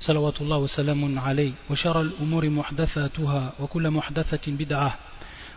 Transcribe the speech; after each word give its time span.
صلوات 0.00 0.40
الله 0.40 0.56
وسلام 0.56 1.18
عليه 1.18 1.52
وشر 1.70 2.00
الأمور 2.00 2.48
محدثاتها 2.48 3.52
وكل 3.60 3.90
محدثة 3.90 4.52
بدعة 4.52 4.98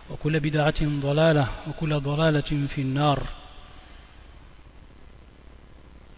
وكل 0.09 0.39
بدعة 0.39 0.81
ضلالة 0.81 1.47
وكل 1.67 1.99
ضلالة 1.99 2.67
في 2.67 2.81
النار 2.81 3.19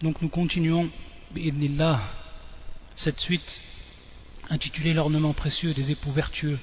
Donc 0.00 0.22
nous 0.22 0.28
continuons, 0.28 0.88
bi'idnillah, 1.32 2.00
cette 2.94 3.18
suite 3.18 3.56
intitulée 4.48 4.94
L'ornement 4.94 5.32
précieux 5.32 5.74
des 5.74 5.90
époux 5.90 6.12
vertueux. 6.12 6.58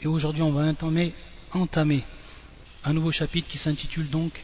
Et 0.00 0.08
aujourd'hui 0.08 0.42
on 0.42 0.50
va 0.50 0.62
entamer, 0.62 1.14
entamer 1.52 2.02
un 2.84 2.92
nouveau 2.92 3.12
chapitre 3.12 3.48
qui 3.48 3.58
s'intitule 3.58 4.10
donc 4.10 4.42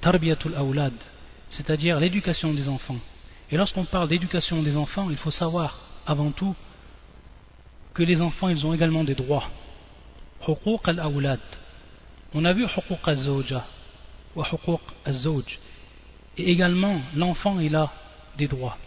Tarbiyatul 0.00 0.54
Awlad, 0.54 0.92
c'est-à-dire 1.48 1.98
l'éducation 1.98 2.52
des 2.52 2.68
enfants. 2.68 2.98
Et 3.49 3.57
lorsqu'on 3.57 3.85
parle 3.85 4.09
d'éducation 4.09 4.61
des 4.61 4.75
enfants, 4.75 5.09
il 5.09 5.15
faut 5.17 5.31
savoir 5.31 5.79
avant 6.05 6.31
tout 6.31 6.55
que 7.93 8.03
les 8.03 8.21
enfants 8.21 8.49
ils 8.49 8.65
ont 8.65 8.73
également 8.73 9.03
des 9.05 9.15
droits. 9.15 9.49
On 12.33 12.45
a 12.45 12.53
vu 12.53 12.65
ou 12.65 12.67
huquq 14.43 14.81
al-zawj. 15.05 15.59
Et 16.37 16.51
également 16.51 17.01
l'enfant 17.15 17.59
il 17.59 17.75
a 17.75 17.91
des 18.37 18.47
droits. 18.47 18.77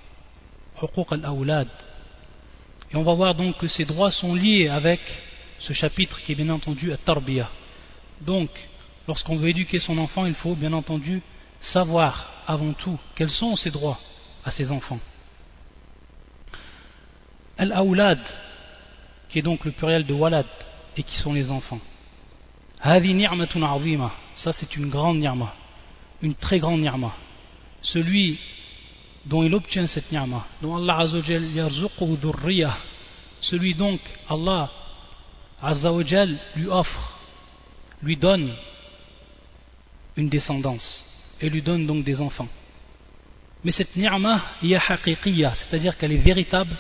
Et 2.92 2.96
on 2.96 3.02
va 3.02 3.14
voir 3.14 3.34
donc 3.34 3.56
que 3.56 3.66
ces 3.66 3.84
droits 3.84 4.12
sont 4.12 4.34
liés 4.34 4.68
avec 4.68 5.00
ce 5.58 5.72
chapitre 5.72 6.20
qui 6.22 6.32
est 6.32 6.36
bien 6.36 6.50
entendu 6.50 6.92
à 6.92 6.96
Tarbiyah. 6.96 7.50
Donc, 8.20 8.50
lorsqu'on 9.08 9.36
veut 9.36 9.48
éduquer 9.48 9.78
son 9.80 9.98
enfant, 9.98 10.26
il 10.26 10.34
faut 10.34 10.54
bien 10.54 10.72
entendu 10.72 11.22
savoir 11.60 12.44
avant 12.46 12.72
tout 12.72 12.98
quels 13.14 13.30
sont 13.30 13.56
ses 13.56 13.70
droits 13.70 13.98
à 14.44 14.50
ses 14.50 14.70
enfants. 14.70 15.00
Al-Awlad, 17.58 18.20
qui 19.28 19.38
est 19.38 19.42
donc 19.42 19.64
le 19.64 19.72
pluriel 19.72 20.05
de 20.06 20.14
Walad, 20.14 20.47
et 20.97 21.02
qui 21.02 21.16
sont 21.16 21.32
les 21.32 21.50
enfants. 21.50 21.80
Hadi 22.80 23.14
ni'matun 23.14 24.10
ça 24.34 24.52
c'est 24.52 24.77
une 24.77 24.88
grande 24.88 25.19
ni'ma, 25.19 25.55
une 26.22 26.34
très 26.34 26.58
grande 26.58 26.80
ni'ma. 26.80 27.14
Celui 27.82 28.38
dont 29.27 29.42
il 29.42 29.55
obtient 29.55 29.86
cette 29.86 30.10
ni'ma, 30.10 30.47
dont 30.62 30.77
Allah 30.77 30.98
Azzawajal 31.00 31.52
yarzuqu 31.52 32.16
dhurriyah, 32.16 32.77
celui 33.41 33.75
donc 33.75 34.00
Allah 34.28 34.70
Azzawajal 35.62 36.38
lui 36.56 36.69
offre, 36.69 37.19
lui 38.02 38.16
donne 38.16 38.54
une 40.16 40.30
descendance, 40.30 41.36
et 41.41 41.50
lui 41.50 41.60
donne 41.60 41.86
donc 41.86 42.04
des 42.04 42.20
enfants. 42.20 42.48
Mais 43.64 43.72
cette 43.72 43.94
ni'ma 43.97 44.42
c'est-à-dire 44.62 45.98
qu'elle 45.98 46.12
est 46.12 46.16
véritable, 46.16 46.75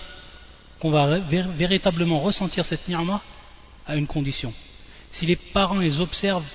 qu'on 0.78 0.90
va 0.90 1.18
véritablement 1.18 2.20
ressentir 2.20 2.64
cette 2.64 2.88
ni'ma 2.88 3.20
à 3.86 3.96
une 3.96 4.06
condition. 4.06 4.52
Si 5.10 5.26
les 5.26 5.36
parents 5.36 5.80
ils 5.80 6.00
observent 6.00 6.46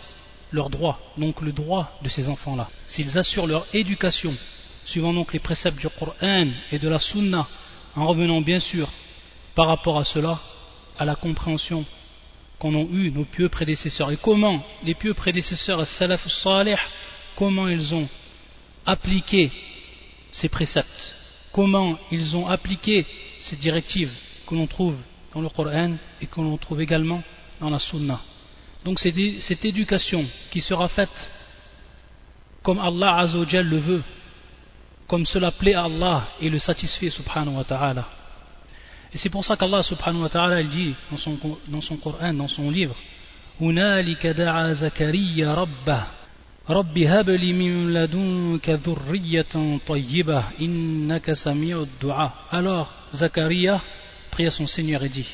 leurs 0.51 0.69
droits, 0.69 0.99
donc 1.17 1.41
le 1.41 1.51
droit 1.51 1.91
de 2.01 2.09
ces 2.09 2.27
enfants-là, 2.27 2.69
s'ils 2.87 3.17
assurent 3.17 3.47
leur 3.47 3.65
éducation, 3.73 4.33
suivant 4.85 5.13
donc 5.13 5.33
les 5.33 5.39
préceptes 5.39 5.77
du 5.77 5.87
Coran 5.89 6.47
et 6.71 6.79
de 6.79 6.87
la 6.87 6.99
Sunna, 6.99 7.47
en 7.95 8.07
revenant 8.07 8.41
bien 8.41 8.59
sûr 8.59 8.89
par 9.53 9.67
rapport 9.67 9.97
à 9.99 10.05
cela, 10.05 10.39
à 10.97 11.05
la 11.05 11.15
compréhension 11.15 11.85
qu'en 12.57 12.73
ont 12.73 12.87
eu 12.91 13.11
nos 13.11 13.25
pieux 13.25 13.49
prédécesseurs, 13.49 14.11
et 14.11 14.17
comment 14.17 14.63
les 14.83 14.95
pieux 14.95 15.13
prédécesseurs, 15.13 15.85
salaf 15.85 16.27
salih, 16.27 16.77
comment 17.35 17.67
ils 17.67 17.93
ont 17.93 18.07
appliqué 18.85 19.51
ces 20.35 20.49
préceptes, 20.49 21.15
comment 21.53 21.97
ils 22.11 22.35
ont 22.35 22.45
appliqué 22.45 23.05
ces 23.39 23.55
directives 23.55 24.11
que 24.45 24.53
l'on 24.53 24.67
trouve 24.67 24.97
dans 25.33 25.39
le 25.39 25.47
Coran 25.47 25.95
et 26.21 26.25
que 26.27 26.41
l'on 26.41 26.57
trouve 26.57 26.81
également 26.81 27.23
dans 27.61 27.69
la 27.69 27.79
Sunna. 27.79 28.19
Donc 28.83 28.99
c'est 28.99 29.13
cette 29.39 29.63
éducation 29.63 30.25
qui 30.51 30.59
sera 30.59 30.89
faite 30.89 31.31
comme 32.61 32.79
Allah 32.79 33.19
Azzawajal 33.19 33.65
le 33.65 33.77
veut, 33.77 34.03
comme 35.07 35.25
cela 35.25 35.51
plaît 35.51 35.73
à 35.73 35.85
Allah 35.85 36.27
et 36.41 36.49
le 36.49 36.59
satisfait 36.59 37.09
subhanahu 37.09 37.55
wa 37.55 37.63
ta'ala. 37.63 38.05
Et 39.13 39.17
c'est 39.17 39.29
pour 39.29 39.45
ça 39.45 39.55
qu'Allah 39.55 39.83
subhanahu 39.83 40.23
wa 40.23 40.29
ta'ala 40.29 40.61
dit 40.63 40.93
dans 41.09 41.17
son, 41.17 41.39
dans 41.67 41.81
son 41.81 41.95
Coran, 41.95 42.33
dans 42.33 42.49
son 42.49 42.69
livre, 42.69 42.95
رب 46.70 46.98
هب 46.98 47.30
لي 47.30 47.52
من 47.52 47.94
لدنك 47.94 48.70
ذرية 48.70 49.78
طيبة 49.86 50.44
إنك 50.60 51.32
سميع 51.32 51.82
الدعاء 51.82 52.32
Alors 52.52 52.88
Zacharia 53.12 53.80
prie 54.30 54.46
à 54.46 54.50
son 54.50 54.66
Seigneur 54.66 55.02
et 55.02 55.08
dit 55.08 55.26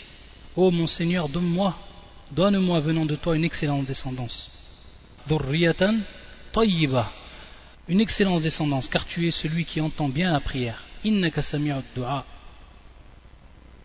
Oh 0.56 0.70
mon 0.70 0.86
Seigneur 0.86 1.28
donne-moi 1.28 1.74
donne-moi 2.32 2.80
venant 2.80 3.04
de 3.04 3.16
toi 3.16 3.36
une 3.36 3.44
excellente 3.44 3.86
descendance 3.86 4.48
ذرية 5.28 6.00
طيبة 6.52 7.06
une 7.88 8.00
excellente 8.00 8.42
descendance 8.42 8.88
car 8.88 9.04
tu 9.06 9.28
es 9.28 9.30
celui 9.30 9.64
qui 9.64 9.80
entend 9.80 10.08
bien 10.08 10.32
la 10.32 10.40
prière 10.40 10.80
إنك 11.06 11.40
سميع 11.40 11.78
الدعاء 11.78 12.24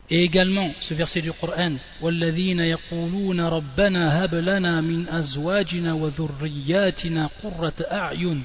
Et 0.09 0.23
également 0.23 0.73
ce 0.81 0.93
verset 0.93 1.21
du 1.21 1.31
Coran 1.31 1.75
وَالَّذِينَ 2.01 2.59
يَقُولُونَ 2.59 3.39
رَبَّنَا 3.41 4.23
هَبْ 4.25 4.35
لَنَا 4.35 4.81
مِنْ 4.81 5.07
أَزْوَاجِنَا 5.07 5.93
وَذُرِّيَّاتِنَا 5.93 7.29
قُرَّةَ 7.43 7.79
أَعْيُنٍ 7.91 8.43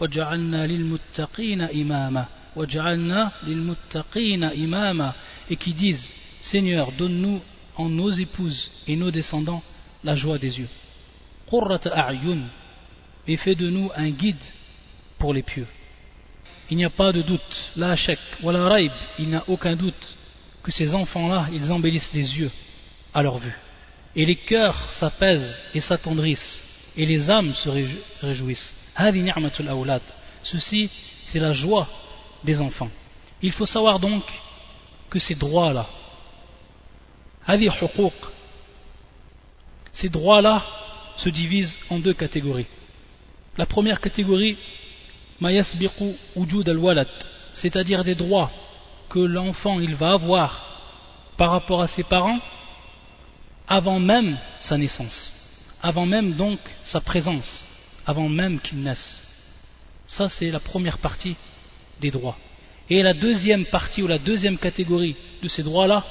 وَجَعَلْنَا 0.00 0.66
لِلْمُتَّقِينَ 0.66 1.60
إِمَامًا 1.62 2.26
وَجَعَلْنَا 2.56 3.32
لِلْمُتَّقِينَ 3.46 4.44
إِمَامًا 4.44 5.14
et 5.50 5.56
qui 5.56 5.72
disent 5.74 6.08
Seigneur 6.40 6.92
donne-nous 6.92 7.40
en 7.76 7.88
nos 7.88 8.10
épouses 8.10 8.70
et 8.86 8.94
nos 8.96 9.10
descendants 9.10 9.62
la 10.04 10.14
joie 10.14 10.38
des 10.38 10.60
yeux 10.60 10.68
قُرَّةَ 11.48 11.86
أَعْيُنٍ 11.86 12.42
et 13.26 13.36
fais 13.36 13.56
de 13.56 13.68
nous 13.68 13.90
un 13.96 14.10
guide 14.10 14.46
pour 15.18 15.34
les 15.34 15.42
pieux 15.42 15.66
il 16.70 16.76
n'y 16.76 16.84
a 16.84 16.90
pas 16.90 17.12
de 17.12 17.22
doute 17.22 17.72
la 17.76 17.96
shak 17.96 18.18
wala 18.42 18.68
raib 18.68 18.92
il 19.18 19.28
n'y 19.30 19.34
a 19.34 19.44
aucun 19.48 19.74
doute 19.74 20.16
que 20.63 20.71
ces 20.71 20.95
enfants-là, 20.95 21.47
ils 21.51 21.71
embellissent 21.71 22.13
les 22.13 22.39
yeux 22.39 22.51
à 23.13 23.21
leur 23.21 23.37
vue. 23.37 23.55
Et 24.15 24.25
les 24.25 24.37
cœurs 24.37 24.91
s'apaisent 24.93 25.55
et 25.75 25.81
s'attendrissent, 25.81 26.91
et 26.95 27.05
les 27.05 27.29
âmes 27.29 27.53
se 27.53 27.69
réjouissent. 28.21 28.75
Ceci, 30.43 30.89
c'est 31.25 31.39
la 31.39 31.53
joie 31.53 31.87
des 32.43 32.61
enfants. 32.61 32.89
Il 33.41 33.51
faut 33.51 33.65
savoir 33.65 33.99
donc 33.99 34.23
que 35.09 35.19
ces 35.19 35.35
droits-là, 35.35 35.87
ces 39.91 40.09
droits-là 40.09 40.65
se 41.17 41.29
divisent 41.29 41.77
en 41.89 41.99
deux 41.99 42.13
catégories. 42.13 42.67
La 43.57 43.65
première 43.65 43.99
catégorie, 43.99 44.57
c'est-à-dire 47.53 48.03
des 48.03 48.15
droits 48.15 48.51
que 49.13 49.19
l'enfant 49.19 49.79
il 49.79 49.93
va 49.93 50.13
avoir 50.13 50.65
par 51.37 51.51
rapport 51.51 51.83
à 51.83 51.87
ses 51.87 52.01
parents 52.03 52.39
avant 53.67 53.99
même 53.99 54.39
sa 54.59 54.75
naissance, 54.75 55.75
avant 55.83 56.07
même 56.07 56.33
donc 56.33 56.59
sa 56.83 56.99
présence, 56.99 57.67
avant 58.07 58.27
même 58.27 58.59
qu'il 58.59 58.79
naisse. 58.79 59.21
Ça 60.07 60.29
c'est 60.29 60.49
la 60.49 60.59
première 60.59 60.97
partie 60.97 61.35
des 62.01 62.09
droits. 62.09 62.37
Et 62.89 63.03
la 63.03 63.13
deuxième 63.13 63.65
partie 63.67 64.01
ou 64.01 64.07
la 64.07 64.17
deuxième 64.17 64.57
catégorie 64.57 65.15
de 65.43 65.47
ces 65.47 65.61
droits-là, 65.61 66.03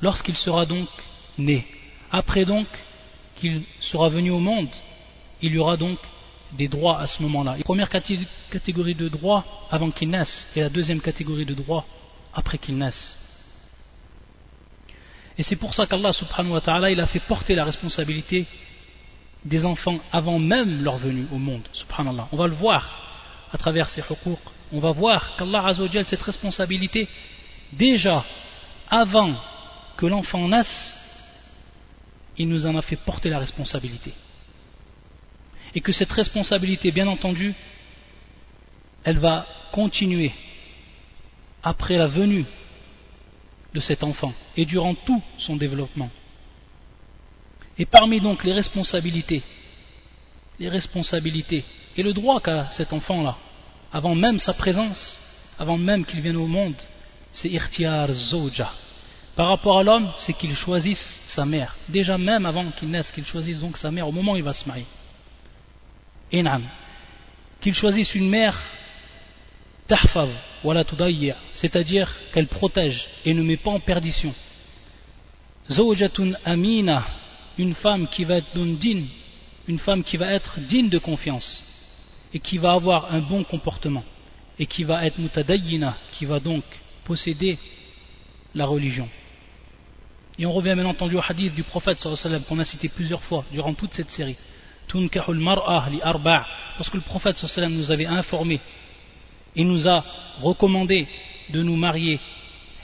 lorsqu'il 0.00 0.36
sera 0.36 0.64
donc 0.64 0.88
né. 1.36 1.66
Après 2.10 2.46
donc 2.46 2.66
qu'il 3.34 3.62
sera 3.78 4.08
venu 4.08 4.30
au 4.30 4.38
monde, 4.38 4.74
il 5.42 5.52
y 5.52 5.58
aura 5.58 5.76
donc 5.76 5.98
des 6.52 6.68
droits 6.68 7.00
à 7.00 7.06
ce 7.06 7.22
moment-là. 7.22 7.56
La 7.56 7.64
première 7.64 7.88
catégorie 7.88 8.94
de 8.94 9.08
droits 9.08 9.44
avant 9.70 9.90
qu'ils 9.90 10.10
naissent 10.10 10.46
et 10.54 10.60
la 10.60 10.68
deuxième 10.68 11.00
catégorie 11.00 11.44
de 11.44 11.54
droits 11.54 11.84
après 12.34 12.58
qu'ils 12.58 12.78
naissent. 12.78 13.16
Et 15.38 15.42
c'est 15.42 15.56
pour 15.56 15.74
ça 15.74 15.86
qu'Allah 15.86 16.12
subhanahu 16.12 16.52
wa 16.52 16.60
ta'ala 16.60 16.90
il 16.90 17.00
a 17.00 17.06
fait 17.06 17.20
porter 17.20 17.54
la 17.54 17.64
responsabilité 17.64 18.46
des 19.44 19.64
enfants 19.64 19.98
avant 20.12 20.38
même 20.38 20.82
leur 20.82 20.96
venue 20.96 21.26
au 21.32 21.38
monde. 21.38 21.62
Subhanallah. 21.72 22.28
On 22.32 22.36
va 22.36 22.46
le 22.46 22.54
voir 22.54 23.46
à 23.52 23.58
travers 23.58 23.88
ces 23.88 24.00
huquq. 24.00 24.38
On 24.72 24.80
va 24.80 24.92
voir 24.92 25.36
qu'Allah 25.36 25.66
a 25.66 26.04
cette 26.04 26.22
responsabilité 26.22 27.08
déjà 27.72 28.24
avant 28.90 29.34
que 29.96 30.06
l'enfant 30.06 30.48
naisse, 30.48 30.94
il 32.38 32.48
nous 32.48 32.66
en 32.66 32.76
a 32.76 32.82
fait 32.82 32.96
porter 32.96 33.30
la 33.30 33.38
responsabilité. 33.38 34.12
Et 35.76 35.80
que 35.80 35.92
cette 35.92 36.10
responsabilité, 36.10 36.90
bien 36.90 37.06
entendu, 37.06 37.54
elle 39.04 39.18
va 39.18 39.46
continuer 39.70 40.32
après 41.62 41.96
la 41.96 42.08
venue 42.08 42.44
de 43.74 43.80
cet 43.80 44.02
enfant 44.02 44.32
et 44.56 44.64
durant 44.64 44.94
tout 44.94 45.22
son 45.38 45.54
développement. 45.54 46.10
Et 47.78 47.84
parmi 47.84 48.20
donc 48.20 48.42
les 48.42 48.54
responsabilités, 48.54 49.42
les 50.58 50.70
responsabilités 50.70 51.62
et 51.96 52.02
le 52.02 52.12
droit 52.14 52.40
qu'a 52.40 52.70
cet 52.70 52.92
enfant-là, 52.92 53.36
avant 53.92 54.14
même 54.14 54.38
sa 54.38 54.54
présence, 54.54 55.18
avant 55.58 55.76
même 55.76 56.04
qu'il 56.04 56.20
vienne 56.20 56.36
au 56.36 56.46
monde, 56.46 56.76
c'est 57.32 57.50
irtiar 57.50 58.12
zoja. 58.12 58.72
Par 59.34 59.48
rapport 59.48 59.78
à 59.78 59.82
l'homme, 59.82 60.10
c'est 60.16 60.32
qu'il 60.32 60.54
choisisse 60.56 61.20
sa 61.26 61.44
mère. 61.44 61.76
Déjà 61.88 62.16
même 62.16 62.46
avant 62.46 62.70
qu'il 62.70 62.88
naisse, 62.88 63.12
qu'il 63.12 63.26
choisisse 63.26 63.60
donc 63.60 63.76
sa 63.76 63.90
mère 63.90 64.08
au 64.08 64.12
moment 64.12 64.32
où 64.32 64.36
il 64.38 64.42
va 64.42 64.54
se 64.54 64.66
marier. 64.66 64.86
Inam. 66.32 66.62
Qu'il 67.60 67.74
choisisse 67.74 68.14
une 68.14 68.28
mère 68.28 68.60
tahfav, 69.86 70.28
wala 70.64 70.84
c'est-à-dire 71.52 72.14
qu'elle 72.32 72.48
protège 72.48 73.08
et 73.24 73.34
ne 73.34 73.42
met 73.42 73.56
pas 73.56 73.70
en 73.70 73.80
perdition. 73.80 74.34
Zawjatun 75.70 76.32
amina, 76.44 77.06
une 77.58 77.74
femme 77.74 78.08
qui 78.08 78.24
va 78.24 78.36
être 78.36 78.56
digne, 78.56 79.06
une 79.68 79.78
femme 79.78 80.04
qui 80.04 80.16
va 80.16 80.32
être 80.32 80.60
digne 80.60 80.88
de 80.88 80.98
confiance 80.98 81.62
et 82.34 82.40
qui 82.40 82.58
va 82.58 82.72
avoir 82.72 83.12
un 83.12 83.20
bon 83.20 83.44
comportement 83.44 84.04
et 84.58 84.66
qui 84.66 84.84
va 84.84 85.04
être 85.04 85.18
mutadayyina, 85.18 85.96
qui 86.12 86.24
va 86.24 86.40
donc 86.40 86.64
posséder 87.04 87.58
la 88.54 88.66
religion. 88.66 89.08
Et 90.38 90.46
on 90.46 90.52
revient 90.52 90.74
bien 90.74 90.86
entendu 90.86 91.16
au 91.16 91.22
hadith 91.26 91.54
du 91.54 91.62
prophète 91.62 91.98
qu'on 92.48 92.58
a 92.58 92.64
cité 92.64 92.88
plusieurs 92.88 93.22
fois 93.22 93.44
durant 93.52 93.74
toute 93.74 93.94
cette 93.94 94.10
série. 94.10 94.36
Parce 94.88 96.90
que 96.90 96.96
le 96.96 97.02
prophète 97.02 97.42
nous 97.68 97.90
avait 97.90 98.06
informé 98.06 98.60
et 99.54 99.64
nous 99.64 99.88
a 99.88 100.04
recommandé 100.40 101.06
de 101.50 101.62
nous 101.62 101.76
marier. 101.76 102.20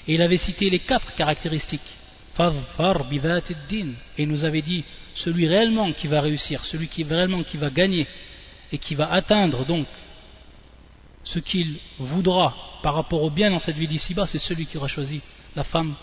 Et 0.08 0.14
il 0.14 0.22
avait 0.22 0.38
cité 0.38 0.70
les 0.70 0.80
quatre 0.80 1.14
caractéristiques. 1.14 1.80
Et 4.18 4.26
nous 4.26 4.44
avait 4.44 4.62
dit 4.62 4.84
celui 5.14 5.46
réellement 5.46 5.92
qui 5.92 6.06
va 6.06 6.20
réussir, 6.20 6.64
celui 6.64 6.88
qui 6.88 7.04
réellement 7.04 7.42
qui 7.42 7.58
va 7.58 7.70
gagner 7.70 8.06
et 8.72 8.78
qui 8.78 8.94
va 8.94 9.12
atteindre 9.12 9.66
donc 9.66 9.86
ce 11.24 11.38
qu'il 11.38 11.76
voudra 11.98 12.54
par 12.82 12.94
rapport 12.94 13.22
au 13.22 13.30
bien 13.30 13.50
dans 13.50 13.58
cette 13.58 13.76
vie 13.76 13.86
d'ici-bas, 13.86 14.26
c'est 14.26 14.38
celui 14.38 14.66
qui 14.66 14.76
aura 14.76 14.88
choisi 14.88 15.20
la 15.54 15.62
femme 15.62 15.94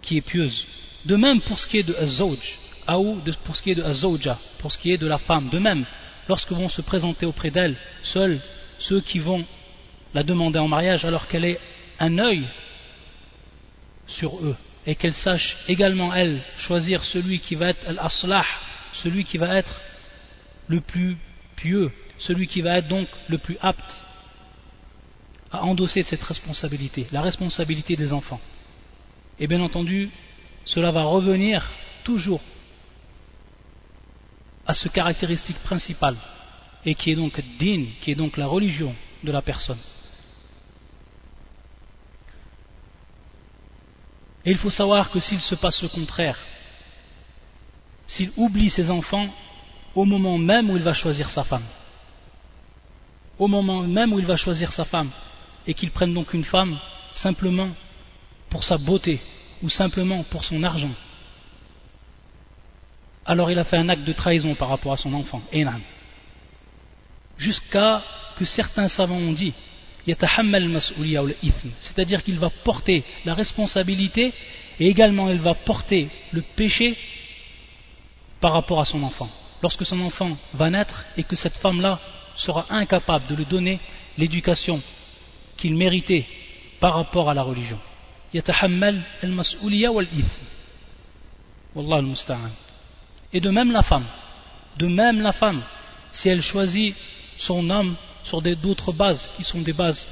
qui 0.00 0.16
est 0.16 0.22
pieuse. 0.22 0.66
De 1.04 1.16
même 1.16 1.40
pour 1.40 1.58
ce 1.58 1.66
qui 1.66 1.78
est 1.78 1.82
de 1.82 1.94
Azawj, 1.94 2.58
ou 2.96 3.20
pour 3.44 3.56
ce 3.56 3.62
qui 3.62 3.72
est 3.72 3.74
de 3.74 3.82
Azawja, 3.82 4.38
pour 4.58 4.72
ce 4.72 4.78
qui 4.78 4.92
est 4.92 4.98
de 4.98 5.06
la 5.06 5.18
femme. 5.18 5.50
De 5.50 5.58
même, 5.58 5.84
lorsque 6.28 6.52
vont 6.52 6.68
se 6.68 6.80
présenter 6.80 7.26
auprès 7.26 7.50
d'elle, 7.50 7.76
seuls 8.02 8.40
ceux 8.78 9.00
qui 9.00 9.18
vont 9.18 9.44
la 10.14 10.22
demander 10.22 10.58
en 10.58 10.68
mariage 10.68 11.04
alors 11.04 11.28
qu'elle 11.28 11.44
ait 11.44 11.60
un 11.98 12.18
œil 12.18 12.44
sur 14.06 14.38
eux 14.38 14.56
et 14.86 14.94
qu'elle 14.94 15.12
sache 15.12 15.56
également 15.68 16.14
elle 16.14 16.40
choisir 16.56 17.04
celui 17.04 17.40
qui 17.40 17.56
va 17.56 17.70
être 17.70 17.86
al-aslah, 17.88 18.46
celui 18.94 19.24
qui 19.24 19.36
va 19.36 19.56
être 19.56 19.80
le 20.68 20.80
plus 20.80 21.18
pieux, 21.56 21.92
celui 22.18 22.46
qui 22.46 22.62
va 22.62 22.78
être 22.78 22.88
donc 22.88 23.08
le 23.28 23.38
plus 23.38 23.58
apte 23.60 24.02
à 25.50 25.64
endosser 25.64 26.02
cette 26.02 26.22
responsabilité, 26.22 27.06
la 27.12 27.22
responsabilité 27.22 27.96
des 27.96 28.12
enfants. 28.12 28.40
Et 29.38 29.46
bien 29.46 29.60
entendu, 29.60 30.10
cela 30.64 30.90
va 30.90 31.02
revenir 31.02 31.70
toujours 32.04 32.40
à 34.68 34.74
ce 34.74 34.88
caractéristique 34.88 35.58
principal, 35.60 36.14
et 36.84 36.94
qui 36.94 37.10
est 37.10 37.16
donc 37.16 37.40
din, 37.58 37.86
qui 38.00 38.10
est 38.10 38.14
donc 38.14 38.36
la 38.36 38.46
religion 38.46 38.94
de 39.24 39.32
la 39.32 39.40
personne. 39.40 39.78
Et 44.44 44.50
il 44.50 44.58
faut 44.58 44.70
savoir 44.70 45.10
que 45.10 45.20
s'il 45.20 45.40
se 45.40 45.54
passe 45.54 45.82
le 45.82 45.88
contraire, 45.88 46.38
s'il 48.06 48.30
oublie 48.36 48.68
ses 48.68 48.90
enfants 48.90 49.28
au 49.94 50.04
moment 50.04 50.38
même 50.38 50.70
où 50.70 50.76
il 50.76 50.82
va 50.82 50.94
choisir 50.94 51.30
sa 51.30 51.44
femme, 51.44 51.66
au 53.38 53.48
moment 53.48 53.82
même 53.82 54.12
où 54.12 54.18
il 54.18 54.26
va 54.26 54.36
choisir 54.36 54.70
sa 54.72 54.84
femme, 54.84 55.10
et 55.66 55.72
qu'il 55.72 55.90
prenne 55.90 56.12
donc 56.12 56.34
une 56.34 56.44
femme 56.44 56.78
simplement 57.12 57.70
pour 58.50 58.64
sa 58.64 58.76
beauté 58.76 59.18
ou 59.62 59.70
simplement 59.70 60.22
pour 60.24 60.44
son 60.44 60.62
argent, 60.62 60.94
alors 63.28 63.50
il 63.50 63.58
a 63.58 63.64
fait 63.64 63.76
un 63.76 63.88
acte 63.90 64.04
de 64.04 64.12
trahison 64.12 64.54
par 64.54 64.70
rapport 64.70 64.92
à 64.92 64.96
son 64.96 65.12
enfant, 65.12 65.40
jusqu'à 67.36 68.02
que 68.38 68.44
certains 68.44 68.88
savants 68.88 69.16
ont 69.16 69.32
dit 69.32 69.52
c'est-à-dire 71.80 72.24
qu'il 72.24 72.38
va 72.38 72.50
porter 72.64 73.04
la 73.26 73.34
responsabilité 73.34 74.32
et 74.80 74.88
également 74.88 75.28
il 75.28 75.38
va 75.38 75.52
porter 75.54 76.08
le 76.32 76.42
péché 76.56 76.96
par 78.40 78.52
rapport 78.52 78.80
à 78.80 78.86
son 78.86 79.02
enfant. 79.02 79.28
Lorsque 79.62 79.84
son 79.84 80.00
enfant 80.00 80.36
va 80.54 80.70
naître 80.70 81.04
et 81.18 81.24
que 81.24 81.36
cette 81.36 81.56
femme-là 81.56 82.00
sera 82.36 82.64
incapable 82.70 83.26
de 83.26 83.34
lui 83.34 83.44
donner 83.44 83.80
l'éducation 84.16 84.80
qu'il 85.58 85.74
méritait 85.76 86.24
par 86.80 86.94
rapport 86.94 87.28
à 87.28 87.34
la 87.34 87.42
religion. 87.42 87.78
Et 93.32 93.40
de 93.40 93.50
même 93.50 93.72
la 93.72 93.82
femme, 93.82 94.06
de 94.78 94.86
même 94.86 95.20
la 95.20 95.32
femme, 95.32 95.62
si 96.12 96.28
elle 96.28 96.42
choisit 96.42 96.94
son 97.36 97.68
homme 97.70 97.94
sur 98.24 98.40
d'autres 98.42 98.92
bases 98.92 99.28
qui 99.36 99.44
sont 99.44 99.60
des 99.60 99.72
bases 99.72 100.06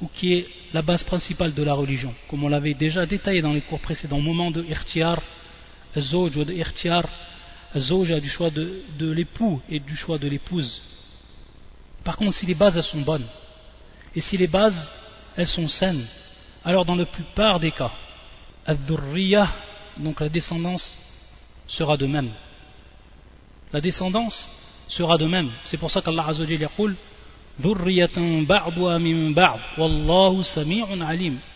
ou 0.00 0.08
qui 0.08 0.34
est 0.34 0.48
la 0.72 0.82
base 0.82 1.02
principale 1.02 1.54
de 1.54 1.62
la 1.62 1.74
religion, 1.74 2.14
comme 2.28 2.44
on 2.44 2.48
l'avait 2.48 2.74
déjà 2.74 3.06
détaillé 3.06 3.40
dans 3.40 3.52
les 3.52 3.62
cours 3.62 3.80
précédents, 3.80 4.18
au 4.18 4.22
moment 4.22 4.50
de 4.50 4.62
irtiar, 4.64 5.20
zoj 5.96 6.36
ou 6.36 6.44
de 6.44 6.52
irtiar, 6.52 7.04
zoj 7.76 8.20
du 8.20 8.28
choix 8.28 8.50
de, 8.50 8.82
de 8.98 9.10
l'époux 9.10 9.60
et 9.68 9.80
du 9.80 9.96
choix 9.96 10.18
de 10.18 10.28
l'épouse. 10.28 10.80
Par 12.04 12.16
contre, 12.16 12.34
si 12.34 12.46
les 12.46 12.54
bases 12.54 12.76
elles 12.76 12.82
sont 12.82 13.00
bonnes, 13.00 13.26
et 14.14 14.20
si 14.20 14.36
les 14.36 14.46
bases 14.46 14.88
elles 15.36 15.48
sont 15.48 15.68
saines, 15.68 16.04
alors 16.64 16.84
dans 16.84 16.96
la 16.96 17.06
plupart 17.06 17.60
des 17.60 17.72
cas, 17.72 17.92
donc 19.96 20.20
la 20.20 20.28
descendance 20.28 20.96
sera 21.66 21.96
de 21.96 22.06
même. 22.06 22.30
La 23.72 23.80
descendance 23.80 24.48
sera 24.88 25.18
de 25.18 25.26
même. 25.26 25.50
C'est 25.64 25.76
pour 25.76 25.90
ça 25.90 26.00
qu'Allah 26.00 26.26
Azza 26.26 26.44
wa 28.78 28.98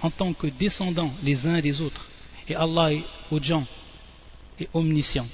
en 0.02 0.10
tant 0.10 0.32
que 0.32 0.46
descendants 0.48 1.12
les 1.22 1.46
uns 1.46 1.60
des 1.60 1.80
autres. 1.80 2.06
Et 2.48 2.54
Allah 2.54 2.92
est 2.92 3.04
gens 3.42 3.64
et 4.60 4.68
omniscient. 4.74 5.26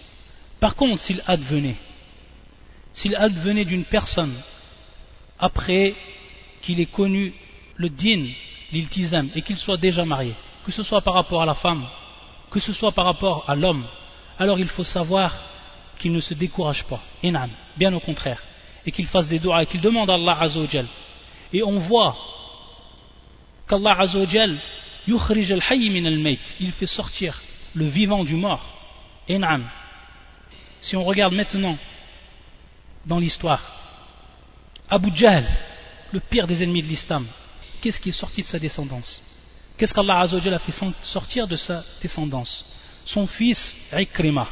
Par 0.61 0.77
contre 0.77 1.01
s'il 1.01 1.23
advenait 1.27 1.77
s'il 2.93 3.15
advenait 3.17 3.65
d'une 3.65 3.85
personne 3.85 4.35
après 5.39 5.95
qu'il 6.63 6.81
ait 6.81 6.87
connu 6.87 7.33
le 7.77 7.89
din 7.89 8.27
l'iltizam 8.73 9.31
et 9.35 9.43
qu'il 9.43 9.57
soit 9.57 9.77
déjà 9.77 10.05
marié 10.05 10.35
que 10.65 10.73
ce 10.73 10.83
soit 10.83 11.01
par 11.01 11.15
rapport 11.15 11.43
à 11.43 11.47
la 11.47 11.55
femme 11.55 11.87
que 12.51 12.59
ce 12.61 12.73
soit 12.73 12.93
par 12.93 13.05
rapport 13.05 13.45
à 13.47 13.55
l'homme 13.55 13.85
alors 14.39 14.59
il 14.59 14.69
faut 14.69 14.85
savoir 14.85 15.33
qu'il 15.99 16.13
ne 16.13 16.21
se 16.21 16.35
décourage 16.35 16.85
pas 16.85 17.03
bien 17.77 17.93
au 17.93 18.01
contraire 18.01 18.43
et 18.87 18.93
qu'il 18.93 19.07
fasse 19.07 19.29
des 19.29 19.39
doigts 19.39 19.63
et 19.63 19.67
qu'il 19.67 19.81
demande 19.81 20.09
à 20.11 20.15
Allah 20.15 20.39
Azzawajal. 20.41 20.87
Et 21.53 21.63
on 21.63 21.79
voit 21.79 22.17
qu'Allah 23.69 23.97
Azzawajal 23.99 24.57
yukhrij 25.07 25.53
al-hayy 25.53 25.91
min 25.91 26.07
al-mayt. 26.07 26.41
Il 26.61 26.73
fait 26.73 26.87
sortir 26.87 27.41
le 27.75 27.87
vivant 27.87 28.25
du 28.25 28.35
mort. 28.35 28.65
In'am. 29.29 29.69
Si 30.81 30.97
on 30.97 31.05
regarde 31.05 31.35
maintenant 31.35 31.77
dans 33.05 33.19
l'histoire, 33.19 33.63
Abu 34.89 35.11
Jahl, 35.15 35.45
le 36.13 36.21
pire 36.21 36.47
des 36.47 36.63
ennemis 36.63 36.83
de 36.83 36.89
l'islam, 36.89 37.27
qu'est-ce 37.81 38.01
qui 38.01 38.09
est 38.09 38.13
sorti 38.13 38.43
de 38.43 38.49
sa 38.49 38.59
descendance? 38.59 39.21
Qu'est-ce 39.77 39.93
qu'Allah 39.93 40.21
a 40.21 40.59
fait 40.59 40.73
sortir 41.03 41.47
de 41.47 41.57
sa 41.57 41.85
descendance? 42.01 42.65
Son 43.05 43.27
fils 43.27 43.77
Ikrima, 43.93 44.49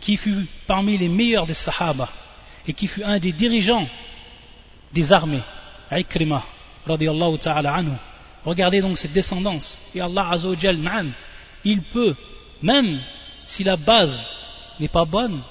qui 0.00 0.16
fut 0.16 0.46
parmi 0.66 0.98
les 0.98 1.08
meilleurs 1.08 1.46
des 1.46 1.54
Sahaba, 1.54 2.08
et 2.66 2.72
qui 2.72 2.86
fut 2.86 3.02
un 3.02 3.18
des 3.18 3.32
dirigeants 3.32 3.88
des 4.92 5.12
armées, 5.12 5.42
Ikrima, 5.90 6.44
radiallahu 6.86 7.38
ta'ala 7.38 7.74
anhu. 7.74 7.92
Regardez 8.44 8.80
donc 8.80 8.98
cette 8.98 9.12
descendance. 9.12 9.80
Et 9.94 10.00
Allah 10.00 10.30
Azzawajal, 10.30 10.78
il 11.64 11.82
peut, 11.82 12.14
même 12.62 13.00
si 13.44 13.64
la 13.64 13.76
base 13.76 14.24
n'est 14.78 14.88
pas 14.88 15.04
bonne, 15.04 15.42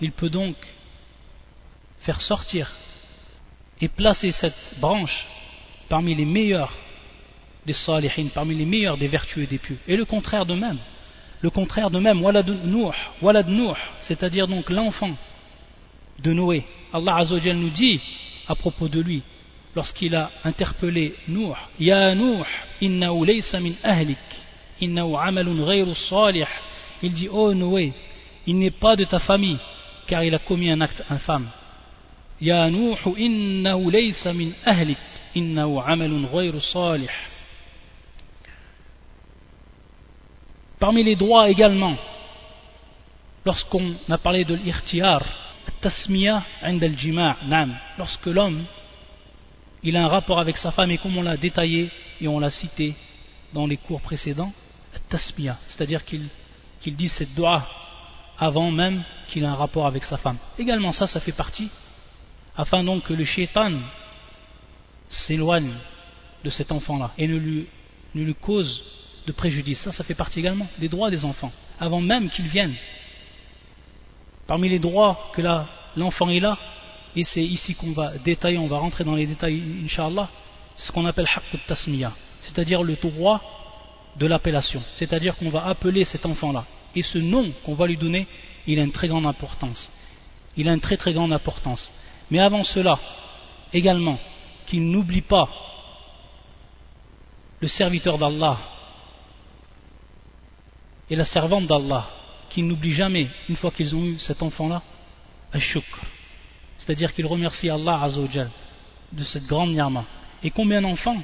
il 0.00 0.12
peut 0.12 0.30
donc 0.30 0.56
faire 2.00 2.20
sortir 2.20 2.70
et 3.80 3.88
placer 3.88 4.32
cette 4.32 4.78
branche 4.80 5.26
parmi 5.88 6.14
les 6.14 6.24
meilleurs 6.24 6.72
des 7.64 7.72
salihin, 7.72 8.28
parmi 8.34 8.54
les 8.54 8.64
meilleurs 8.64 8.96
des 8.96 9.06
vertueux 9.06 9.42
et 9.42 9.46
des 9.46 9.58
pieux. 9.58 9.78
Et 9.86 9.96
le 9.96 10.04
contraire 10.04 10.44
de 10.44 10.54
même. 10.54 10.78
Le 11.42 11.50
contraire 11.50 11.90
de 11.90 11.98
même, 11.98 12.22
walad 12.22 12.48
Nuh, 12.48 12.94
walad 13.20 13.48
Nuh, 13.48 13.74
c'est-à-dire 14.00 14.46
donc 14.46 14.70
l'enfant 14.70 15.10
de 16.22 16.32
Noé. 16.32 16.64
Allah 16.92 17.16
Azzawajal 17.16 17.56
nous 17.56 17.70
dit 17.70 18.00
à 18.46 18.54
propos 18.54 18.86
de 18.86 19.00
lui, 19.00 19.22
lorsqu'il 19.74 20.14
a 20.14 20.30
interpellé 20.44 21.14
Nuh, 21.26 21.54
Ya 21.80 22.14
Nuh, 22.14 22.44
innahu 22.80 23.26
laysa 23.26 23.58
min 23.58 23.72
ahlik, 23.82 24.18
innahu 24.80 25.16
amalun 25.16 25.66
ghayru 25.66 25.94
salih. 25.96 26.46
Il 27.02 27.12
dit, 27.12 27.28
oh 27.28 27.52
Noé, 27.52 27.92
il 28.46 28.56
n'est 28.56 28.70
pas 28.70 28.94
de 28.94 29.02
ta 29.02 29.18
famille, 29.18 29.58
car 30.06 30.22
il 30.22 30.34
a 30.36 30.38
commis 30.38 30.70
un 30.70 30.80
acte 30.80 31.02
infâme. 31.10 31.48
Ya 32.40 32.70
Nuh, 32.70 32.94
innahu 33.18 33.90
laysa 33.90 34.32
min 34.32 34.52
ahlik, 34.64 34.98
innahu 35.34 35.80
amalun 35.84 36.28
ghayru 36.32 36.60
salih. 36.60 37.10
Parmi 40.82 41.04
les 41.04 41.14
droits 41.14 41.48
également, 41.48 41.96
lorsqu'on 43.44 43.94
a 44.10 44.18
parlé 44.18 44.44
de 44.44 44.54
l'irtiar, 44.54 45.22
tasmiya 45.80 46.42
al-jima' 46.60 47.36
lorsque 47.96 48.26
l'homme 48.26 48.64
il 49.84 49.96
a 49.96 50.02
un 50.02 50.08
rapport 50.08 50.40
avec 50.40 50.56
sa 50.56 50.72
femme 50.72 50.90
et 50.90 50.98
comme 50.98 51.16
on 51.16 51.22
l'a 51.22 51.36
détaillé 51.36 51.88
et 52.20 52.26
on 52.26 52.40
l'a 52.40 52.50
cité 52.50 52.96
dans 53.52 53.68
les 53.68 53.76
cours 53.76 54.00
précédents, 54.00 54.52
tasmiya, 55.08 55.56
c'est-à-dire 55.68 56.04
qu'il 56.04 56.96
dit 56.96 57.08
cette 57.08 57.40
avant 58.36 58.72
même 58.72 59.04
qu'il 59.28 59.44
ait 59.44 59.46
un 59.46 59.54
rapport 59.54 59.86
avec 59.86 60.02
sa 60.02 60.16
femme. 60.16 60.38
Également 60.58 60.90
ça, 60.90 61.06
ça 61.06 61.20
fait 61.20 61.30
partie, 61.30 61.70
afin 62.56 62.82
donc 62.82 63.04
que 63.04 63.12
le 63.12 63.22
shaitan 63.22 63.70
s'éloigne 65.08 65.74
de 66.42 66.50
cet 66.50 66.72
enfant-là 66.72 67.12
et 67.18 67.28
ne 67.28 67.36
lui, 67.36 67.68
ne 68.16 68.24
lui 68.24 68.34
cause 68.34 69.01
de 69.26 69.32
préjudice. 69.32 69.90
Ça, 69.90 70.04
fait 70.04 70.14
partie 70.14 70.40
également 70.40 70.66
des 70.78 70.88
droits 70.88 71.10
des 71.10 71.24
enfants, 71.24 71.52
avant 71.80 72.00
même 72.00 72.30
qu'ils 72.30 72.48
viennent. 72.48 72.74
Parmi 74.46 74.68
les 74.68 74.78
droits 74.78 75.30
que 75.34 75.42
l'enfant 75.96 76.28
est 76.28 76.40
là, 76.40 76.58
et 77.14 77.24
c'est 77.24 77.42
ici 77.42 77.74
qu'on 77.74 77.92
va 77.92 78.16
détailler, 78.18 78.58
on 78.58 78.66
va 78.66 78.78
rentrer 78.78 79.04
dans 79.04 79.14
les 79.14 79.26
détails, 79.26 79.62
inshallah, 79.84 80.28
c'est 80.76 80.86
ce 80.86 80.92
qu'on 80.92 81.06
appelle 81.06 81.26
haqqut 81.26 81.58
tasmiya, 81.66 82.12
c'est-à-dire 82.40 82.82
le 82.82 82.96
droit 82.96 83.40
de 84.16 84.26
l'appellation, 84.26 84.82
c'est-à-dire 84.94 85.36
qu'on 85.36 85.50
va 85.50 85.66
appeler 85.66 86.04
cet 86.04 86.26
enfant-là. 86.26 86.64
Et 86.94 87.02
ce 87.02 87.18
nom 87.18 87.50
qu'on 87.64 87.74
va 87.74 87.86
lui 87.86 87.96
donner, 87.96 88.26
il 88.66 88.78
a 88.78 88.82
une 88.82 88.92
très 88.92 89.08
grande 89.08 89.26
importance. 89.26 89.90
Il 90.56 90.68
a 90.68 90.74
une 90.74 90.80
très 90.80 90.96
très 90.96 91.12
grande 91.12 91.32
importance. 91.32 91.90
Mais 92.30 92.38
avant 92.38 92.64
cela, 92.64 92.98
également, 93.72 94.18
qu'il 94.66 94.90
n'oublie 94.90 95.22
pas 95.22 95.48
le 97.60 97.68
serviteur 97.68 98.18
d'Allah, 98.18 98.58
et 101.12 101.14
la 101.14 101.26
servante 101.26 101.66
d'Allah, 101.66 102.08
qui 102.48 102.62
n'oublie 102.62 102.94
jamais, 102.94 103.28
une 103.50 103.56
fois 103.56 103.70
qu'ils 103.70 103.94
ont 103.94 104.02
eu 104.02 104.18
cet 104.18 104.42
enfant-là, 104.42 104.80
un 105.52 105.58
shukr. 105.58 106.00
C'est-à-dire 106.78 107.12
qu'ils 107.12 107.26
remercient 107.26 107.68
Allah 107.68 108.02
Azzawajal 108.02 108.48
de 109.12 109.22
cette 109.22 109.44
grande 109.44 109.72
nirma. 109.72 110.06
Et 110.42 110.50
combien 110.50 110.80
d'enfants 110.80 111.22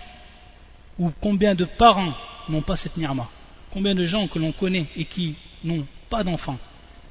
ou 0.98 1.10
combien 1.22 1.54
de 1.54 1.64
parents 1.64 2.12
n'ont 2.50 2.60
pas 2.60 2.76
cette 2.76 2.98
nirma 2.98 3.30
Combien 3.70 3.94
de 3.94 4.04
gens 4.04 4.28
que 4.28 4.38
l'on 4.38 4.52
connaît 4.52 4.88
et 4.94 5.06
qui 5.06 5.36
n'ont 5.64 5.86
pas 6.10 6.22
d'enfants? 6.22 6.58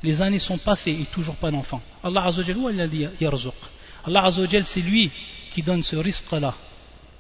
Les 0.04 0.22
années 0.22 0.38
sont 0.38 0.60
passées 0.60 0.92
et 0.92 1.06
toujours 1.06 1.38
pas 1.38 1.50
d'enfants. 1.50 1.82
Allah 2.04 2.26
Azzawajal, 2.26 2.58
où 2.58 2.68
a 2.68 2.88
dit 2.88 3.08
Allah 4.06 4.24
Azzawajal, 4.24 4.68
c'est 4.68 4.82
lui 4.82 5.10
qui 5.52 5.64
donne 5.64 5.82
ce 5.82 5.96
risque-là. 5.96 6.54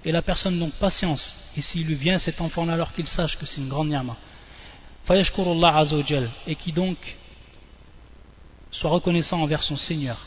Et 0.05 0.11
la 0.11 0.21
personne 0.21 0.59
donc 0.59 0.73
patience. 0.73 1.35
Et 1.57 1.63
s'il 1.63 1.87
lui 1.87 1.95
vient 1.95 2.19
cet 2.19 2.41
enfant-là 2.41 2.73
alors 2.73 2.93
qu'il 2.93 3.07
sache 3.07 3.39
que 3.39 3.47
c'est 3.47 3.59
une 3.59 3.69
grande 3.69 3.89
et 6.47 6.55
qui 6.55 6.71
donc 6.71 6.97
soit 8.71 8.89
reconnaissant 8.89 9.41
envers 9.41 9.63
son 9.63 9.77
Seigneur. 9.77 10.17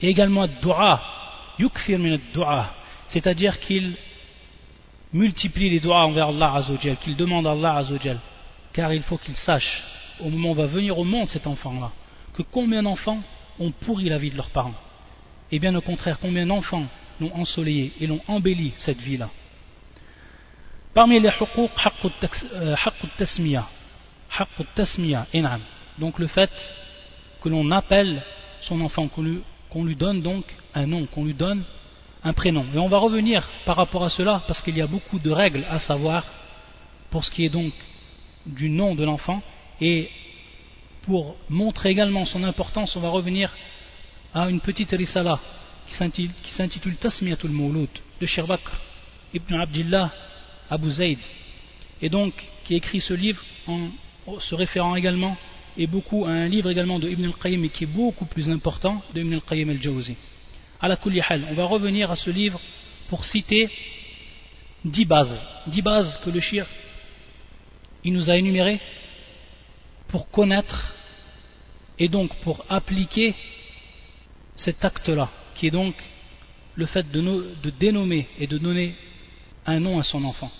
Et 0.00 0.08
également 0.08 0.48
dua, 0.60 1.02
yukfir 1.58 1.98
min 1.98 2.18
dua, 2.32 2.74
c'est-à-dire 3.06 3.60
qu'il 3.60 3.94
multiplie 5.12 5.70
les 5.70 5.80
doigts 5.80 6.04
envers 6.04 6.28
Allah 6.28 6.54
Azzawajal, 6.54 6.96
qu'il 6.96 7.16
demande 7.16 7.46
à 7.46 7.52
Allah 7.52 7.76
Azzawajal, 7.76 8.18
car 8.72 8.92
il 8.92 9.02
faut 9.02 9.18
qu'il 9.18 9.36
sache, 9.36 9.84
au 10.20 10.30
moment 10.30 10.52
où 10.52 10.54
va 10.54 10.66
venir 10.66 10.98
au 10.98 11.04
monde 11.04 11.28
cet 11.28 11.46
enfant-là, 11.46 11.92
que 12.34 12.42
combien 12.42 12.82
d'enfants 12.82 13.22
ont 13.60 13.70
pourri 13.70 14.08
la 14.08 14.18
vie 14.18 14.30
de 14.30 14.36
leurs 14.36 14.50
parents. 14.50 14.74
Et 15.50 15.58
bien 15.58 15.74
au 15.74 15.82
contraire, 15.82 16.18
combien 16.18 16.46
d'enfants 16.46 16.86
l'ont 17.20 17.34
ensoleillé 17.36 17.92
et 18.00 18.06
l'ont 18.06 18.22
embelli 18.26 18.72
cette 18.76 18.98
vie-là. 18.98 19.28
Parmi 20.94 21.18
les 21.20 21.30
hukuk, 21.30 21.70
tasmiya. 23.16 23.66
tasmiya, 24.74 25.26
Donc 25.98 26.18
le 26.18 26.26
fait 26.26 26.50
que 27.40 27.48
l'on 27.48 27.70
appelle 27.70 28.22
son 28.60 28.80
enfant, 28.82 29.08
qu'on 29.08 29.84
lui, 29.84 29.96
donne 29.96 30.20
donc 30.20 30.44
un 30.74 30.86
nom, 30.86 31.06
qu'on 31.06 31.24
lui 31.24 31.34
donne 31.34 31.64
un 32.22 32.32
prénom. 32.34 32.66
Et 32.74 32.78
on 32.78 32.88
va 32.88 32.98
revenir 32.98 33.48
par 33.64 33.76
rapport 33.76 34.04
à 34.04 34.10
cela, 34.10 34.42
parce 34.46 34.60
qu'il 34.60 34.76
y 34.76 34.82
a 34.82 34.86
beaucoup 34.86 35.18
de 35.18 35.30
règles 35.30 35.66
à 35.70 35.78
savoir 35.78 36.24
pour 37.10 37.24
ce 37.24 37.30
qui 37.30 37.46
est 37.46 37.50
donc 37.50 37.72
du 38.44 38.68
nom 38.68 38.94
de 38.94 39.04
l'enfant. 39.04 39.40
Et 39.80 40.10
pour 41.02 41.36
montrer 41.48 41.88
également 41.88 42.26
son 42.26 42.44
importance, 42.44 42.94
on 42.96 43.00
va 43.00 43.08
revenir 43.08 43.54
à 44.34 44.50
une 44.50 44.60
petite 44.60 44.90
risala 44.90 45.40
qui 45.88 45.94
s'intitule 46.52 46.96
Tasmiyatul 46.96 47.50
Mouloud 47.50 47.88
de 48.20 48.26
Shirbakr 48.26 48.72
ibn 49.34 49.54
Abdillah 49.54 50.12
Abu 50.72 50.90
Zayd, 50.90 51.18
et 52.00 52.08
donc 52.08 52.32
qui 52.64 52.74
écrit 52.74 53.02
ce 53.02 53.12
livre 53.12 53.44
en 53.66 53.90
se 54.40 54.54
référant 54.54 54.96
également 54.96 55.36
et 55.76 55.86
beaucoup 55.86 56.24
à 56.24 56.30
un 56.30 56.48
livre 56.48 56.70
également 56.70 56.98
de 56.98 57.10
Ibn 57.10 57.26
al-Qayyim 57.26 57.68
qui 57.68 57.84
est 57.84 57.86
beaucoup 57.86 58.24
plus 58.24 58.50
important 58.50 59.02
de 59.12 59.20
Ibn 59.20 59.34
al-Qayyim 59.34 59.68
al-Jawzi. 59.68 60.16
La 60.80 60.98
on 61.04 61.54
va 61.54 61.64
revenir 61.64 62.10
à 62.10 62.16
ce 62.16 62.30
livre 62.30 62.58
pour 63.08 63.26
citer 63.26 63.68
dix 64.82 65.04
bases, 65.04 65.46
dix 65.66 65.82
bases 65.82 66.18
que 66.24 66.30
le 66.30 66.40
shir 66.40 66.66
il 68.02 68.14
nous 68.14 68.30
a 68.30 68.36
énumérées 68.38 68.80
pour 70.08 70.30
connaître 70.30 70.94
et 71.98 72.08
donc 72.08 72.34
pour 72.36 72.64
appliquer 72.70 73.34
cet 74.56 74.82
acte-là, 74.86 75.30
qui 75.54 75.66
est 75.66 75.70
donc 75.70 75.94
le 76.74 76.86
fait 76.86 77.08
de 77.12 77.70
dénommer 77.78 78.26
et 78.38 78.46
de 78.46 78.56
donner 78.56 78.94
un 79.66 79.78
nom 79.78 79.98
à 79.98 80.02
son 80.02 80.24
enfant. 80.24 80.50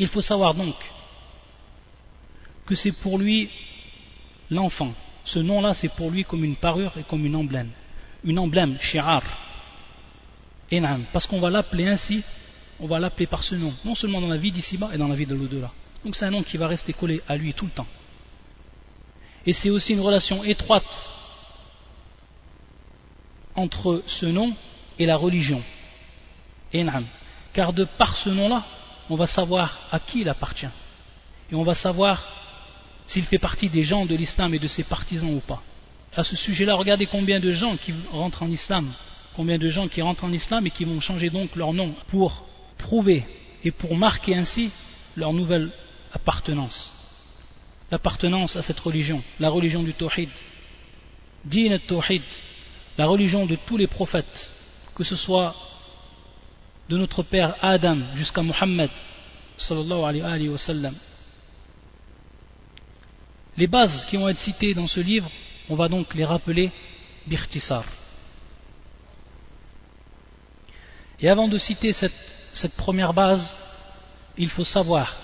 Il 0.00 0.08
faut 0.08 0.22
savoir 0.22 0.54
donc 0.54 0.74
que 2.64 2.74
c'est 2.74 2.92
pour 3.02 3.18
lui 3.18 3.50
l'enfant. 4.50 4.94
Ce 5.26 5.38
nom-là, 5.38 5.74
c'est 5.74 5.90
pour 5.90 6.10
lui 6.10 6.24
comme 6.24 6.42
une 6.42 6.56
parure 6.56 6.96
et 6.96 7.02
comme 7.02 7.26
une 7.26 7.36
emblème. 7.36 7.70
Une 8.24 8.38
emblème, 8.38 8.78
shi'ar. 8.80 9.22
Enam. 10.72 11.04
Parce 11.12 11.26
qu'on 11.26 11.38
va 11.38 11.50
l'appeler 11.50 11.86
ainsi, 11.86 12.24
on 12.80 12.86
va 12.86 12.98
l'appeler 12.98 13.26
par 13.26 13.42
ce 13.42 13.54
nom. 13.54 13.74
Non 13.84 13.94
seulement 13.94 14.22
dans 14.22 14.28
la 14.28 14.38
vie 14.38 14.50
d'ici-bas 14.50 14.88
et 14.94 14.96
dans 14.96 15.06
la 15.06 15.14
vie 15.14 15.26
de 15.26 15.34
l'au-delà. 15.34 15.70
Donc 16.02 16.16
c'est 16.16 16.24
un 16.24 16.30
nom 16.30 16.42
qui 16.42 16.56
va 16.56 16.66
rester 16.66 16.94
collé 16.94 17.20
à 17.28 17.36
lui 17.36 17.52
tout 17.52 17.66
le 17.66 17.70
temps. 17.70 17.86
Et 19.44 19.52
c'est 19.52 19.68
aussi 19.68 19.92
une 19.92 20.00
relation 20.00 20.42
étroite 20.44 21.10
entre 23.54 24.02
ce 24.06 24.24
nom 24.24 24.56
et 24.98 25.04
la 25.04 25.16
religion. 25.16 25.62
Enam. 26.74 27.04
Car 27.52 27.74
de 27.74 27.84
par 27.84 28.16
ce 28.16 28.30
nom-là, 28.30 28.64
on 29.10 29.16
va 29.16 29.26
savoir 29.26 29.88
à 29.90 29.98
qui 29.98 30.20
il 30.20 30.28
appartient. 30.28 30.68
Et 31.50 31.54
on 31.54 31.64
va 31.64 31.74
savoir 31.74 32.24
s'il 33.06 33.24
fait 33.24 33.38
partie 33.38 33.68
des 33.68 33.82
gens 33.82 34.06
de 34.06 34.14
l'islam 34.14 34.54
et 34.54 34.60
de 34.60 34.68
ses 34.68 34.84
partisans 34.84 35.34
ou 35.34 35.40
pas. 35.40 35.62
À 36.14 36.22
ce 36.22 36.36
sujet-là, 36.36 36.76
regardez 36.76 37.06
combien 37.06 37.40
de 37.40 37.50
gens 37.50 37.76
qui 37.76 37.92
rentrent 38.12 38.44
en 38.44 38.50
islam, 38.50 38.90
combien 39.34 39.58
de 39.58 39.68
gens 39.68 39.88
qui 39.88 40.00
rentrent 40.00 40.24
en 40.24 40.32
islam 40.32 40.66
et 40.66 40.70
qui 40.70 40.84
vont 40.84 41.00
changer 41.00 41.28
donc 41.28 41.56
leur 41.56 41.72
nom 41.72 41.92
pour 42.08 42.46
prouver 42.78 43.24
et 43.64 43.72
pour 43.72 43.96
marquer 43.96 44.36
ainsi 44.36 44.70
leur 45.16 45.32
nouvelle 45.32 45.70
appartenance. 46.12 46.92
L'appartenance 47.90 48.54
à 48.54 48.62
cette 48.62 48.78
religion, 48.78 49.20
la 49.40 49.50
religion 49.50 49.82
du 49.82 49.92
Tawhid. 49.92 50.30
Din 51.44 51.78
tawhid 51.78 52.22
la 52.96 53.06
religion 53.06 53.46
de 53.46 53.56
tous 53.66 53.76
les 53.76 53.86
prophètes, 53.86 54.52
que 54.94 55.02
ce 55.02 55.16
soit 55.16 55.54
de 56.90 56.96
notre 56.98 57.22
père 57.22 57.54
Adam 57.62 57.98
jusqu'à 58.16 58.42
Muhammad 58.42 58.90
sallallahu 59.56 60.02
alayhi 60.02 60.48
wa. 60.48 60.58
Les 63.56 63.66
bases 63.68 64.04
qui 64.06 64.16
vont 64.16 64.28
être 64.28 64.38
citées 64.38 64.74
dans 64.74 64.88
ce 64.88 64.98
livre, 64.98 65.30
on 65.68 65.76
va 65.76 65.86
donc 65.88 66.12
les 66.14 66.24
rappeler 66.24 66.72
birtisar. 67.28 67.84
Et 71.20 71.28
avant 71.28 71.46
de 71.46 71.58
citer 71.58 71.92
cette, 71.92 72.76
première 72.76 73.12
base, 73.12 73.54
il 74.36 74.48
faut 74.48 74.64
savoir 74.64 75.14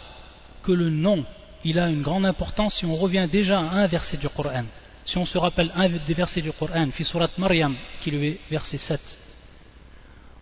que 0.62 0.70
le 0.70 0.88
nom, 0.88 1.24
il 1.64 1.80
a 1.80 1.88
une 1.88 2.02
grande 2.02 2.26
importance 2.26 2.76
si 2.76 2.84
on 2.84 2.94
revient 2.94 3.26
déjà 3.30 3.58
à 3.58 3.62
un 3.62 3.86
verset 3.88 4.18
du 4.18 4.28
Coran. 4.28 4.66
Si 5.04 5.18
on 5.18 5.24
se 5.24 5.38
rappelle 5.38 5.72
un 5.74 5.88
des 5.88 6.14
versets 6.14 6.42
du 6.42 6.52
Coran, 6.52 6.90
fi 6.92 7.04
surat 7.04 7.30
Maryam, 7.38 7.74
qui 8.00 8.10
est 8.10 8.12
le 8.12 8.38
verset 8.50 8.78
7. 8.78 9.00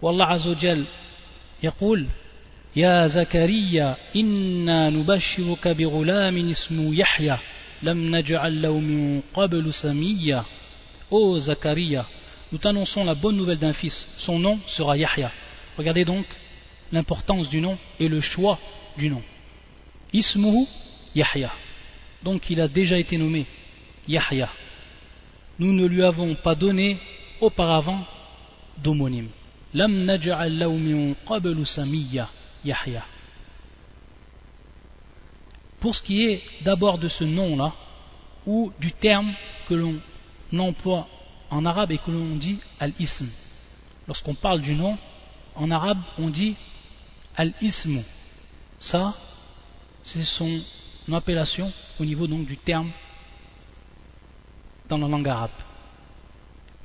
Wallah 0.03 0.29
Azzawajal 0.29 0.85
يقول 1.64 2.06
يا 2.76 3.08
زكريا 3.08 3.98
إنا 4.16 4.90
نبشرك 4.90 5.68
بغلام 5.68 6.50
اسمه 6.50 6.96
يحيى 6.96 7.38
لم 7.84 8.16
نجعل 8.16 8.62
له 8.62 8.80
من 8.80 9.22
قبل 9.34 9.74
سميا 9.74 10.46
Ô 11.12 11.40
Zakaria, 11.40 12.06
nous 12.52 12.60
t'annonçons 12.60 13.04
la 13.04 13.16
bonne 13.16 13.36
nouvelle 13.36 13.58
d'un 13.58 13.74
fils. 13.74 14.06
Son 14.20 14.38
nom 14.38 14.60
sera 14.68 14.96
Yahya. 14.96 15.32
Regardez 15.78 16.06
donc 16.06 16.26
l'importance 16.92 17.50
du 17.50 17.62
nom 17.62 17.78
et 18.00 18.08
le 18.08 18.22
choix 18.22 18.60
du 18.98 19.10
nom. 19.10 19.22
Ismuhu 20.14 20.68
Yahya. 21.16 21.52
Donc 22.24 22.50
il 22.50 22.62
a 22.62 22.68
déjà 22.68 22.98
été 22.98 23.18
nommé 23.18 23.46
Yahya. 24.08 24.50
Nous 25.58 25.74
ne 25.74 25.86
lui 25.86 26.04
avons 26.04 26.36
pas 26.36 26.56
donné 26.56 26.98
auparavant 27.42 28.06
d'homonyme. 28.78 29.30
Lam 29.75 30.05
naj'al 30.05 30.69
min 30.79 31.15
qablu 31.27 31.65
samiyya 31.65 32.29
Yahya. 32.65 33.05
Pour 35.81 35.95
ce 35.95 36.03
qui 36.03 36.25
est 36.25 36.43
d'abord 36.63 36.99
de 36.99 37.09
ce 37.09 37.25
nom-là, 37.25 37.73
ou 38.47 38.73
du 38.79 38.93
terme 38.93 39.33
que 39.69 39.75
l'on 39.75 40.01
emploie 40.59 41.09
en 41.51 41.65
arabe 41.65 41.93
et 41.93 41.99
que 41.99 42.11
l'on 42.11 42.37
dit 42.37 42.59
al-ism. 42.81 43.27
Lorsqu'on 44.07 44.35
parle 44.35 44.61
du 44.61 44.75
nom, 44.75 44.97
en 45.55 45.71
arabe, 45.71 46.01
on 46.19 46.29
dit 46.29 46.57
al-ism. 47.37 48.03
Ça, 48.81 49.15
c'est 50.03 50.25
son 50.25 50.61
appellation 51.13 51.73
au 51.99 52.05
niveau 52.05 52.27
donc 52.27 52.47
du 52.47 52.57
terme 52.57 52.91
dans 54.89 54.99
la 54.99 55.09
langue 55.09 55.29
arabe. 55.29 55.51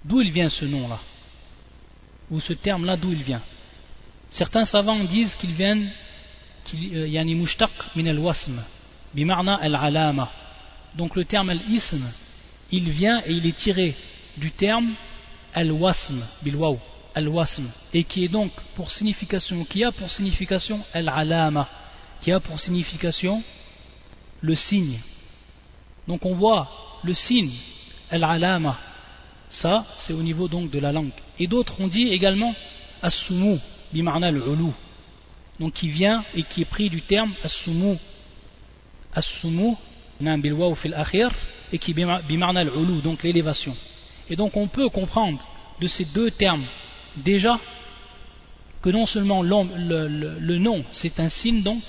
D'où 0.03 0.21
il 0.21 0.31
vient 0.31 0.49
ce 0.49 0.65
nom-là? 0.65 0.99
Ou 2.31 2.39
ce 2.39 2.53
terme-là, 2.53 2.95
d'où 2.95 3.11
il 3.11 3.23
vient. 3.23 3.41
Certains 4.29 4.65
savants 4.65 5.03
disent 5.05 5.35
qu'il 5.35 5.53
vient 5.53 5.77
euh, 6.73 7.07
yani 7.07 7.35
mushtaq 7.35 7.71
min 7.95 8.05
al-wasm 8.07 8.61
bimarna 9.13 9.55
al-alama. 9.55 10.31
Donc 10.95 11.15
le 11.15 11.25
terme 11.25 11.49
al-ism 11.49 12.03
il 12.71 12.89
vient 12.91 13.21
et 13.25 13.31
il 13.31 13.45
est 13.45 13.57
tiré 13.57 13.95
du 14.37 14.51
terme 14.51 14.93
al-wasm 15.53 16.23
bilwaw 16.43 16.79
al-wasm 17.15 17.67
et 17.93 18.03
qui 18.03 18.25
est 18.25 18.27
donc 18.27 18.51
pour 18.75 18.91
signification 18.91 19.65
qui 19.65 19.83
a 19.83 19.91
pour 19.91 20.11
signification 20.11 20.79
al-alama 20.93 21.67
qui 22.21 22.31
a 22.31 22.39
pour 22.39 22.59
signification 22.59 23.41
le 24.41 24.55
signe. 24.55 24.99
Donc 26.07 26.25
on 26.25 26.35
voit 26.35 26.99
le 27.03 27.15
signe 27.15 27.53
al-alama 28.11 28.77
ça 29.49 29.85
c'est 29.97 30.13
au 30.13 30.21
niveau 30.21 30.47
de 30.47 30.79
la 30.79 30.91
langue. 30.91 31.11
Et 31.39 31.47
d'autres 31.47 31.79
ont 31.81 31.87
dit 31.87 32.09
également 32.09 32.53
as-sumu 33.01 33.57
bimarna 33.91 34.31
donc 35.59 35.73
qui 35.73 35.89
vient 35.89 36.23
et 36.35 36.43
qui 36.43 36.61
est 36.61 36.65
pris 36.65 36.89
du 36.89 37.01
terme 37.01 37.33
as-sumu. 37.43 37.97
As-sumu 39.13 39.75
bilwaw 40.19 40.75
fil 40.75 40.93
akhir 40.93 41.31
et 41.71 41.77
qui 41.77 41.93
bimarna 41.93 42.61
al-ulu 42.61 43.01
donc 43.01 43.23
l'élévation. 43.23 43.75
Et 44.29 44.35
donc 44.35 44.55
on 44.55 44.67
peut 44.67 44.89
comprendre 44.89 45.45
de 45.79 45.87
ces 45.87 46.05
deux 46.05 46.31
termes 46.31 46.65
déjà 47.17 47.59
que 48.81 48.89
non 48.89 49.05
seulement 49.05 49.41
le, 49.41 50.07
le, 50.39 50.57
nom 50.57 50.83
c'est 50.91 51.19
un 51.19 51.29
signe 51.29 51.63
donc 51.63 51.83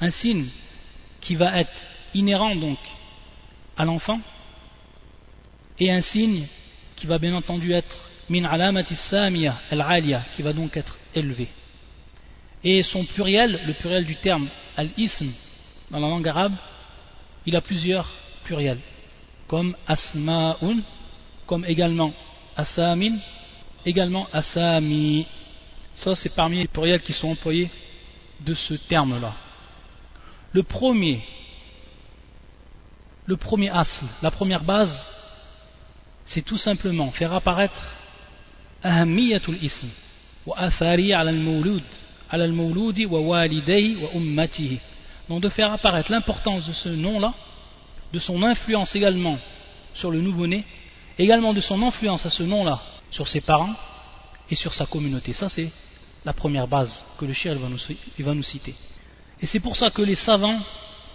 un 0.00 0.10
signe 0.10 0.46
qui 1.20 1.34
va 1.34 1.58
être 1.58 1.88
inhérent 2.14 2.54
donc 2.54 2.78
à 3.76 3.84
l'enfant 3.84 4.20
et 5.80 5.90
un 5.90 6.02
signe 6.02 6.46
qui 6.96 7.06
va 7.06 7.18
bien 7.18 7.34
entendu 7.34 7.72
être 7.72 7.98
min 8.28 8.44
alamati 8.44 8.96
samia 8.96 9.54
al-aliya 9.70 10.22
qui 10.34 10.42
va 10.42 10.52
donc 10.52 10.76
être 10.76 10.98
élevé. 11.14 11.48
Et 12.62 12.82
son 12.82 13.04
pluriel 13.04 13.60
le 13.66 13.74
pluriel 13.74 14.04
du 14.04 14.16
terme 14.16 14.48
al-ism 14.76 15.28
dans 15.90 16.00
la 16.00 16.08
langue 16.08 16.28
arabe 16.28 16.54
il 17.46 17.54
a 17.56 17.60
plusieurs 17.60 18.10
pluriels 18.44 18.80
comme 19.46 19.76
asma'un 19.86 20.78
comme 21.46 21.64
également 21.66 22.12
asamin 22.56 23.18
également 23.84 24.26
asami. 24.32 25.26
Ça 25.94 26.14
c'est 26.14 26.34
parmi 26.34 26.58
les 26.58 26.68
pluriels 26.68 27.02
qui 27.02 27.12
sont 27.12 27.28
employés 27.28 27.70
de 28.40 28.54
ce 28.54 28.74
terme 28.74 29.20
là 29.20 29.34
le 30.52 30.62
premier 30.62 31.20
le 33.26 33.36
premier 33.36 33.70
asm 33.70 34.08
la 34.22 34.30
première 34.30 34.64
base 34.64 35.13
c'est 36.26 36.42
tout 36.42 36.58
simplement 36.58 37.10
faire 37.10 37.32
apparaître 37.32 37.82
ahamiyatul 38.82 39.58
ism 39.62 39.88
wa 40.46 40.58
athari 40.58 41.12
ala 41.12 41.30
al-mawlud 41.30 41.84
ala 42.30 42.44
al-mawludi 42.44 43.06
wa 43.06 43.20
walidayhi 43.20 43.96
wa 43.96 44.10
ummatihi 44.14 44.78
donc 45.28 45.42
de 45.42 45.48
faire 45.48 45.72
apparaître 45.72 46.10
l'importance 46.10 46.66
de 46.66 46.72
ce 46.72 46.88
nom 46.88 47.18
là 47.18 47.32
de 48.14 48.18
son 48.20 48.42
influence 48.42 48.94
également 48.94 49.38
sur 49.92 50.10
le 50.10 50.20
nouveau-né, 50.20 50.64
également 51.18 51.52
de 51.52 51.60
son 51.60 51.82
influence 51.82 52.24
à 52.24 52.30
ce 52.30 52.42
nom-là 52.44 52.80
sur 53.10 53.28
ses 53.28 53.40
parents 53.40 53.74
et 54.50 54.54
sur 54.54 54.72
sa 54.72 54.86
communauté. 54.86 55.32
Ça, 55.32 55.48
c'est 55.48 55.70
la 56.24 56.32
première 56.32 56.68
base 56.68 57.04
que 57.18 57.24
le 57.24 57.32
shir 57.32 57.58
va 57.58 57.68
nous, 57.68 57.78
va 58.18 58.34
nous 58.34 58.42
citer. 58.42 58.74
Et 59.40 59.46
c'est 59.46 59.60
pour 59.60 59.76
ça 59.76 59.90
que 59.90 60.02
les 60.02 60.14
savants, 60.14 60.58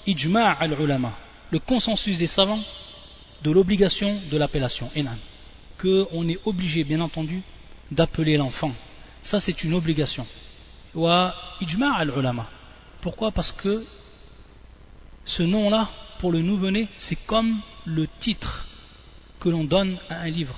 ijma' 0.06 0.58
al-ulama, 0.60 1.14
le 1.52 1.60
consensus 1.60 2.18
des 2.18 2.28
savants 2.28 2.64
de 3.44 3.52
l'obligation 3.52 4.20
de 4.32 4.38
l'appellation, 4.38 4.90
enan, 4.96 5.18
qu'on 5.80 6.28
est 6.28 6.40
obligé, 6.46 6.84
bien 6.84 7.00
entendu, 7.02 7.42
d'appeler 7.92 8.38
l'enfant. 8.38 8.74
Ça, 9.22 9.40
c'est 9.40 9.64
une 9.64 9.74
obligation. 9.74 10.26
Wa 10.94 11.36
ijma' 11.62 11.96
al-ulama. 11.96 12.48
Pourquoi? 13.02 13.32
Parce 13.32 13.52
que 13.52 13.86
ce 15.26 15.44
nom-là, 15.44 15.90
pour 16.20 16.32
le 16.32 16.42
nouveau-né, 16.42 16.88
c'est 16.98 17.26
comme 17.28 17.60
le 17.86 18.08
titre 18.20 18.68
que 19.40 19.50
l'on 19.50 19.64
donne 19.64 19.98
à 20.10 20.22
un 20.22 20.30
livre. 20.30 20.56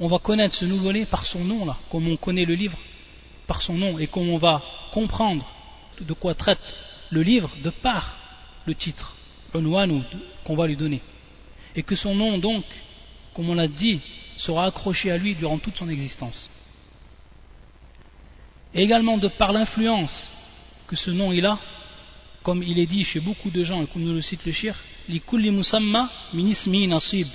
On 0.00 0.08
va 0.08 0.18
connaître 0.18 0.56
ce 0.56 0.64
nouveau-né 0.64 1.04
par 1.04 1.24
son 1.26 1.44
nom, 1.44 1.64
là, 1.64 1.76
comme 1.90 2.08
on 2.08 2.16
connaît 2.16 2.44
le 2.44 2.54
livre 2.54 2.76
par 3.46 3.62
son 3.62 3.74
nom, 3.74 3.98
et 3.98 4.08
comme 4.08 4.28
on 4.30 4.38
va 4.38 4.62
comprendre 4.92 5.46
de 6.00 6.12
quoi 6.12 6.34
traite 6.34 6.82
le 7.10 7.22
livre 7.22 7.50
de 7.62 7.70
par 7.70 8.16
le 8.66 8.74
titre, 8.74 9.14
qu'on 9.52 10.56
va 10.56 10.66
lui 10.66 10.76
donner. 10.76 11.00
Et 11.74 11.82
que 11.82 11.94
son 11.94 12.14
nom, 12.14 12.38
donc, 12.38 12.64
comme 13.34 13.48
on 13.50 13.54
l'a 13.54 13.68
dit, 13.68 14.00
sera 14.36 14.66
accroché 14.66 15.10
à 15.10 15.18
lui 15.18 15.34
durant 15.34 15.58
toute 15.58 15.76
son 15.76 15.88
existence. 15.88 16.50
Et 18.74 18.82
également 18.82 19.18
de 19.18 19.28
par 19.28 19.52
l'influence 19.52 20.32
que 20.88 20.96
ce 20.96 21.10
nom 21.10 21.32
il 21.32 21.44
a 21.46 21.58
comme 22.42 22.62
il 22.62 22.78
est 22.78 22.86
dit 22.86 23.04
chez 23.04 23.20
beaucoup 23.20 23.50
de 23.50 23.64
gens, 23.64 23.82
et 23.82 23.86
comme 23.86 24.02
nous 24.02 24.14
le 24.14 24.20
cite 24.20 24.44
le 24.44 24.52
shir, 24.52 24.76
musamma 25.08 26.10
minismi 26.32 26.86
nasib. 26.86 27.28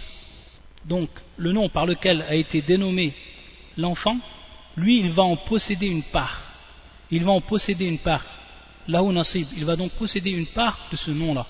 Donc, 0.85 1.09
le 1.37 1.51
nom 1.51 1.69
par 1.69 1.85
lequel 1.85 2.21
a 2.23 2.35
été 2.35 2.61
dénommé 2.61 3.13
l'enfant, 3.77 4.17
lui, 4.75 4.99
il 4.99 5.09
va 5.11 5.23
en 5.23 5.37
posséder 5.37 5.87
une 5.87 6.03
part. 6.03 6.41
Il 7.09 7.23
va 7.23 7.31
en 7.31 7.41
posséder 7.41 7.85
une 7.85 7.99
part. 7.99 8.25
Lahu 8.87 9.11
nasib, 9.11 9.47
il 9.57 9.65
va 9.65 9.75
donc 9.75 9.91
posséder 9.93 10.31
une 10.31 10.47
part 10.47 10.87
de 10.91 10.97
ce 10.97 11.11
nom-là. 11.11 11.45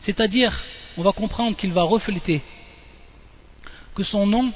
C'est-à-dire, 0.00 0.58
on 1.00 1.02
va 1.02 1.12
comprendre 1.12 1.56
qu'il 1.56 1.72
va 1.72 1.82
refléter, 1.82 2.42
que 3.94 4.02
son 4.02 4.26
nom 4.26 4.52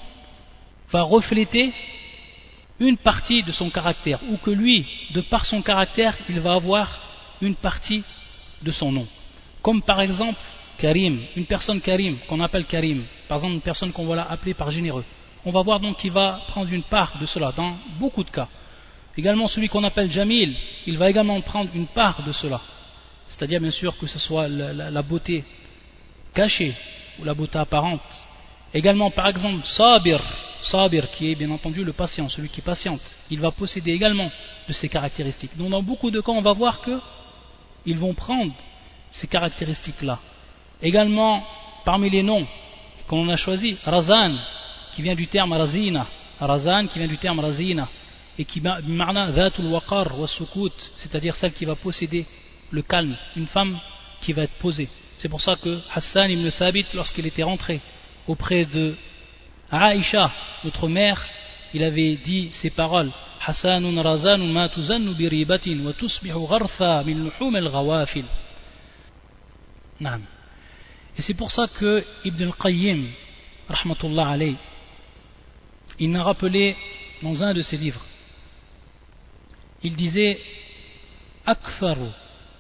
va 0.91 1.01
refléter 1.01 1.73
une 2.79 2.99
partie 2.99 3.43
de 3.43 3.51
son 3.51 3.71
caractère, 3.71 4.21
ou 4.31 4.37
que 4.37 4.51
lui, 4.51 4.87
de 5.15 5.23
par 5.23 5.47
son 5.47 5.63
caractère, 5.63 6.15
il 6.29 6.39
va 6.41 6.53
avoir 6.53 7.01
une 7.41 7.55
partie 7.55 8.05
de 8.61 8.71
son 8.71 8.93
nom. 8.93 9.07
Comme 9.63 9.81
par 9.81 10.03
exemple 10.03 10.39
Karim, 10.77 11.19
une 11.35 11.47
personne 11.47 11.81
Karim, 11.81 12.19
qu'on 12.29 12.41
appelle 12.41 12.67
Karim, 12.67 13.05
par 13.27 13.39
exemple 13.39 13.55
une 13.55 13.63
personne 13.63 13.93
qu'on 13.93 14.05
va 14.05 14.31
appeler 14.31 14.53
par 14.53 14.71
généreux. 14.71 15.05
On 15.47 15.51
va 15.51 15.63
voir 15.63 15.81
donc 15.81 15.97
qu'il 15.97 16.13
va 16.13 16.43
prendre 16.49 16.71
une 16.71 16.83
part 16.83 17.19
de 17.19 17.25
cela 17.25 17.53
dans 17.53 17.75
beaucoup 17.99 18.23
de 18.23 18.31
cas. 18.31 18.49
Également 19.17 19.49
celui 19.49 19.71
qu'on 19.71 19.85
appelle 19.85 20.11
Jamil, 20.11 20.55
il 20.87 20.99
va 20.99 21.09
également 21.09 21.41
prendre 21.41 21.71
une 21.75 21.87
part 21.87 22.23
de 22.23 22.33
cela. 22.33 22.61
C'est-à-dire 23.29 23.61
bien 23.61 23.71
sûr 23.71 23.97
que 23.97 24.07
ce 24.07 24.19
soit 24.19 24.49
la, 24.49 25.03
beauté 25.03 25.45
cachée 26.35 26.75
ou 27.18 27.25
la 27.25 27.35
beauté 27.35 27.59
apparente. 27.59 28.03
Également 28.73 29.11
par 29.11 29.29
exemple 29.29 29.64
Sabir, 29.64 30.20
Sabir 30.61 31.11
qui 31.12 31.31
est 31.31 31.35
bien 31.35 31.51
entendu 31.51 31.85
le 31.85 31.92
patient, 31.92 32.29
celui 32.29 32.49
qui 32.49 32.61
patiente, 32.61 33.01
il 33.31 33.40
va 33.40 33.51
posséder 33.51 33.92
également 33.92 34.31
de 34.68 34.73
ces 34.73 34.88
caractéristiques. 34.88 35.57
Donc 35.57 35.70
dans 35.70 35.83
beaucoup 35.83 36.11
de 36.11 36.20
cas 36.20 36.33
on 36.33 36.40
va 36.40 36.53
voir 36.53 36.81
que 36.81 36.99
ils 37.87 37.99
vont 37.99 38.14
prendre 38.14 38.53
ces 39.11 39.27
caractéristiques-là. 39.27 40.18
Également, 40.83 41.44
parmi 41.85 42.11
les 42.11 42.23
noms 42.23 42.47
qu'on 43.07 43.29
a 43.29 43.37
choisis, 43.37 43.77
Razan, 43.85 44.33
qui 44.94 45.03
vient 45.03 45.14
du 45.14 45.27
terme 45.27 45.53
Razina, 45.53 46.07
Razan 46.40 46.87
qui 46.87 46.99
vient 46.99 47.09
du 47.09 47.18
terme 47.18 47.40
Razina, 47.40 47.88
et 48.38 48.44
qui 48.44 48.61
marna 48.61 49.31
Dhatul 49.31 49.66
Waqar 49.66 50.09
c'est-à-dire 50.97 51.37
celle 51.37 51.53
qui 51.53 51.64
va 51.64 51.77
posséder 51.77 52.27
le 52.70 52.83
calme, 52.83 53.16
une 53.37 53.47
femme 53.47 53.79
qui 54.20 54.33
va 54.33 54.42
être 54.42 54.59
posée. 54.59 54.88
C'est 55.18 55.30
pour 55.30 55.42
ça 55.42 55.56
que 55.56 55.80
Hassan 55.94 56.32
ibn 56.32 56.50
Thabit, 56.52 56.86
lorsqu'il 56.94 57.26
était 57.26 57.44
rentré 57.44 57.82
auprès 58.28 58.65
de 58.65 58.96
Aïcha, 59.72 60.32
notre 60.63 60.88
mère, 60.88 61.26
il 61.74 61.84
avait 61.84 62.15
dit 62.15 62.50
ces 62.52 62.70
paroles 62.70 63.12
حسان 63.39 64.00
رزان 64.00 64.54
ما 64.54 64.68
تزن 64.68 65.13
بريبة 65.13 65.78
وتصبح 65.86 66.32
غرثا 66.32 67.02
من 67.02 67.28
لحوم 67.28 67.56
الغوافل 67.56 68.24
نعم 70.00 70.22
Et 71.18 71.22
c'est 71.22 71.34
pour 71.34 71.52
ça 71.52 71.68
que 71.68 72.04
Ibn 72.24 72.44
al-Qayyim, 72.44 73.08
rahmatullah 73.68 74.30
alayh, 74.30 74.56
il 76.00 76.12
n'a 76.12 76.24
rappelé 76.24 76.78
dans 77.22 77.44
un 77.44 77.54
de 77.54 77.62
ses 77.62 77.78
livres, 77.78 78.06
il 79.84 79.96
disait 79.96 80.38
أكثر 81.48 81.98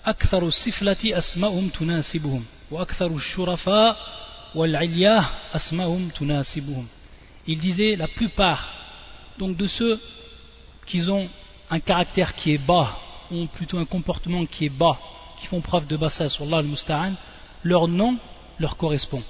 أكثر 0.05 0.47
السفلة 0.47 0.97
أسماءهم 1.17 1.69
تناسبهم 1.69 2.45
وأكثر 2.71 3.07
الشرفاء 3.07 3.97
والعلياه 4.55 5.25
أسماءهم 5.53 6.09
تناسبهم 6.09 6.87
il 7.47 7.59
disait 7.59 7.95
la 7.95 8.07
plupart 8.07 8.69
donc 9.37 9.57
de 9.57 9.67
ceux 9.67 9.99
qui 10.85 11.01
ont 11.09 11.27
un 11.69 11.79
caractère 11.79 12.35
qui 12.35 12.53
est 12.53 12.57
bas 12.57 12.97
ou 13.31 13.45
plutôt 13.47 13.77
un 13.77 13.85
comportement 13.85 14.45
qui 14.45 14.65
est 14.65 14.69
bas 14.69 14.97
qui 15.39 15.47
font 15.47 15.61
preuve 15.61 15.87
de 15.87 15.97
bassesse 15.97 16.39
Allah 16.41 16.57
al-Musta'an 16.57 17.13
leur 17.63 17.87
nom 17.87 18.17
leur 18.59 18.77
correspond 18.77 19.23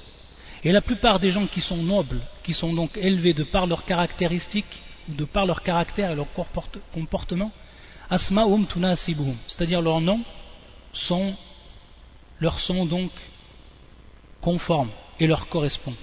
et 0.64 0.72
la 0.72 0.82
plupart 0.82 1.20
des 1.20 1.32
gens 1.32 1.48
qui 1.48 1.62
sont 1.62 1.78
nobles 1.78 2.22
qui 2.44 2.54
sont 2.54 2.74
donc 2.74 2.98
élevés 2.98 3.34
de 3.34 3.44
par 3.44 3.66
leurs 3.68 3.86
caractéristiques 3.86 4.76
ou 5.10 5.14
de 5.14 5.26
par 5.26 5.46
leur 5.46 5.62
caractère 5.62 6.12
et 6.12 6.16
leur 6.16 6.28
comportement 6.94 7.52
asma'um 8.10 8.68
tunasibuhum 8.68 9.36
c'est-à-dire 9.48 9.82
leurs 9.82 10.02
noms 10.02 10.22
sont 10.94 11.36
leur 12.40 12.60
sont 12.60 12.86
donc 12.86 13.12
conformes 14.42 14.92
et 15.20 15.28
leur 15.28 15.48
correspondent 15.50 15.96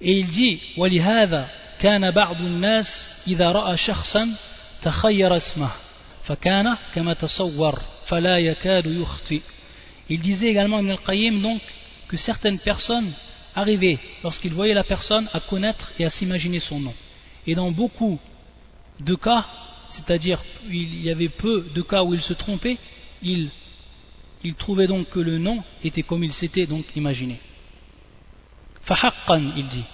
et 0.00 0.18
il 0.18 0.30
dit 0.30 0.60
ولهذا 0.76 1.48
كان 1.80 2.10
بعض 2.10 2.40
الناس 2.40 3.08
إذا 3.26 3.52
رأى 3.52 3.76
شخصا 3.76 4.28
تخير 4.82 5.36
اسمه 5.36 5.70
فكان 6.24 6.76
كما 6.94 7.14
تصور 7.14 7.78
فلا 8.06 8.38
يكاد 8.38 8.86
يخطئ 8.86 9.40
il 10.10 10.20
disait 10.20 10.48
également 10.48 10.80
Ibn 10.80 10.90
al-Qayyim 10.90 11.42
donc 11.42 11.60
que 12.08 12.16
certaines 12.16 12.58
personnes 12.58 13.12
arrivaient 13.54 13.98
lorsqu'ils 14.24 14.52
voyaient 14.52 14.74
la 14.74 14.84
personne 14.84 15.28
à 15.32 15.40
connaître 15.40 15.92
et 15.98 16.04
à 16.04 16.10
s'imaginer 16.10 16.60
son 16.60 16.80
nom 16.80 16.94
et 17.46 17.54
dans 17.54 17.70
beaucoup 17.70 18.18
de 19.00 19.14
cas 19.14 19.46
c'est-à-dire 19.90 20.42
il 20.70 21.02
y 21.02 21.10
avait 21.10 21.28
peu 21.28 21.66
de 21.74 21.82
cas 21.82 22.02
où 22.02 22.14
il 22.14 22.22
se 22.22 22.32
trompait 22.32 22.78
il, 23.22 23.50
il 24.44 24.54
trouvait 24.54 24.86
donc 24.86 25.08
que 25.08 25.18
le 25.20 25.38
nom 25.38 25.62
était 25.82 26.02
comme 26.02 26.24
il 26.24 26.32
s'était 26.32 26.66
donc 26.66 26.84
imaginé 26.96 27.38
فحقا 28.88 29.36
il 29.56 29.68
dit 29.68 29.84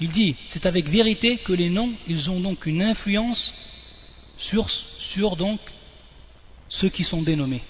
il 0.00 0.10
dit 0.12 0.36
c'est 0.46 0.66
avec 0.66 0.88
vérité 0.88 1.38
que 1.38 1.52
les 1.52 1.70
noms 1.70 1.92
ils 2.06 2.30
ont 2.30 2.40
donc 2.40 2.66
une 2.66 2.82
influence 2.82 3.52
sur, 4.36 4.68
sur 4.70 5.36
donc 5.36 5.60
ceux 6.68 6.88
qui 6.88 7.04
sont 7.04 7.22
dénommés 7.22 7.62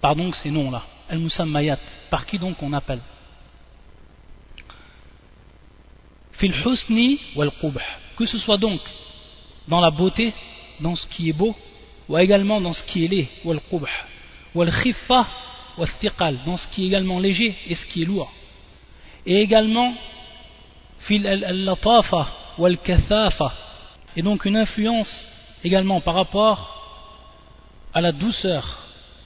par 0.00 0.16
donc 0.16 0.36
ces 0.36 0.50
noms 0.50 0.70
là 0.70 0.82
al-musammayat 1.08 1.78
par 2.10 2.26
qui 2.26 2.38
donc 2.38 2.62
on 2.62 2.72
appelle 2.72 3.00
fil 6.32 6.54
husni 6.64 7.18
wal 7.36 7.50
que 8.16 8.26
ce 8.26 8.38
soit 8.38 8.58
donc 8.58 8.80
dans 9.66 9.80
la 9.80 9.90
beauté 9.90 10.32
dans 10.80 10.94
ce 10.94 11.06
qui 11.06 11.28
est 11.30 11.32
beau 11.32 11.56
ou 12.08 12.18
également 12.18 12.60
dans 12.60 12.72
ce 12.72 12.82
qui 12.84 13.04
est 13.04 13.08
laid 13.08 13.28
wal 13.44 13.60
qubh 13.70 13.86
wal 14.54 14.70
khiffa 14.70 15.26
dans 16.46 16.56
ce 16.56 16.66
qui 16.68 16.84
est 16.84 16.86
également 16.88 17.18
léger 17.20 17.54
et 17.68 17.74
ce 17.74 17.86
qui 17.86 18.02
est 18.02 18.04
lourd 18.04 18.32
et 19.26 19.40
également 19.40 19.94
fil 20.98 21.26
al-latafa 21.26 22.28
wal 22.58 22.78
kathafa 22.78 23.52
et 24.16 24.22
donc 24.22 24.44
une 24.44 24.56
influence 24.56 25.26
également 25.62 26.00
par 26.00 26.14
rapport 26.14 26.60
à 27.94 28.00
la 28.00 28.12
douceur 28.12 28.84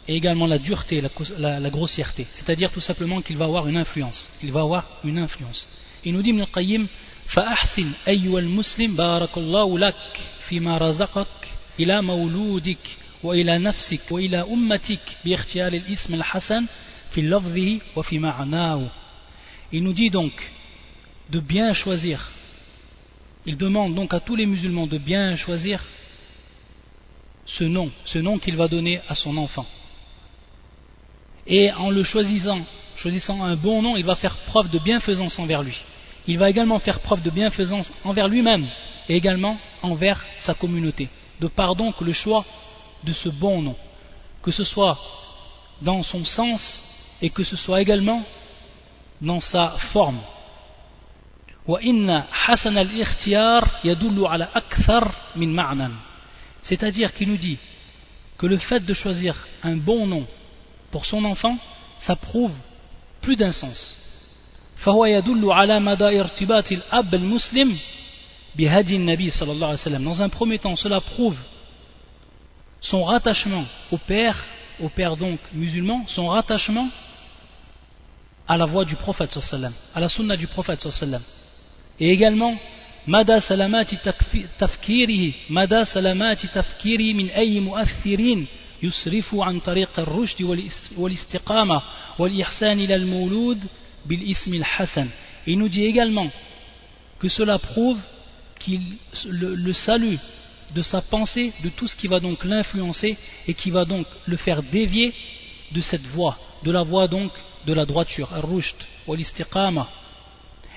et 0.08 0.16
également 0.16 0.46
la 0.46 0.58
dureté, 0.58 1.00
la, 1.38 1.61
la, 1.61 1.70
grossièreté. 1.70 2.26
C'est-à-dire 2.32 2.72
tout 2.72 2.80
simplement 2.80 3.22
qu'il 3.22 3.37
va 3.37 3.44
avoir 3.44 3.68
une 3.68 3.76
influence. 3.76 4.28
Il 4.42 4.50
va 4.50 4.62
avoir 4.62 4.85
une 5.04 5.18
influence. 5.18 5.68
Il 6.04 6.12
nous 6.12 6.22
dit 6.22 6.30
Ibn 6.30 6.44
Qayyim 6.52 6.88
فأحسن 7.26 7.92
أيها 8.08 8.38
المسلم 8.38 8.96
بارك 8.96 9.38
الله 9.38 9.78
لك 9.78 10.20
فيما 10.48 10.78
رزقك 10.78 11.48
إلى 11.80 12.02
مولودك 12.02 12.96
وإلى 13.22 13.58
نفسك 13.58 14.12
وإلى 14.12 14.40
أمتك 14.40 15.00
باختيار 15.24 15.72
الاسم 15.72 16.14
الحسن 16.14 16.66
في 17.11 17.22
لفظه 17.22 17.78
وفي 17.96 18.18
معناه 18.18 18.90
Il 19.72 19.82
nous 19.82 19.94
dit 19.94 20.11
donc 20.11 20.32
de 21.30 21.40
bien 21.40 21.72
choisir. 21.72 22.30
Il 23.46 23.56
demande 23.56 23.94
donc 23.94 24.12
à 24.12 24.20
tous 24.20 24.37
les 24.37 24.44
musulmans 24.44 24.87
de 24.87 24.98
bien 24.98 25.35
choisir 25.35 25.82
ce 27.46 27.64
nom, 27.64 27.90
ce 28.04 28.18
nom 28.18 28.38
qu'il 28.38 28.56
va 28.56 28.68
donner 28.68 29.00
à 29.08 29.14
son 29.14 29.37
enfant. 29.38 29.66
Et 31.46 31.72
en 31.72 31.90
le 31.90 32.02
choisissant, 32.02 32.61
choisissant 32.96 33.42
un 33.42 33.56
bon 33.56 33.82
nom, 33.82 33.96
il 33.96 34.04
va 34.04 34.14
faire 34.14 34.37
preuve 34.46 34.68
de 34.68 34.78
bienfaisance 34.78 35.38
envers 35.38 35.62
lui. 35.62 35.76
Il 36.28 36.38
va 36.38 36.50
également 36.50 36.78
faire 36.78 37.00
preuve 37.00 37.22
de 37.22 37.30
bienfaisance 37.30 37.92
envers 38.04 38.28
lui-même 38.28 38.66
et 39.08 39.16
également 39.16 39.58
envers 39.82 40.24
sa 40.38 40.54
communauté. 40.54 41.08
De 41.39 41.47
par 41.47 41.76
donc 41.76 42.02
le 42.02 42.13
choix 42.13 42.45
de 43.04 43.13
ce 43.13 43.30
bon 43.30 43.62
nom, 43.62 43.76
que 44.41 44.52
ce 44.52 44.63
soit 44.63 44.97
dans 45.82 46.02
son 46.04 46.26
sens 46.26 46.84
et 47.21 47.30
que 47.30 47.43
ce 47.43 47.56
soit 47.56 47.82
également 47.82 48.23
dans 49.21 49.39
sa 49.39 49.69
forme. 49.93 50.19
C'est-à-dire 56.62 57.13
qu'il 57.13 57.30
nous 57.30 57.38
dit 57.38 57.58
que 58.38 58.45
le 58.45 58.58
fait 58.58 58.80
de 58.80 58.93
choisir 58.93 59.47
un 59.63 59.76
bon 59.76 60.08
nom 60.08 60.26
pour 60.91 61.06
son 61.06 61.26
enfant, 61.26 61.58
ça 62.00 62.15
prouve 62.15 62.54
plus 63.21 63.36
d'un 63.36 63.52
sens 63.52 63.97
Dans 68.56 70.22
un 70.22 70.28
premier 70.28 70.58
temps, 70.58 70.76
cela 70.76 71.00
prouve 71.00 71.38
son 72.80 73.04
rattachement 73.04 73.64
au 73.90 73.96
père, 73.96 74.44
au 74.80 74.88
père 74.88 75.16
donc 75.16 75.38
musulman, 75.54 76.04
son 76.06 76.28
rattachement 76.28 76.88
à 78.46 78.58
la 78.58 78.66
voix 78.66 78.85
du 78.85 78.96
prophète 78.96 79.32
sallam, 79.40 79.72
à 79.94 80.00
la 80.00 80.08
sunna 80.08 80.37
du 80.37 80.46
prophète 80.46 80.90
sallam. 80.90 81.22
Et 82.00 82.11
également, 82.11 82.56
مدى 83.06 83.40
سلامات 83.40 83.94
تفكيره 84.58 85.32
مدى 85.50 85.85
سلامات 85.85 86.46
تفكيره 86.46 87.14
من 87.14 87.30
أي 87.30 87.61
مؤثرين 87.61 88.46
يسرف 88.82 89.35
عن 89.35 89.61
طريق 89.61 90.00
الرشد 90.00 90.42
والاستقامة 90.96 91.82
والإحسان 92.18 92.80
إلى 92.80 92.94
المولود 92.94 93.66
بالاسم 94.06 94.54
الحسن. 94.54 95.08
Il 95.46 95.58
nous 95.58 95.68
dit 95.68 95.85
également 95.85 96.30
que 97.18 97.28
cela 97.28 97.58
prouve 97.58 97.98
le, 99.29 99.73
salut 99.73 100.19
de 100.75 100.81
sa 100.81 101.01
pensée, 101.01 101.53
de 101.63 101.69
tout 101.69 101.87
ce 101.87 101.95
qui 101.95 102.07
va 102.07 102.19
donc 102.19 102.43
l'influencer 102.43 103.17
et 103.47 103.53
qui 103.53 103.71
va 103.71 103.85
donc 103.85 104.05
le 104.25 104.37
faire 104.37 104.63
dévier 104.63 105.13
de 105.71 105.81
cette 105.81 106.05
voie, 106.07 106.37
de 106.63 106.71
la 106.71 106.83
voie 106.83 107.07
donc 107.07 107.31
de 107.65 107.73
la 107.73 107.85
droiture, 107.85 108.33
al-rushd, 108.33 108.75
wal-istiqama. 109.07 109.87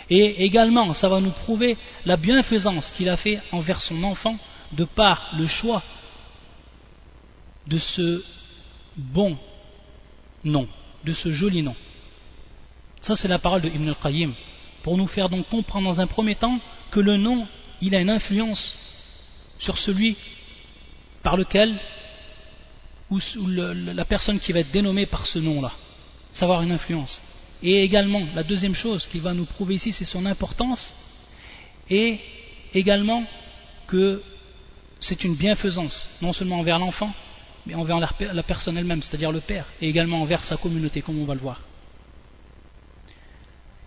Et 0.09 0.45
également, 0.45 0.93
ça 0.95 1.09
va 1.09 1.21
nous 1.21 1.31
prouver 1.31 1.77
la 2.05 2.17
bienfaisance 2.17 2.91
qu'il 2.93 3.09
a 3.09 3.17
fait 3.17 3.41
envers 3.53 3.81
son 3.81 4.03
enfant 4.03 4.37
de 4.73 4.85
par 4.85 5.29
le 5.37 5.47
choix 5.47 5.83
de 7.67 7.79
ce 7.79 8.23
bon 8.97 9.37
nom, 10.43 10.67
de 11.05 11.13
ce 11.13 11.31
joli 11.31 11.63
nom. 11.63 11.77
Ça, 13.01 13.17
c'est 13.17 13.29
la 13.29 13.39
parole 13.39 13.63
de 13.63 13.69
Ibn 13.69 13.89
al-Qayyim, 13.89 14.33
pour 14.83 14.97
nous 14.97 15.07
faire 15.07 15.29
donc 15.29 15.49
comprendre 15.49 15.87
dans 15.87 16.01
un 16.01 16.07
premier 16.07 16.35
temps 16.35 16.59
que 16.91 17.01
le 17.01 17.17
nom, 17.17 17.47
il 17.81 17.95
a 17.95 18.01
une 18.01 18.11
influence 18.11 18.75
sur 19.59 19.79
celui 19.79 20.17
par 21.23 21.37
lequel 21.37 21.79
ou, 23.11 23.19
la 23.49 24.05
personne 24.05 24.39
qui 24.39 24.53
va 24.53 24.61
être 24.61 24.71
dénommée 24.71 25.07
par 25.07 25.27
ce 25.27 25.39
nom-là, 25.39 25.73
savoir 26.33 26.63
une 26.63 26.73
influence. 26.73 27.21
Et 27.63 27.83
également, 27.83 28.23
la 28.35 28.43
deuxième 28.43 28.75
chose 28.75 29.07
qu'il 29.07 29.21
va 29.21 29.35
nous 29.35 29.45
prouver 29.45 29.75
ici, 29.75 29.93
c'est 29.93 30.05
son 30.05 30.25
importance, 30.27 30.95
et 31.91 32.21
également 32.73 33.25
que 33.87 34.23
c'est 35.01 35.25
une 35.25 35.35
bienfaisance, 35.35 36.09
non 36.23 36.33
seulement 36.33 36.61
envers 36.61 36.79
l'enfant, 36.79 37.13
mais 37.67 37.75
envers 37.75 37.99
la 37.99 38.43
personne 38.43 38.79
elle-même, 38.79 39.03
c'est-à-dire 39.03 39.33
le 39.33 39.41
père, 39.41 39.67
et 39.83 39.89
également 39.89 40.23
envers 40.23 40.45
sa 40.45 40.57
communauté, 40.57 41.03
comme 41.03 41.19
on 41.19 41.25
va 41.25 41.35
le 41.35 41.41
voir. 41.41 41.61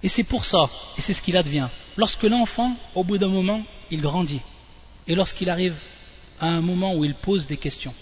Et 0.03 0.09
c'est 0.09 0.25
pour 0.25 0.43
ça, 0.43 0.69
et 0.97 1.01
c'est 1.01 1.13
ce 1.13 1.21
qu'il 1.21 1.37
advient, 1.37 1.69
lorsque 1.95 2.23
l'enfant, 2.23 2.75
au 2.93 3.03
bout 3.03 3.17
d'un 3.17 3.29
moment, 3.29 3.63
il 3.89 4.01
grandit, 4.01 4.41
et 5.07 5.15
lorsqu'il 5.15 5.49
arrive 5.49 5.75
à 6.39 6.47
un 6.47 6.61
moment 6.61 6.93
où 6.93 7.05
il 7.05 7.15
pose 7.15 7.47
des 7.47 7.57
questions, 7.57 7.93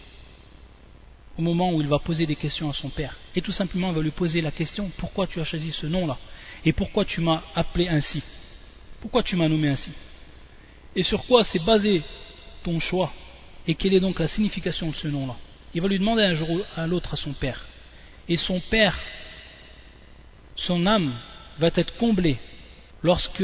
au 1.38 1.42
moment 1.44 1.72
où 1.72 1.82
il 1.82 1.88
va 1.88 2.00
poser 2.00 2.26
des 2.26 2.36
questions 2.36 2.70
à 2.70 2.74
son 2.74 2.90
père, 2.90 3.16
et 3.36 3.42
tout 3.42 3.52
simplement 3.52 3.90
il 3.90 3.96
va 3.96 4.02
lui 4.02 4.12
poser 4.12 4.42
la 4.42 4.52
question 4.52 4.92
pourquoi 4.98 5.28
tu 5.28 5.40
as 5.40 5.44
choisi 5.44 5.72
ce 5.72 5.86
nom-là? 5.86 6.18
Et 6.66 6.74
pourquoi 6.74 7.06
tu 7.06 7.22
m'as 7.22 7.42
appelé 7.56 7.88
ainsi? 7.88 8.22
Pourquoi 9.00 9.24
tu 9.24 9.36
m'as 9.36 9.48
nommé 9.48 9.70
ainsi? 9.70 9.92
Et 10.96 11.04
sur 11.04 11.26
quoi 11.26 11.44
s'est 11.44 11.60
basé 11.60 12.04
ton 12.64 12.80
choix? 12.80 13.12
Et 13.68 13.76
quelle 13.76 13.94
est 13.94 14.00
donc 14.00 14.20
la 14.20 14.28
signification 14.28 14.90
de 14.90 14.96
ce 14.96 15.08
nom-là? 15.08 15.36
Il 15.74 15.82
va 15.82 15.88
lui 15.88 16.00
demander 16.00 16.24
un 16.24 16.34
jour 16.34 16.50
à 16.76 16.86
l'autre 16.86 17.14
à 17.14 17.18
son 17.18 17.34
père. 17.34 17.66
Et 18.28 18.38
son 18.38 18.60
père, 18.60 19.00
son 20.56 20.86
âme 20.86 21.14
va 21.62 21.70
être 21.76 21.96
comblée 21.98 22.38
lorsque, 23.04 23.44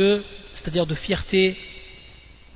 c'est-à-dire 0.54 0.86
de 0.86 0.96
fierté, 0.96 1.56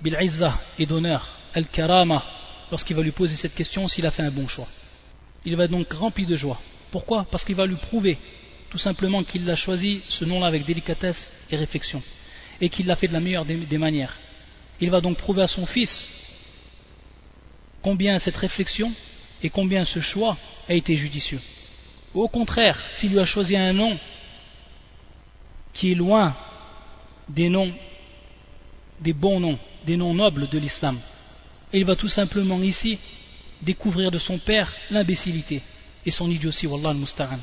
bil'izza 0.02 0.60
et 0.78 0.86
d'honneur, 0.86 1.38
al-karama, 1.54 2.24
lorsqu'il 2.72 2.96
va 2.96 3.04
lui 3.04 3.12
poser 3.12 3.36
cette 3.36 3.56
question 3.56 3.88
s'il 3.88 4.06
a 4.06 4.12
fait 4.12 4.24
un 4.24 4.32
bon 4.32 4.48
choix. 4.48 4.68
Il 5.46 5.56
va 5.56 5.68
donc 5.68 5.92
rempli 5.94 6.26
de 6.26 6.36
joie. 6.36 6.60
Pourquoi? 6.92 7.26
Parce 7.32 7.46
qu'il 7.46 7.56
va 7.56 7.66
lui 7.66 7.76
prouver 7.76 8.18
tout 8.70 8.78
simplement 8.78 9.24
qu'il 9.24 9.50
a 9.50 9.56
choisi 9.56 10.02
ce 10.10 10.24
nom-là 10.26 10.48
avec 10.48 10.66
délicatesse 10.66 11.32
et 11.52 11.58
réflexion, 11.58 12.02
et 12.60 12.70
qu'il 12.70 12.88
l'a 12.88 12.96
fait 12.96 13.08
de 13.08 13.14
la 13.14 13.20
meilleure 13.20 13.46
des 13.46 13.78
manières. 13.78 14.18
Il 14.80 14.90
va 14.90 15.02
donc 15.02 15.18
prouver 15.18 15.44
à 15.44 15.48
son 15.48 15.66
fils 15.66 16.10
combien 17.82 18.18
cette 18.20 18.38
réflexion 18.38 18.92
et 19.44 19.50
combien 19.50 19.84
ce 19.86 20.00
choix 20.00 20.38
a 20.70 20.74
été 20.74 20.96
judicieux. 20.96 21.42
Au 22.14 22.28
contraire, 22.28 22.80
s'il 22.94 23.12
lui 23.12 23.20
a 23.20 23.26
choisi 23.26 23.56
un 23.56 23.74
nom 23.74 23.98
qui 25.74 25.92
est 25.92 25.96
loin 25.96 26.36
des 27.30 27.50
noms, 27.50 27.72
des 29.00 29.14
bons 29.14 29.40
noms, 29.40 29.58
des 29.86 29.98
noms 29.98 30.14
nobles 30.14 30.48
de 30.48 30.58
l'islam, 30.58 31.00
il 31.74 31.86
va 31.86 31.96
tout 31.96 32.10
simplement 32.10 32.60
ici 32.62 33.00
découvrir 33.62 34.12
de 34.12 34.18
son 34.18 34.38
père 34.38 34.74
l'imbécilité 34.90 35.62
et 36.06 36.12
son 36.12 36.30
idiotie, 36.30 36.68
wallah 36.68 36.90
al 36.90 37.40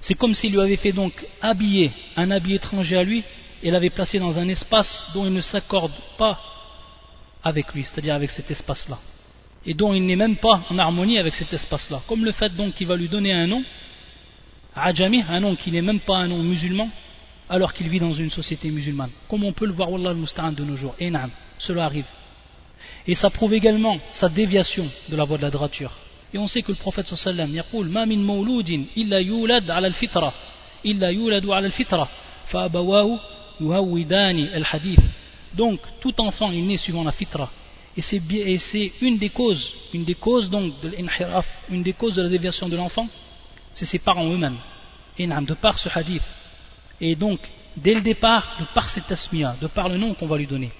C'est 0.00 0.14
comme 0.14 0.34
s'il 0.34 0.52
lui 0.52 0.60
avait 0.60 0.76
fait 0.76 0.92
donc 0.92 1.12
habiller 1.42 1.90
un 2.16 2.30
habit 2.30 2.54
étranger 2.54 2.96
à 2.96 3.04
lui 3.04 3.22
et 3.62 3.70
l'avait 3.70 3.90
placé 3.90 4.18
dans 4.18 4.38
un 4.38 4.48
espace 4.48 5.06
dont 5.14 5.26
il 5.26 5.32
ne 5.32 5.40
s'accorde 5.40 5.92
pas 6.16 6.40
avec 7.42 7.72
lui, 7.74 7.84
c'est-à-dire 7.84 8.14
avec 8.14 8.30
cet 8.30 8.50
espace-là. 8.50 8.98
Et 9.66 9.74
dont 9.74 9.92
il 9.94 10.04
n'est 10.04 10.16
même 10.16 10.36
pas 10.36 10.62
en 10.70 10.78
harmonie 10.78 11.18
avec 11.18 11.34
cet 11.34 11.52
espace-là. 11.52 12.02
Comme 12.06 12.24
le 12.24 12.32
fait 12.32 12.54
donc 12.54 12.74
qu'il 12.74 12.86
va 12.86 12.96
lui 12.96 13.08
donner 13.08 13.32
un 13.32 13.46
nom, 13.46 13.64
Ajami, 14.74 15.22
un 15.28 15.40
nom 15.40 15.56
qui 15.56 15.70
n'est 15.70 15.82
même 15.82 16.00
pas 16.00 16.16
un 16.16 16.28
nom 16.28 16.42
musulman, 16.42 16.90
alors 17.48 17.72
qu'il 17.72 17.88
vit 17.88 18.00
dans 18.00 18.12
une 18.12 18.30
société 18.30 18.70
musulmane. 18.70 19.10
Comme 19.28 19.44
on 19.44 19.52
peut 19.52 19.66
le 19.66 19.72
voir, 19.72 19.90
Wallah 19.90 20.10
al 20.10 20.54
de 20.54 20.64
nos 20.64 20.76
jours. 20.76 20.94
Et 20.98 21.12
cela 21.58 21.84
arrive. 21.84 22.06
Et 23.06 23.14
ça 23.14 23.30
prouve 23.30 23.54
également 23.54 23.98
sa 24.12 24.28
déviation 24.28 24.88
de 25.08 25.16
la 25.16 25.24
voie 25.24 25.36
de 25.36 25.42
la 25.42 25.50
droiture. 25.50 25.92
Et 26.32 26.38
on 26.38 26.48
sait 26.48 26.62
que 26.62 26.72
le 26.72 26.78
prophète 26.78 27.06
sallallahu 27.06 27.50
alayhi 27.50 27.58
wa 27.72 27.82
sallam, 27.92 28.22
mawludin 28.24 28.84
illa 28.96 29.20
yulad 29.20 29.70
ala 29.70 29.86
al-fitra, 29.86 30.32
illa 30.82 31.12
yuladu 31.12 31.52
ala 31.52 31.66
al-fitra, 31.66 32.08
fa 32.46 32.64
abawahu 32.64 33.18
yuhawidani 33.60 34.48
al-hadith. 34.48 35.00
Donc, 35.54 35.80
tout 36.00 36.20
enfant 36.20 36.50
est 36.50 36.60
né 36.60 36.76
suivant 36.76 37.04
la 37.04 37.12
fitra. 37.12 37.50
Et 37.96 38.02
c'est 38.02 38.92
une 39.02 39.18
des 39.18 39.28
causes, 39.28 39.72
une 39.92 40.04
des 40.04 40.16
causes 40.16 40.50
donc 40.50 40.80
de 40.80 40.88
l'inhiraf, 40.88 41.46
une 41.70 41.82
des 41.82 41.92
causes 41.92 42.16
de 42.16 42.22
la 42.22 42.28
déviation 42.28 42.68
de 42.68 42.76
l'enfant, 42.76 43.06
c'est 43.72 43.84
ses 43.84 44.00
parents 44.00 44.28
eux-mêmes. 44.28 44.56
Et 45.16 45.28
de 45.28 45.54
par 45.54 45.78
ce 45.78 45.88
hadith. 45.88 46.22
Et 47.06 47.16
donc, 47.16 47.38
dès 47.76 47.92
le 47.92 48.00
départ, 48.00 48.56
de 48.58 48.64
par 48.72 48.88
cette 48.88 49.06
tasmiya, 49.06 49.56
de 49.60 49.66
par 49.66 49.90
le 49.90 49.98
nom 49.98 50.14
qu'on 50.14 50.26
va 50.26 50.38
lui 50.38 50.46
donner. 50.46 50.70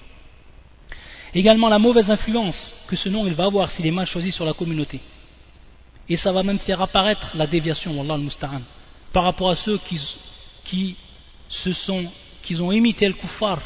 Également 1.35 1.69
la 1.69 1.77
mauvaise 1.77 2.09
influence 2.09 2.73
que 2.87 2.95
ce 2.95 3.09
nom 3.09 3.31
va 3.31 3.45
avoir 3.45 3.69
s'il 3.69 3.85
est 3.85 3.91
mal 3.91 4.07
choisi 4.07 4.31
sur 4.31 4.43
la 4.43 4.53
communauté. 4.53 4.99
Et 6.09 6.17
ça 6.17 6.31
va 6.31 6.41
même 6.41 6.57
faire 6.57 6.81
apparaître 6.81 7.37
la 7.37 7.45
déviation, 7.45 7.95
Wallah 7.95 8.15
al 8.15 8.61
par 9.13 9.23
rapport 9.23 9.51
à 9.51 9.55
ceux 9.55 9.79
qui, 10.65 10.95
se 11.47 11.73
sont, 11.73 12.11
qui 12.41 12.55
ont 12.59 12.71
imité 12.71 13.07
le 13.07 13.13
kuffar, 13.13 13.61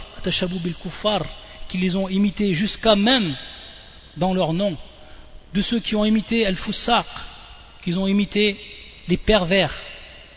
bil 0.61 0.75
kuffar, 0.75 1.25
qui 1.69 1.77
les 1.77 1.95
ont 1.95 2.09
imités 2.09 2.53
jusqu'à 2.53 2.97
même 2.97 3.37
dans 4.17 4.33
leur 4.33 4.51
nom, 4.51 4.75
de 5.53 5.61
ceux 5.61 5.79
qui 5.79 5.95
ont 5.95 6.03
imité 6.03 6.45
al-fusaq, 6.45 7.07
qui 7.83 7.93
ont 7.93 8.05
imité 8.05 8.59
les 9.07 9.17
pervers, 9.17 9.73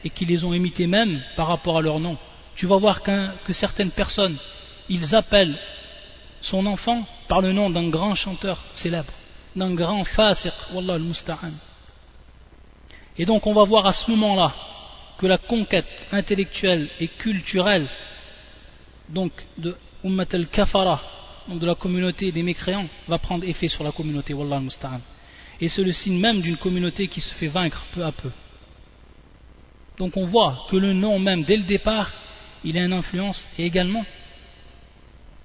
et 0.04 0.10
qui 0.10 0.24
les 0.24 0.44
ont 0.44 0.54
imités 0.54 0.86
même 0.86 1.20
par 1.36 1.46
rapport 1.48 1.78
à 1.78 1.82
leur 1.82 2.00
nom. 2.00 2.16
Tu 2.54 2.66
vas 2.66 2.76
voir 2.76 3.02
que 3.02 3.52
certaines 3.52 3.92
personnes, 3.92 4.36
ils 4.88 5.14
appellent 5.14 5.56
son 6.40 6.66
enfant 6.66 7.06
par 7.28 7.40
le 7.40 7.52
nom 7.52 7.70
d'un 7.70 7.88
grand 7.88 8.14
chanteur 8.14 8.62
célèbre, 8.74 9.12
d'un 9.56 9.74
grand 9.74 10.04
fasiq, 10.04 10.52
wallah 10.74 10.94
al-musta'an. 10.94 11.52
Et 13.16 13.24
donc 13.24 13.46
on 13.46 13.54
va 13.54 13.64
voir 13.64 13.86
à 13.86 13.92
ce 13.92 14.10
moment-là 14.10 14.52
que 15.18 15.26
la 15.26 15.38
conquête 15.38 16.08
intellectuelle 16.10 16.88
et 17.00 17.08
culturelle 17.08 17.86
de 19.08 19.76
Ummat 20.04 20.26
al-Kafara, 20.32 21.00
de 21.48 21.66
la 21.66 21.74
communauté 21.74 22.32
des 22.32 22.42
mécréants, 22.42 22.88
va 23.06 23.18
prendre 23.18 23.44
effet 23.44 23.68
sur 23.68 23.84
la 23.84 23.92
communauté, 23.92 24.34
wallah 24.34 24.56
al-musta'an. 24.56 25.00
Et 25.60 25.68
c'est 25.68 25.84
le 25.84 25.92
signe 25.92 26.18
même 26.18 26.40
d'une 26.40 26.56
communauté 26.56 27.06
qui 27.06 27.20
se 27.20 27.32
fait 27.34 27.46
vaincre 27.46 27.84
peu 27.94 28.04
à 28.04 28.10
peu. 28.10 28.30
Donc 29.98 30.16
on 30.16 30.26
voit 30.26 30.66
que 30.70 30.76
le 30.76 30.92
nom 30.92 31.18
même, 31.18 31.44
dès 31.44 31.57
le 31.57 31.64
départ, 31.64 32.11
il 32.64 32.76
a 32.78 32.83
une 32.83 32.92
influence 32.92 33.48
et 33.59 33.66
également 33.66 34.05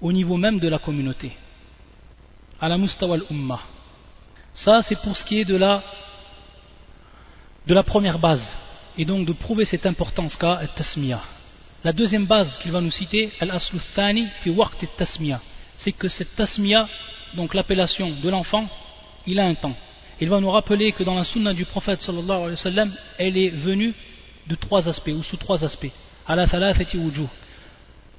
au 0.00 0.12
niveau 0.12 0.36
même 0.36 0.60
de 0.60 0.68
la 0.68 0.78
communauté. 0.78 1.32
À 2.60 2.68
la 2.68 2.78
mustawal 2.78 3.22
ummah. 3.30 3.60
Ça, 4.54 4.82
c'est 4.82 5.00
pour 5.02 5.16
ce 5.16 5.24
qui 5.24 5.40
est 5.40 5.44
de 5.44 5.56
la, 5.56 5.82
de 7.66 7.74
la 7.74 7.82
première 7.82 8.18
base. 8.18 8.50
Et 8.96 9.04
donc 9.04 9.26
de 9.26 9.32
prouver 9.32 9.64
cette 9.64 9.86
importance 9.86 10.36
qu'a 10.36 10.60
tasmiya. 10.76 11.20
La 11.84 11.92
deuxième 11.92 12.26
base 12.26 12.58
qu'il 12.58 12.72
va 12.72 12.80
nous 12.80 12.90
citer, 12.90 13.30
al-aslu 13.40 13.78
thani 13.94 14.26
fi 14.40 14.50
waqt 14.50 14.84
tasmiya. 14.96 15.40
C'est 15.76 15.92
que 15.92 16.08
cette 16.08 16.34
tasmiya, 16.34 16.88
donc 17.34 17.54
l'appellation 17.54 18.10
de 18.10 18.28
l'enfant, 18.28 18.68
il 19.26 19.38
a 19.38 19.44
un 19.46 19.54
temps. 19.54 19.76
Il 20.20 20.28
va 20.28 20.40
nous 20.40 20.50
rappeler 20.50 20.90
que 20.90 21.04
dans 21.04 21.14
la 21.14 21.22
sunna 21.22 21.54
du 21.54 21.64
prophète 21.64 22.02
sallallahu 22.02 22.56
alayhi 22.64 22.76
wa 22.76 22.94
elle 23.18 23.38
est 23.38 23.50
venue 23.50 23.94
de 24.48 24.54
trois 24.54 24.88
aspects, 24.88 25.12
ou 25.14 25.22
sous 25.22 25.36
trois 25.36 25.64
aspects. 25.64 25.92
Ala. 26.26 26.46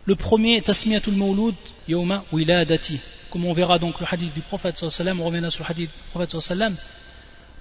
Le 0.06 0.16
premier, 0.16 0.62
Tasmiyatul 0.62 1.16
Mawlud 1.16 1.56
Yawma 1.88 2.24
Wiladati. 2.32 3.00
Comme 3.30 3.46
on 3.46 3.54
verra 3.54 3.78
donc 3.78 4.00
le 4.00 4.08
hadith 4.10 4.34
du 4.34 4.42
prophète 4.42 4.78
sallam, 4.78 5.22
on 5.22 5.26
reviendra 5.26 5.52
sur 5.52 5.64
le 5.64 5.70
hadith 5.70 5.90
du 5.90 6.10
prophète 6.10 6.40
sallam, 6.40 6.76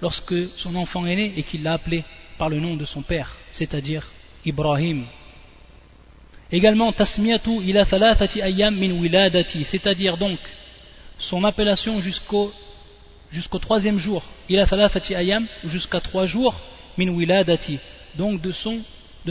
lorsque 0.01 0.33
son 0.57 0.75
enfant 0.75 1.05
est 1.05 1.15
né 1.15 1.33
et 1.37 1.43
qu'il 1.43 1.61
l'a 1.61 1.73
appelé 1.73 2.03
par 2.37 2.49
le 2.49 2.59
nom 2.59 2.75
de 2.75 2.85
son 2.85 3.03
père, 3.03 3.35
c'est-à-dire 3.51 4.07
Ibrahim. 4.45 5.05
Également, 6.51 6.91
Tasmiyatu 6.91 7.61
ila 7.61 7.85
thalathati 7.85 8.41
ayyam 8.41 8.75
min 8.75 8.99
wiladati, 8.99 9.63
c'est-à-dire 9.65 10.17
donc 10.17 10.39
son 11.19 11.43
appellation 11.43 12.01
jusqu'au 12.01 12.51
jusqu'au 13.29 13.59
troisième 13.59 13.99
jour, 13.99 14.23
ila 14.49 14.65
thalathati 14.65 15.13
ayyam, 15.13 15.45
jusqu'à 15.65 15.99
trois 15.99 16.25
jours, 16.25 16.55
min 16.97 17.09
wiladati, 17.09 17.79
donc 18.15 18.41
de 18.41 18.51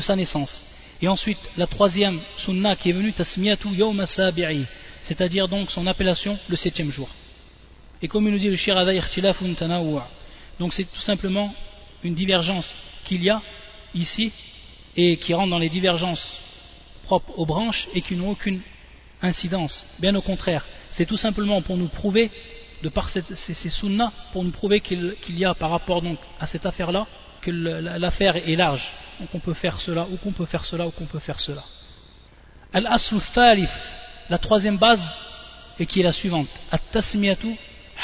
sa 0.01 0.17
naissance. 0.17 0.65
Et 1.01 1.09
ensuite, 1.09 1.39
la 1.57 1.67
troisième 1.67 2.21
sunna 2.37 2.77
qui 2.77 2.91
est 2.91 2.93
venue, 2.93 3.13
Tasmiyatu 3.13 3.69
Yawm 3.69 4.05
Sabi'i, 4.07 4.65
c'est-à-dire 5.03 5.49
donc 5.49 5.71
son 5.71 5.87
appellation 5.87 6.39
le 6.49 6.57
septième 6.57 6.91
jour. 6.91 7.09
Et 8.03 8.09
comme 8.09 8.27
il 8.27 8.33
nous 8.33 8.39
dit 8.39 8.49
le 8.49 8.57
Shirada 8.57 8.93
Tanawwa, 9.57 10.09
donc 10.59 10.73
c'est 10.73 10.85
tout 10.85 11.01
simplement 11.01 11.55
une 12.03 12.15
divergence 12.15 12.77
qu'il 13.05 13.23
y 13.23 13.31
a 13.31 13.41
ici 13.95 14.33
et 14.97 15.17
qui 15.17 15.35
rentre 15.35 15.51
dans 15.51 15.59
les 15.59 15.69
divergences 15.69 16.37
propres 17.05 17.33
aux 17.39 17.47
branches 17.47 17.89
et 17.95 18.03
qui 18.03 18.15
n'ont 18.17 18.31
aucune 18.31 18.61
incidence. 19.23 19.87
Bien 20.01 20.15
au 20.15 20.23
contraire, 20.23 20.67
c'est 20.91 21.07
tout 21.07 21.17
simplement 21.17 21.63
pour 21.63 21.77
nous 21.77 21.89
prouver, 21.89 22.31
de 22.83 22.89
par 22.89 23.09
ces, 23.09 23.23
ces, 23.23 23.71
sunnas, 23.71 24.13
pour 24.33 24.45
nous 24.45 24.51
prouver 24.51 24.81
qu'il 24.81 25.17
y 25.31 25.45
a 25.45 25.55
par 25.55 25.71
rapport 25.71 26.03
à 26.39 26.47
cette 26.47 26.67
affaire-là, 26.67 27.07
que 27.41 27.51
l'affaire 27.51 28.37
est 28.37 28.57
large 28.57 28.93
qu'on 29.27 29.41
peut 29.41 29.55
faire 29.55 29.81
cela, 29.81 30.07
ou 30.11 30.17
qu'on 30.17 30.33
peut 30.33 30.47
faire 30.47 30.65
cela, 30.65 30.87
ou 30.87 30.91
qu'on 30.91 31.07
peut 31.07 31.19
faire 31.19 31.41
cela. 31.41 31.63
Al-aslu 32.73 33.19
thalith, 33.35 33.71
la 34.31 34.39
troisième 34.39 34.79
base, 34.79 35.17
et 35.79 35.87
qui 35.87 36.01
est 36.01 36.05
la 36.05 36.13
suivante. 36.13 36.49
At-tasmiyatu 36.71 37.57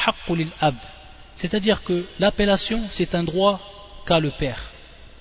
haqqu 0.07 0.47
ab. 0.61 0.75
C'est-à-dire 1.35 1.83
que 1.83 2.05
l'appellation, 2.19 2.81
c'est 2.91 3.15
un 3.15 3.25
droit 3.25 3.61
qu'a 4.07 4.21
le 4.21 4.31
père. 4.33 4.71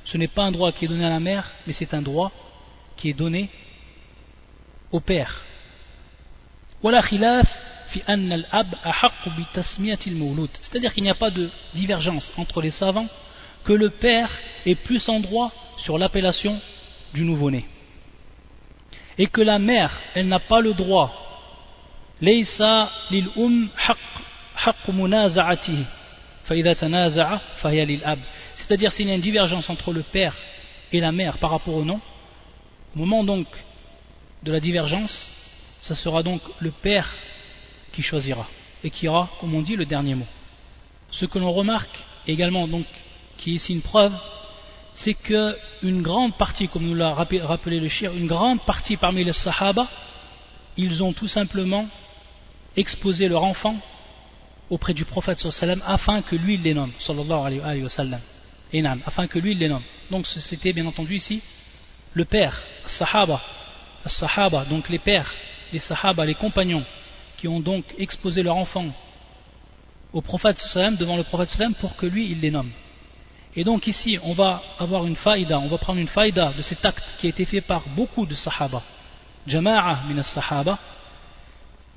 Ce 0.06 0.18
n'est 0.18 0.28
pas 0.28 0.44
un 0.44 0.52
droit 0.52 0.72
qui 0.72 0.86
est 0.86 0.88
donné 0.88 1.06
à 1.06 1.10
la 1.10 1.20
mère, 1.20 1.52
mais 1.66 1.74
c'est 1.74 1.94
un 1.94 2.02
droit 2.02 2.32
qui 2.98 3.10
est 3.10 3.14
donné 3.14 3.50
au 4.92 5.00
père. 5.00 5.42
C'est-à-dire 10.62 10.94
qu'il 10.94 11.04
n'y 11.04 11.10
a 11.10 11.16
pas 11.16 11.30
de 11.30 11.50
divergence 11.74 12.32
entre 12.38 12.62
les 12.62 12.72
savants 12.72 13.08
que 13.64 13.74
le 13.74 13.90
père 13.90 14.30
est 14.66 14.76
plus 14.76 15.08
en 15.10 15.20
droit 15.20 15.52
sur 15.78 15.98
l'appellation 15.98 16.60
du 17.14 17.24
nouveau-né. 17.24 17.66
Et 19.18 19.28
que 19.28 19.42
la 19.42 19.60
mère, 19.60 20.00
elle 20.16 20.28
n'a 20.28 20.40
pas 20.40 20.62
le 20.62 20.74
droit. 20.74 21.20
Um 22.22 22.30
C'est-à-dire 28.56 28.92
s'il 28.92 29.08
y 29.08 29.12
a 29.12 29.16
une 29.16 29.22
divergence 29.22 29.70
entre 29.70 29.94
le 29.94 30.02
père 30.02 30.36
et 30.92 31.00
la 31.00 31.12
mère 31.12 31.38
par 31.38 31.52
rapport 31.52 31.76
au 31.76 31.84
nom, 31.84 32.02
au 32.96 33.00
moment 33.00 33.24
donc 33.24 33.48
de 34.44 34.52
la 34.52 34.60
divergence, 34.60 35.30
ce 35.82 35.96
sera 35.96 36.24
donc 36.24 36.42
le 36.60 36.72
père 36.72 37.14
qui 37.92 38.02
choisira 38.02 38.48
et 38.84 38.90
qui 38.90 39.08
aura, 39.08 39.30
comme 39.40 39.56
on 39.56 39.62
dit, 39.62 39.76
le 39.76 39.86
dernier 39.86 40.16
mot. 40.16 40.28
Ce 41.10 41.26
que 41.26 41.40
l'on 41.40 41.52
remarque 41.52 42.04
également, 42.28 42.68
donc, 42.68 42.86
qui 43.38 43.52
est 43.52 43.56
ici 43.56 43.74
une 43.74 43.82
preuve, 43.82 44.14
c'est 44.96 45.14
qu'une 45.14 46.02
grande 46.02 46.36
partie, 46.36 46.68
comme 46.68 46.86
nous 46.86 46.96
l'a 46.96 47.14
rappelé 47.14 47.80
le 47.80 47.90
shir, 47.90 48.14
une 48.14 48.28
grande 48.28 48.62
partie 48.62 48.98
parmi 48.98 49.24
les 49.24 49.34
sahaba, 49.34 49.88
ils 50.78 51.04
ont 51.04 51.14
tout 51.14 51.28
simplement 51.28 51.88
exposé 52.76 53.28
leur 53.28 53.44
enfant 53.44 53.76
auprès 54.70 54.94
du 54.94 55.06
prophète 55.06 55.46
afin 55.86 56.22
que 56.22 56.36
lui 56.36 56.58
les 56.58 56.74
nomme 56.74 56.92
sallallahu 57.00 57.62
alayhi 57.64 57.84
wa 57.84 58.98
afin 59.06 59.28
que 59.28 59.40
lui 59.40 59.56
les 59.56 59.68
nomme. 59.68 59.84
Donc 60.10 60.26
c'était 60.26 60.74
bien 60.74 60.86
entendu 60.86 61.16
ici 61.16 61.44
le 62.14 62.26
père 62.26 62.62
sahaba 62.86 63.42
sahaba 64.06 64.66
donc 64.66 64.90
les 64.90 65.00
pères 65.00 65.34
les 65.72 65.80
sahaba 65.80 66.26
les 66.26 66.36
compagnons 66.36 66.84
qui 67.38 67.48
ont 67.48 67.60
donc 67.60 67.86
exposé 67.98 68.44
leur 68.44 68.56
enfant 68.56 68.86
au 70.12 70.22
prophète 70.22 70.60
sallam 70.60 70.96
devant 70.98 71.18
le 71.18 71.24
prophète 71.24 71.50
sallam 71.50 71.74
pour 71.76 71.96
que 71.96 72.06
lui 72.06 72.32
il 72.32 72.42
les 72.42 72.52
nomme 72.52 72.72
et 73.56 73.64
donc 73.64 73.88
ici 73.88 74.18
on 74.24 74.34
va 74.34 74.62
avoir 74.80 75.06
une 75.06 75.16
faïda 75.16 75.60
on 75.60 75.68
va 75.68 75.78
prendre 75.78 76.00
une 76.00 76.08
faïda 76.08 76.54
de 76.58 76.62
cet 76.62 76.84
acte 76.86 77.04
qui 77.20 77.28
a 77.28 77.30
été 77.30 77.46
fait 77.46 77.62
par 77.62 77.84
beaucoup 77.96 78.26
de 78.26 78.36
sahaba. 78.36 78.82
Jama'a 79.46 80.04
min 80.08 80.24
sahaba 80.24 80.80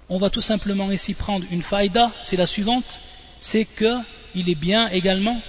on 0.09 0.19
va 0.19 0.31
tout 0.31 0.41
simplement 0.41 0.91
ici 0.93 1.15
prendre 1.15 1.45
une 1.51 1.63
faïda, 1.63 2.13
c'est 2.23 2.37
la 2.37 2.47
suivante, 2.47 3.01
c'est 3.41 3.65
qu'il 3.65 4.49
est 4.49 4.55
bien 4.55 4.89
également 4.89 5.41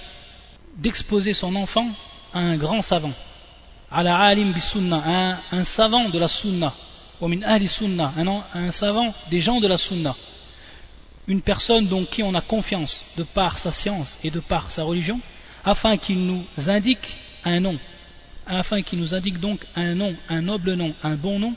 d'exposer 0.76 1.32
son 1.34 1.54
enfant 1.54 1.86
à 2.34 2.40
un 2.40 2.56
grand 2.56 2.82
savant, 2.82 3.12
à 3.90 4.02
la 4.02 4.16
alim 4.16 4.52
un, 4.92 5.38
un 5.52 5.64
savant 5.64 6.08
de 6.08 6.18
la 6.18 6.28
sunna, 6.28 6.74
un, 7.22 8.42
un 8.54 8.70
savant 8.72 9.14
des 9.30 9.40
gens 9.40 9.60
de 9.60 9.68
la 9.68 9.78
sunna, 9.78 10.14
une 11.28 11.40
personne 11.40 11.86
donc 11.86 12.10
qui 12.10 12.22
on 12.22 12.34
a 12.34 12.40
confiance 12.40 13.02
de 13.16 13.22
par 13.22 13.58
sa 13.58 13.70
science 13.70 14.18
et 14.24 14.30
de 14.30 14.40
par 14.40 14.72
sa 14.72 14.82
religion, 14.82 15.20
afin 15.68 15.98
qu'il 15.98 16.24
nous 16.24 16.44
indique 16.66 17.06
un 17.44 17.60
nom, 17.60 17.78
afin 18.46 18.80
qu'il 18.80 18.98
nous 18.98 19.14
indique 19.14 19.38
donc 19.38 19.60
un 19.76 19.94
nom, 19.94 20.16
un 20.28 20.40
noble 20.40 20.72
nom, 20.72 20.94
un 21.02 21.14
bon 21.14 21.38
nom 21.38 21.54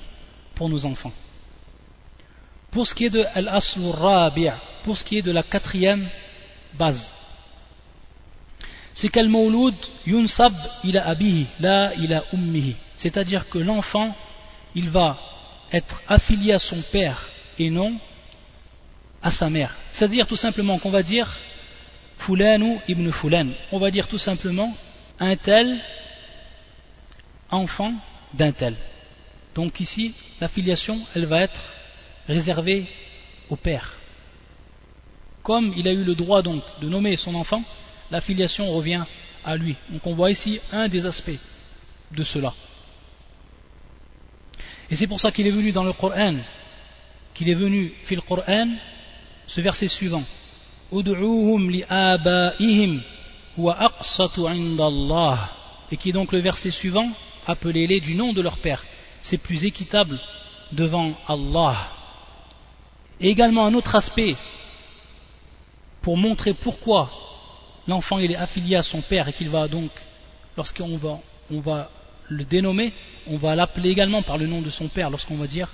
pour 0.54 0.68
nos 0.68 0.86
enfants. 0.86 1.14
Pour 2.72 2.86
ce 2.86 2.94
qui 2.94 3.06
est 3.06 3.10
de 3.10 3.24
al 3.34 3.50
pour 4.84 4.98
ce 4.98 5.04
qui 5.06 5.18
est 5.18 5.22
de 5.22 5.32
la 5.32 5.44
quatrième 5.44 6.06
base, 6.78 7.14
c'est 8.94 9.08
qu'al 9.08 9.30
mawlud 9.30 9.76
yunsab 10.06 10.52
ila 10.84 11.08
abihi, 11.08 11.46
la 11.62 11.96
ila 11.96 12.26
ummihi. 12.34 12.76
C'est-à-dire 12.98 13.48
que 13.48 13.60
l'enfant, 13.60 14.14
il 14.76 14.90
va 14.90 15.18
être 15.72 16.02
affilié 16.10 16.52
à 16.52 16.60
son 16.60 16.82
père 16.92 17.30
et 17.58 17.70
non 17.70 17.98
à 19.24 19.32
sa 19.32 19.50
mère. 19.50 19.74
C'est-à-dire 19.94 20.28
tout 20.28 20.36
simplement 20.36 20.80
qu'on 20.80 20.90
va 20.90 21.04
dire 21.04 21.34
Fulanu 22.26 22.80
ibn 22.88 23.12
Fulan. 23.12 23.48
On 23.72 23.80
va 23.80 23.92
dire 23.92 24.08
tout 24.08 24.18
simplement 24.18 24.76
un 25.20 25.36
tel 25.36 25.80
enfant 27.50 27.94
d'un 28.34 28.52
tel. 28.52 28.76
Donc 29.56 29.80
ici, 29.80 30.16
la 30.40 30.48
filiation, 30.48 31.00
elle 31.16 31.26
va 31.26 31.42
être 31.42 31.62
réservé 32.28 32.86
au 33.50 33.56
père. 33.56 33.98
Comme 35.44 35.74
il 35.76 35.88
a 35.88 35.92
eu 35.92 36.04
le 36.04 36.16
droit 36.16 36.42
donc 36.42 36.64
de 36.82 36.88
nommer 36.88 37.18
son 37.18 37.34
enfant, 37.36 37.64
la 38.12 38.22
filiation 38.22 38.72
revient 38.72 39.04
à 39.44 39.56
lui. 39.56 39.76
Donc 39.90 40.06
on 40.06 40.14
voit 40.14 40.32
ici 40.32 40.60
un 40.72 40.88
des 40.88 41.06
aspects 41.06 41.40
de 42.12 42.24
cela. 42.24 42.54
Et 44.90 44.96
c'est 44.96 45.08
pour 45.08 45.20
ça 45.20 45.32
qu'il 45.32 45.48
est 45.48 45.52
venu 45.52 45.72
dans 45.72 45.84
le 45.84 45.94
Coran, 45.94 46.36
qu'il 47.34 47.50
est 47.50 47.56
venu 47.56 47.94
fil 48.04 48.22
Coran, 48.22 48.70
ce 49.48 49.62
verset 49.62 49.88
suivant. 49.88 50.24
Et 55.92 55.98
qui 55.98 56.10
est 56.10 56.14
donc 56.14 56.32
le 56.32 56.40
verset 56.40 56.72
suivant, 56.72 57.10
appelez-les 57.48 58.00
du 58.00 58.16
nom 58.16 58.34
de 58.34 58.42
leur 58.42 58.58
père. 58.58 58.86
C'est 59.22 59.38
plus 59.38 59.66
équitable 59.66 60.20
devant 60.72 61.12
Allah. 61.28 61.92
Et 63.20 63.30
également 63.30 63.66
un 63.66 63.74
autre 63.74 63.96
aspect 63.96 64.36
pour 66.02 66.18
montrer 66.18 66.54
pourquoi 66.54 67.12
l'enfant 67.88 68.20
est 68.20 68.36
affilié 68.36 68.76
à 68.76 68.84
son 68.84 69.02
père 69.02 69.28
et 69.28 69.34
qu'il 69.34 69.50
va 69.50 69.68
donc, 69.68 69.92
lorsqu'on 70.58 70.98
va, 70.98 71.20
on 71.52 71.60
va 71.60 71.90
le 72.30 72.44
dénommer, 72.46 72.94
on 73.28 73.38
va 73.38 73.56
l'appeler 73.56 73.90
également 73.90 74.24
par 74.24 74.38
le 74.38 74.48
nom 74.48 74.62
de 74.62 74.70
son 74.70 74.88
père 74.88 75.10
lorsqu'on 75.10 75.36
va 75.36 75.48
dire 75.48 75.70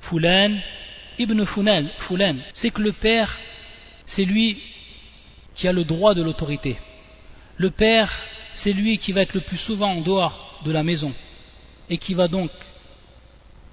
Fulan 0.00 0.58
ibn 1.18 1.44
Fulan, 1.44 1.84
Fulan. 1.98 2.36
c'est 2.52 2.70
que 2.70 2.82
le 2.82 2.92
père, 2.92 3.38
c'est 4.06 4.24
lui 4.24 4.60
qui 5.54 5.68
a 5.68 5.72
le 5.72 5.84
droit 5.84 6.14
de 6.14 6.22
l'autorité. 6.22 6.76
Le 7.56 7.70
père, 7.70 8.12
c'est 8.54 8.72
lui 8.72 8.98
qui 8.98 9.12
va 9.12 9.22
être 9.22 9.34
le 9.34 9.40
plus 9.40 9.58
souvent 9.58 9.92
en 9.92 10.00
dehors 10.00 10.60
de 10.64 10.72
la 10.72 10.82
maison 10.82 11.12
et 11.88 11.98
qui 11.98 12.14
va 12.14 12.28
donc, 12.28 12.50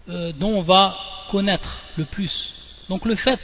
euh, 0.09 0.31
dont 0.33 0.51
on 0.57 0.61
va 0.61 0.97
connaître 1.29 1.83
le 1.97 2.05
plus 2.05 2.61
donc 2.91 3.05
le 3.05 3.15
fait 3.15 3.39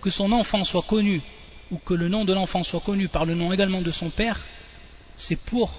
que 0.00 0.10
son 0.10 0.32
enfant 0.32 0.64
soit 0.64 0.82
connu, 0.82 1.22
ou 1.70 1.78
que 1.78 1.94
le 1.94 2.08
nom 2.08 2.24
de 2.24 2.32
l'enfant 2.32 2.64
soit 2.64 2.80
connu 2.80 3.06
par 3.06 3.24
le 3.24 3.36
nom 3.36 3.52
également 3.52 3.80
de 3.80 3.92
son 3.92 4.10
père, 4.10 4.40
c'est 5.16 5.38
pour 5.46 5.72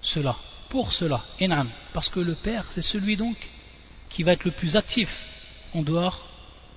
cela, 0.00 0.34
pour 0.70 0.94
cela, 0.94 1.22
enam, 1.38 1.68
parce 1.92 2.08
que 2.08 2.20
le 2.20 2.34
père, 2.34 2.64
c'est 2.70 2.80
celui 2.80 3.18
donc 3.18 3.36
qui 4.08 4.22
va 4.22 4.32
être 4.32 4.44
le 4.44 4.52
plus 4.52 4.74
actif 4.74 5.10
en 5.74 5.82
dehors 5.82 6.26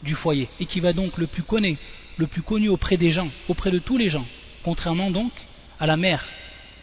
du 0.04 0.16
foyer, 0.16 0.50
et 0.60 0.66
qui 0.66 0.82
va 0.82 0.92
donc 0.92 1.18
le 1.18 1.28
plus 1.28 1.44
connu, 1.44 1.78
le 2.18 2.28
plus 2.28 2.42
connu 2.42 2.70
auprès 2.70 2.98
des 2.98 3.12
gens, 3.12 3.30
auprès 3.48 3.72
de 3.72 3.80
tous 3.80 3.98
les 3.98 4.10
gens, 4.10 4.26
contrairement 4.64 5.12
donc 5.12 5.32
à 5.80 5.86
la 5.86 5.98
mère, 5.98 6.26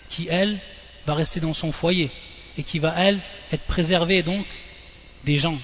qui 0.08 0.28
elle 0.28 0.58
va 1.06 1.14
rester 1.14 1.40
dans 1.40 1.54
son 1.54 1.72
foyer, 1.72 2.10
et 2.56 2.62
qui 2.62 2.78
va 2.78 2.94
elle 2.96 3.20
être 3.52 3.64
préservée 3.64 4.22
donc 4.22 4.46
des 5.24 5.36
gens, 5.36 5.58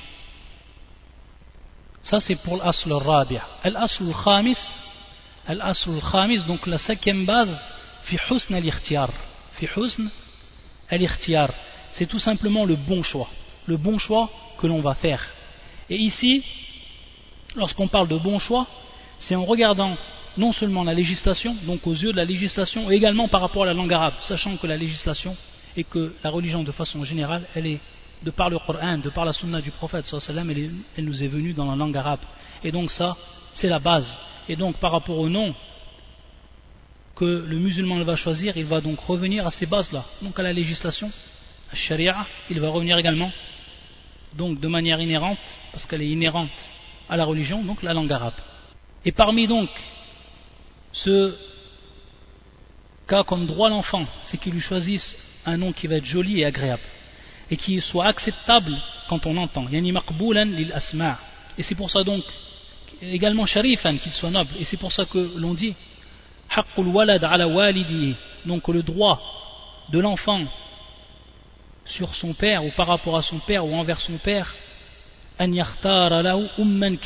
ça 2.02 2.18
c'est 2.18 2.36
pour 2.42 2.56
l'asl 2.56 2.92
al-rabi'. 2.92 3.40
L'asl 3.64 4.04
al-khamis, 4.08 4.58
l'asl 5.48 5.90
al-khamis, 5.90 6.44
donc 6.46 6.66
la 6.66 6.78
cinquième 6.78 7.24
base, 7.24 7.62
fi 8.04 8.16
husn 8.30 8.54
al-ikhtiyar. 8.54 9.10
Fi 9.52 9.68
husn 9.76 10.08
al-ikhtiyar. 10.88 11.50
C'est 11.92 12.06
tout 12.06 12.18
simplement 12.18 12.64
le 12.64 12.76
bon 12.76 13.02
choix. 13.02 13.28
Le 13.66 13.76
bon 13.76 13.98
choix 13.98 14.30
que 14.58 14.66
l'on 14.66 14.80
va 14.80 14.94
faire. 14.94 15.22
Et 15.88 15.96
ici, 15.96 16.44
lorsqu'on 17.56 17.88
parle 17.88 18.08
de 18.08 18.16
bon 18.16 18.38
choix, 18.38 18.66
c'est 19.20 19.36
en 19.36 19.44
regardant 19.44 19.96
non 20.36 20.52
seulement 20.52 20.82
la 20.82 20.94
législation, 20.94 21.54
donc 21.66 21.86
aux 21.86 21.92
yeux 21.92 22.12
de 22.12 22.16
la 22.16 22.24
législation, 22.24 22.90
et 22.90 22.94
également 22.94 23.28
par 23.28 23.40
rapport 23.40 23.64
à 23.64 23.66
la 23.66 23.74
langue 23.74 23.92
arabe, 23.92 24.14
sachant 24.20 24.56
que 24.56 24.66
la 24.66 24.76
législation 24.76 25.36
et 25.76 25.84
que 25.84 26.14
la 26.24 26.30
religion 26.30 26.62
de 26.62 26.72
façon 26.72 27.04
générale, 27.04 27.42
elle 27.54 27.66
est 27.66 27.80
de 28.22 28.30
par 28.30 28.50
le 28.50 28.58
Coran, 28.58 28.98
de 28.98 29.10
par 29.10 29.24
la 29.24 29.32
sunna 29.32 29.60
du 29.60 29.70
prophète, 29.70 30.04
elle, 30.28 30.70
elle 30.96 31.04
nous 31.04 31.22
est 31.22 31.28
venue 31.28 31.52
dans 31.52 31.70
la 31.70 31.76
langue 31.76 31.96
arabe. 31.96 32.20
Et 32.62 32.72
donc 32.72 32.90
ça, 32.90 33.16
c'est 33.52 33.68
la 33.68 33.78
base. 33.78 34.18
Et 34.48 34.56
donc 34.56 34.76
par 34.76 34.92
rapport 34.92 35.18
au 35.18 35.28
nom 35.28 35.54
que 37.14 37.24
le 37.24 37.58
musulman 37.58 38.02
va 38.02 38.16
choisir, 38.16 38.56
il 38.56 38.64
va 38.64 38.80
donc 38.80 38.98
revenir 39.00 39.46
à 39.46 39.50
ces 39.50 39.66
bases-là. 39.66 40.04
Donc 40.22 40.38
à 40.38 40.42
la 40.42 40.52
législation, 40.52 41.10
à 41.72 41.76
sharia, 41.76 42.26
il 42.50 42.60
va 42.60 42.68
revenir 42.68 42.96
également, 42.98 43.30
donc 44.34 44.60
de 44.60 44.68
manière 44.68 45.00
inhérente, 45.00 45.58
parce 45.72 45.86
qu'elle 45.86 46.02
est 46.02 46.08
inhérente 46.08 46.70
à 47.08 47.16
la 47.16 47.24
religion, 47.24 47.62
donc 47.62 47.82
la 47.82 47.92
langue 47.92 48.12
arabe. 48.12 48.34
Et 49.04 49.12
parmi 49.12 49.46
donc 49.46 49.70
ce 50.92 51.34
cas 53.08 53.24
comme 53.24 53.46
droit 53.46 53.70
l'enfant, 53.70 54.04
c'est 54.22 54.38
qu'il 54.38 54.52
lui 54.52 54.60
choisisse 54.60 55.42
un 55.46 55.56
nom 55.56 55.72
qui 55.72 55.86
va 55.86 55.96
être 55.96 56.04
joli 56.04 56.40
et 56.40 56.44
agréable 56.44 56.82
et 57.50 57.56
qui 57.56 57.80
soit 57.80 58.06
acceptable 58.06 58.76
quand 59.08 59.26
on 59.26 59.36
entend. 59.36 59.66
Et 59.70 61.62
c'est 61.62 61.74
pour 61.74 61.90
ça 61.90 62.04
donc 62.04 62.22
également 63.02 63.46
sharifan 63.46 63.98
qu'il 63.98 64.12
soit 64.12 64.30
noble. 64.30 64.50
Et 64.58 64.64
c'est 64.64 64.76
pour 64.76 64.92
ça 64.92 65.04
que 65.04 65.32
l'on 65.36 65.54
dit 65.54 65.74
walad 66.76 67.24
ala. 67.24 67.48
Donc 68.46 68.68
le 68.68 68.82
droit 68.82 69.20
de 69.88 69.98
l'enfant 69.98 70.42
sur 71.84 72.14
son 72.14 72.34
père 72.34 72.64
ou 72.64 72.70
par 72.70 72.86
rapport 72.86 73.16
à 73.16 73.22
son 73.22 73.38
père 73.38 73.66
ou 73.66 73.74
envers 73.74 74.00
son 74.00 74.18
père 74.18 74.54
an 75.40 75.50
umman 76.58 76.96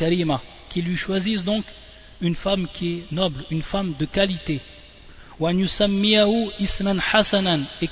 lui 0.82 0.96
choisisse 0.96 1.44
donc 1.44 1.64
une 2.20 2.34
femme 2.34 2.68
qui 2.72 2.98
est 2.98 3.12
noble, 3.12 3.44
une 3.50 3.62
femme 3.62 3.94
de 3.98 4.06
qualité. 4.06 4.60
Isman 5.40 7.02
hasanan 7.12 7.66
et 7.82 7.88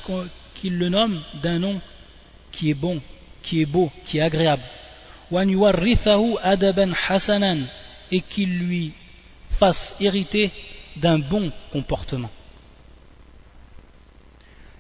qu'il 0.54 0.78
le 0.78 0.88
nomme 0.88 1.22
d'un 1.42 1.58
nom 1.58 1.80
qui 2.52 2.70
est 2.70 2.74
bon, 2.74 3.00
qui 3.42 3.62
est 3.62 3.66
beau, 3.66 3.90
qui 4.06 4.18
est 4.18 4.20
agréable. 4.20 4.62
et 8.10 8.20
qu'il 8.20 8.58
lui 8.58 8.92
fasse 9.58 9.94
hériter 10.00 10.50
d'un 10.96 11.18
bon 11.18 11.50
comportement. 11.72 12.30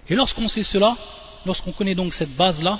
Et 0.08 0.14
lorsqu'on 0.14 0.48
sait 0.48 0.62
cela, 0.62 0.96
lorsqu'on 1.46 1.72
connaît 1.72 1.94
donc 1.94 2.12
cette 2.12 2.36
base-là, 2.36 2.78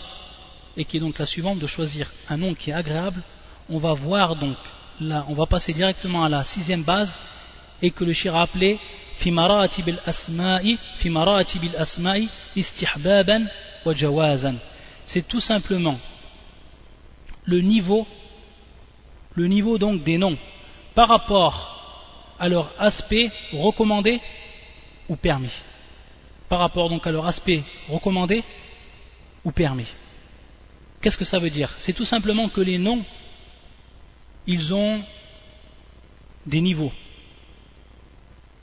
et 0.77 0.85
qui 0.85 0.97
est 0.97 1.01
donc 1.01 1.19
la 1.19 1.27
suivante 1.27 1.59
de 1.59 1.67
choisir 1.67 2.11
un 2.29 2.37
nom 2.37 2.55
qui 2.55 2.71
est 2.71 2.75
agréable, 2.75 3.23
on 3.69 3.79
va 3.79 3.93
voir 3.93 4.37
donc 4.37 4.57
là, 5.02 5.26
on 5.28 5.34
va 5.34 5.46
passer 5.46 5.74
directement 5.74 6.24
à 6.24 6.30
la 6.30 6.44
sixième 6.44 6.84
base 6.84 7.18
et 7.82 7.92
que 7.92 8.04
le 8.04 8.14
shir 8.14 8.36
a 8.36 8.42
appelé 8.44 8.80
في 9.18 9.32
مراتب 9.32 9.90
الأسماء 9.90 10.78
في 11.00 11.10
مراتب 11.10 11.64
الأسماء 11.64 12.28
استحبابا 12.58 13.48
وجوازا 13.86 14.56
c'est 15.06 15.28
tout 15.28 15.40
simplement 15.42 15.98
le 17.46 17.62
niveau 17.62 18.06
le 19.34 19.48
niveau 19.48 19.78
donc 19.78 20.04
des 20.04 20.18
noms 20.18 20.38
par 20.94 21.08
rapport 21.08 21.56
à 22.40 22.50
leur 22.50 22.72
aspect 22.80 23.32
recommandé 23.54 24.20
ou 25.10 25.16
permis 25.16 25.56
par 26.50 26.60
rapport 26.60 26.90
donc 26.90 27.08
à 27.08 27.12
leur 27.12 27.26
aspect 27.26 27.64
recommandé 27.90 28.44
ou 29.44 29.52
permis 29.52 29.88
qu'est-ce 31.02 31.18
que 31.18 31.26
ça 31.26 31.40
veut 31.40 31.50
dire 31.50 31.74
c'est 31.80 31.94
tout 31.94 32.06
simplement 32.06 32.50
que 32.50 32.62
les 32.62 32.78
noms 32.78 33.04
ils 34.47 34.75
ont 34.75 35.03
des 36.47 36.61
niveaux 36.61 36.93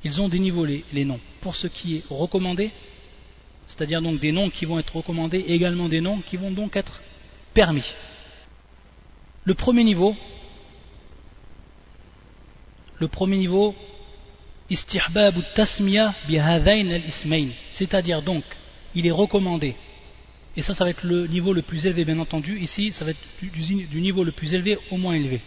ils 0.03 0.21
ont 0.21 0.29
des 0.29 0.39
niveaux 0.39 0.65
les, 0.65 1.05
noms. 1.05 1.19
Pour 1.41 1.55
ce 1.55 1.67
qui 1.67 1.97
est 1.97 2.03
recommandé, 2.09 2.71
c'est-à-dire 3.67 4.01
donc 4.01 4.19
des 4.19 4.31
noms 4.31 4.49
qui 4.49 4.65
vont 4.65 4.79
être 4.79 4.95
recommandés, 4.95 5.43
également 5.47 5.89
des 5.89 6.01
noms 6.01 6.21
qui 6.21 6.37
vont 6.37 6.51
donc 6.51 6.75
être 6.75 7.01
permis. 7.53 7.85
Le 9.43 9.53
premier 9.53 9.83
niveau, 9.83 10.15
le 12.97 13.07
premier 13.07 13.37
niveau, 13.37 13.75
istihbab 14.69 15.35
al-ismain, 16.27 17.49
c'est-à-dire 17.71 18.21
donc, 18.21 18.43
il 18.95 19.05
est 19.05 19.11
recommandé, 19.11 19.75
et 20.59 20.61
ça, 20.61 20.75
ça 20.75 20.83
va 20.83 20.89
être 20.89 21.05
le 21.05 21.25
niveau 21.27 21.53
le 21.53 21.61
plus 21.61 21.85
élevé, 21.85 22.03
bien 22.03 22.19
entendu. 22.19 22.59
Ici, 22.59 22.91
ça 22.91 23.05
va 23.05 23.11
être 23.11 23.19
du, 23.41 24.01
niveau 24.01 24.25
le 24.25 24.33
plus 24.33 24.53
élevé 24.53 24.77
au 24.91 24.97
moins 24.97 25.13
élevé. 25.13 25.39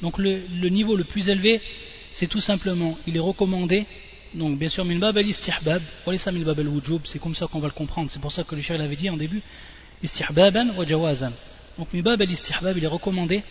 Donc, 0.00 0.16
le 0.16 0.68
niveau 0.68 0.94
le 0.94 1.02
plus 1.02 1.28
élevé, 1.28 1.60
c'est 2.12 2.28
tout 2.28 2.40
simplement, 2.40 2.96
il 3.08 3.16
est 3.16 3.20
recommandé, 3.20 3.84
donc 4.32 4.60
bien 4.60 4.68
sûr, 4.68 4.84
min 4.84 5.00
bab 5.00 5.18
al-istihbab, 5.18 5.82
min 6.06 6.44
bab 6.44 6.60
al-wujub, 6.60 7.00
c'est 7.04 7.18
comme 7.18 7.34
ça 7.34 7.48
qu'on 7.48 7.58
va 7.58 7.66
le 7.66 7.72
comprendre, 7.72 8.10
c'est 8.12 8.20
pour 8.20 8.30
ça 8.30 8.44
que 8.44 8.54
le 8.54 8.62
cher 8.62 8.78
l'avait 8.78 8.94
dit 8.94 9.10
en 9.10 9.16
début, 9.16 9.42
istihbaban 10.04 10.76
wa 10.76 10.86
jawazan. 10.86 11.32
Donc 11.76 11.92
min 11.92 12.02
bab 12.02 12.22
al-istihbab, 12.22 12.76
il 12.76 12.84
est 12.84 12.86
recommandé 12.86 13.42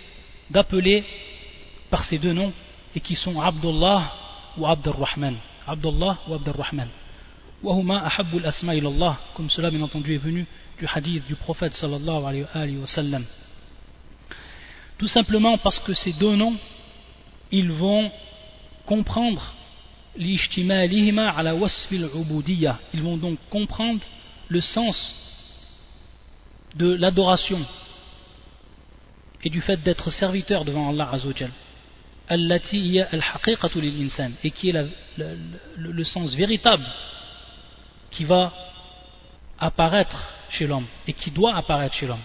d'appeler 0.50 1.04
par 1.90 2.06
ces 2.06 2.18
deux 2.18 2.32
noms, 2.32 2.54
et 2.96 3.02
qui 3.02 3.18
sont 3.18 3.42
Abdullah 3.42 4.14
ou 4.56 4.66
Abdurrahman. 4.66 5.36
Abdullah 5.68 6.20
ou 6.30 6.34
Abdurrahman. 6.36 6.88
Wahuma 7.64 8.06
ahabbu 8.06 8.40
al-asma 8.40 8.76
ilallah, 8.76 9.20
comme 9.36 9.50
cela 9.50 9.70
bien 9.70 9.82
entendu 9.82 10.16
est 10.16 10.18
venu 10.18 10.46
du 10.82 10.88
hadith 10.92 11.26
du 11.28 11.36
prophète 11.36 11.74
sallallahu 11.74 12.46
alayhi 12.56 12.78
wa 12.78 12.88
sallam. 12.88 13.24
Tout 14.98 15.08
simplement 15.08 15.60
parce 15.60 15.80
que 15.80 15.94
ces 15.94 16.14
deux 16.14 16.36
noms, 16.36 16.58
ils 17.52 17.72
vont 17.72 18.12
comprendre 18.88 19.54
ils 20.18 20.44
vont 23.02 23.18
donc 23.18 23.38
comprendre 23.50 24.06
le 24.50 24.60
sens 24.60 24.98
de 26.76 26.94
l'adoration 26.96 27.64
et 29.44 29.50
du 29.50 29.62
fait 29.62 29.78
d'être 29.78 30.10
serviteur 30.10 30.66
devant 30.66 30.90
Allah 30.90 31.10
Azzawajal 31.14 31.52
et 34.44 34.52
qui 34.52 34.70
est 34.70 34.86
le, 35.78 36.04
sens 36.04 36.36
véritable 36.36 36.86
qui 38.10 38.26
va 38.26 38.52
apparaître 39.60 40.41
chez 40.52 40.68
l'homme 40.68 40.86
et 41.08 41.14
qui 41.14 41.32
doit 41.32 41.56
apparaître 41.56 41.96
chez 41.96 42.08
l'homme 42.08 42.20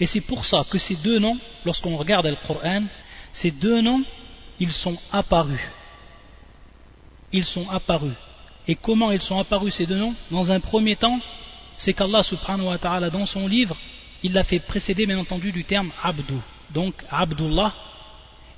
et 0.00 0.06
c'est 0.06 0.22
pour 0.22 0.44
ça 0.44 0.64
que 0.70 0.78
ces 0.78 0.96
deux 0.96 1.18
noms 1.18 1.38
lorsqu'on 1.64 1.96
regarde 1.96 2.26
le 2.26 2.36
Coran 2.46 2.84
ces 3.32 3.50
deux 3.50 3.80
noms 3.80 4.02
ils 4.62 4.72
sont 4.72 4.96
apparus. 5.10 5.60
Ils 7.32 7.44
sont 7.44 7.68
apparus. 7.68 8.14
Et 8.68 8.76
comment 8.76 9.10
ils 9.10 9.20
sont 9.20 9.38
apparus 9.38 9.74
ces 9.74 9.86
deux 9.86 9.96
noms? 9.96 10.14
Dans 10.30 10.52
un 10.52 10.60
premier 10.60 10.94
temps, 10.94 11.18
c'est 11.76 11.94
qu'Allah 11.94 12.22
subhanahu 12.22 12.68
wa 12.68 12.78
ta'ala 12.78 13.10
dans 13.10 13.26
son 13.26 13.48
livre, 13.48 13.76
il 14.22 14.32
l'a 14.32 14.44
fait 14.44 14.60
précéder 14.60 15.04
bien 15.06 15.18
entendu 15.18 15.50
du 15.50 15.64
terme 15.64 15.90
Abdou, 16.02 16.40
donc 16.72 16.94
Abdullah, 17.10 17.74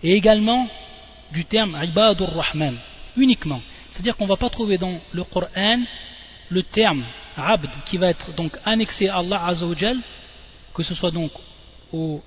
et 0.03 0.13
également 0.15 0.69
du 1.33 1.47
terme 1.47 1.79
Ibadur 1.83 2.31
Rahman, 2.35 2.77
uniquement. 3.17 3.63
C'est-à-dire 3.89 4.17
qu'on 4.17 4.25
ne 4.25 4.29
va 4.29 4.37
pas 4.37 4.51
trouver 4.51 4.77
dans 4.77 5.01
le 5.13 5.25
Coran 5.25 5.79
le 6.51 6.63
terme 6.65 7.03
Abd 7.37 7.71
qui 7.85 7.99
va 7.99 8.11
être 8.11 8.33
donc 8.35 8.57
annexé 8.65 9.09
à 9.09 9.19
Allah 9.19 9.47
Azzawajal, 9.47 9.99
que 10.73 10.83
ce 10.83 10.95
soit 10.95 11.11
donc 11.11 11.33
au 11.93 12.23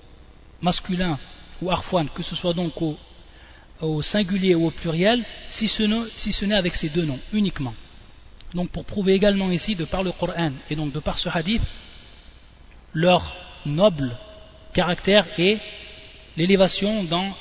masculin 0.62 1.18
ou 1.62 1.72
arfouan, 1.72 2.08
que 2.14 2.24
ce 2.24 2.36
soit 2.36 2.54
donc 2.54 2.82
au 2.82 2.98
au 3.82 4.02
singulier 4.02 4.56
ou 4.56 4.68
au 4.68 4.72
pluriel, 4.72 5.24
si 5.50 5.68
ce 5.68 6.46
n'est 6.46 6.56
avec 6.56 6.76
ces 6.76 6.90
deux 6.90 7.06
noms 7.06 7.20
uniquement. 7.34 7.74
Donc 8.54 8.70
pour 8.70 8.86
prouver 8.86 9.14
également 9.14 9.52
ici, 9.52 9.76
de 9.76 9.86
par 9.86 10.04
le 10.04 10.12
Coran 10.12 10.52
et 10.70 10.76
donc 10.76 10.92
de 10.94 11.00
par 11.00 11.20
ce 11.20 11.30
hadith, 11.30 11.62
leur 12.94 13.36
noble 13.66 14.18
caractère 14.74 15.28
et 15.38 15.60
l'élévation 16.38 17.04
dans 17.04 17.36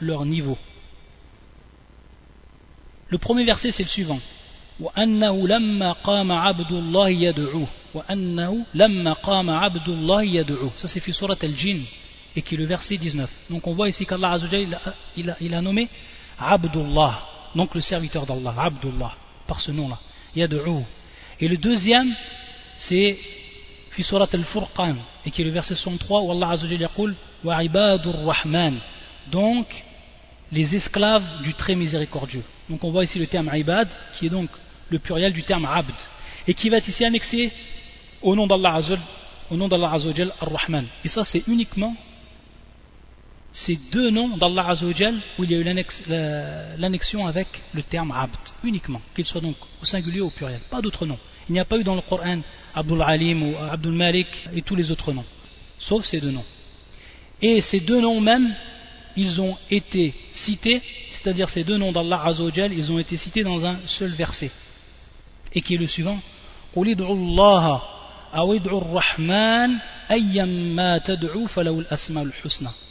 leur 0.00 0.24
niveau. 0.24 0.58
Le 3.08 3.18
premier 3.18 3.44
verset 3.44 3.72
c'est 3.72 3.82
le 3.82 3.88
suivant. 3.88 4.20
Ça 10.76 10.88
c'est 10.88 11.00
fi 11.00 11.12
surat 11.12 11.36
al-jinn 11.42 11.84
et 12.36 12.42
qui 12.42 12.54
est 12.54 12.58
le 12.58 12.64
verset 12.64 12.96
19. 12.96 13.30
Donc 13.50 13.66
on 13.66 13.74
voit 13.74 13.88
ici 13.88 14.06
qu'Allah 14.06 14.38
il, 15.16 15.36
il, 15.40 15.54
a 15.54 15.60
nommé 15.60 15.88
Abdullah, 16.38 17.22
donc 17.54 17.74
le 17.74 17.80
serviteur 17.80 18.24
d'Allah, 18.24 18.54
Abdullah, 18.56 19.14
par 19.46 19.60
ce 19.60 19.72
nom-là. 19.72 19.98
Yad'u. 20.34 20.84
Et 21.40 21.48
le 21.48 21.56
deuxième, 21.56 22.14
c'est 22.78 23.18
fi 23.90 24.02
surat 24.02 24.28
al-Furqan, 24.32 24.96
et 25.26 25.30
qui 25.30 25.42
est 25.42 25.44
le 25.44 25.50
verset 25.50 25.74
63 25.74 26.22
où 26.22 26.32
Allah 26.32 26.50
Azzawajal 26.50 26.88
wa 27.44 27.62
ibadur 27.62 28.14
rahman. 28.24 28.78
Donc 29.30 29.66
les 30.52 30.74
esclaves 30.74 31.42
du 31.42 31.54
très 31.54 31.74
miséricordieux. 31.74 32.44
Donc 32.68 32.82
on 32.84 32.90
voit 32.90 33.04
ici 33.04 33.18
le 33.18 33.26
terme 33.26 33.50
ibad, 33.54 33.88
qui 34.14 34.26
est 34.26 34.30
donc 34.30 34.48
le 34.90 34.98
pluriel 34.98 35.32
du 35.32 35.42
terme 35.42 35.64
abd, 35.64 35.94
et 36.46 36.54
qui 36.54 36.68
va 36.68 36.78
être 36.78 36.88
ici 36.88 37.04
annexé 37.04 37.52
au 38.22 38.34
nom 38.36 38.46
d'Allah 38.46 38.74
Azzawajal, 38.74 39.00
au 39.50 39.56
nom 39.56 39.68
d'Allah 39.68 39.92
Azzawajal 39.92 40.32
ar-Rahman. 40.40 40.86
Et 41.04 41.08
ça 41.08 41.24
c'est 41.24 41.46
uniquement 41.48 41.96
ces 43.52 43.76
deux 43.92 44.10
noms 44.10 44.36
d'Allah 44.36 44.68
Azzawajal 44.68 45.14
où 45.38 45.44
il 45.44 45.52
y 45.52 45.54
a 45.54 45.58
eu 45.58 45.64
l'annexion 46.78 47.26
avec 47.26 47.48
le 47.74 47.82
terme 47.82 48.12
abd 48.12 48.38
uniquement, 48.62 49.00
qu'il 49.14 49.26
soit 49.26 49.40
donc 49.40 49.56
au 49.82 49.84
singulier 49.84 50.20
ou 50.20 50.26
au 50.26 50.30
pluriel, 50.30 50.60
pas 50.70 50.80
d'autres 50.80 51.06
noms. 51.06 51.18
Il 51.48 51.52
n'y 51.54 51.60
a 51.60 51.64
pas 51.64 51.78
eu 51.78 51.84
dans 51.84 51.96
le 51.96 52.02
Coran 52.02 52.40
Abdul 52.74 53.02
Alim 53.02 53.42
ou 53.42 53.56
Abdul 53.56 53.94
Malik 53.94 54.28
et 54.54 54.62
tous 54.62 54.76
les 54.76 54.90
autres 54.92 55.12
noms, 55.12 55.24
sauf 55.78 56.04
ces 56.04 56.20
deux 56.20 56.30
noms. 56.30 56.44
Et 57.42 57.60
ces 57.60 57.80
deux 57.80 58.00
noms 58.00 58.20
même, 58.20 58.54
ils 59.16 59.40
ont 59.40 59.56
été 59.70 60.14
cités, 60.30 60.80
c'est-à-dire 61.10 61.48
ces 61.48 61.64
deux 61.64 61.76
noms 61.76 61.90
d'Allah 61.90 62.22
Azzawajal, 62.26 62.72
ils 62.72 62.92
ont 62.92 63.00
été 63.00 63.16
cités 63.16 63.42
dans 63.42 63.66
un 63.66 63.78
seul 63.86 64.10
verset, 64.10 64.52
et 65.52 65.62
qui 65.62 65.74
est 65.74 65.78
le 65.78 65.86
suivant. 65.86 66.18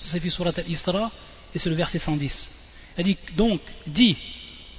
c'est 0.01 0.29
surat 0.29 0.51
al-Isra 0.57 1.11
et 1.53 1.59
c'est 1.59 1.69
le 1.69 1.75
verset 1.75 1.99
110. 1.99 2.49
Elle 2.97 3.05
dit 3.05 3.17
donc, 3.35 3.61
dit 3.87 4.17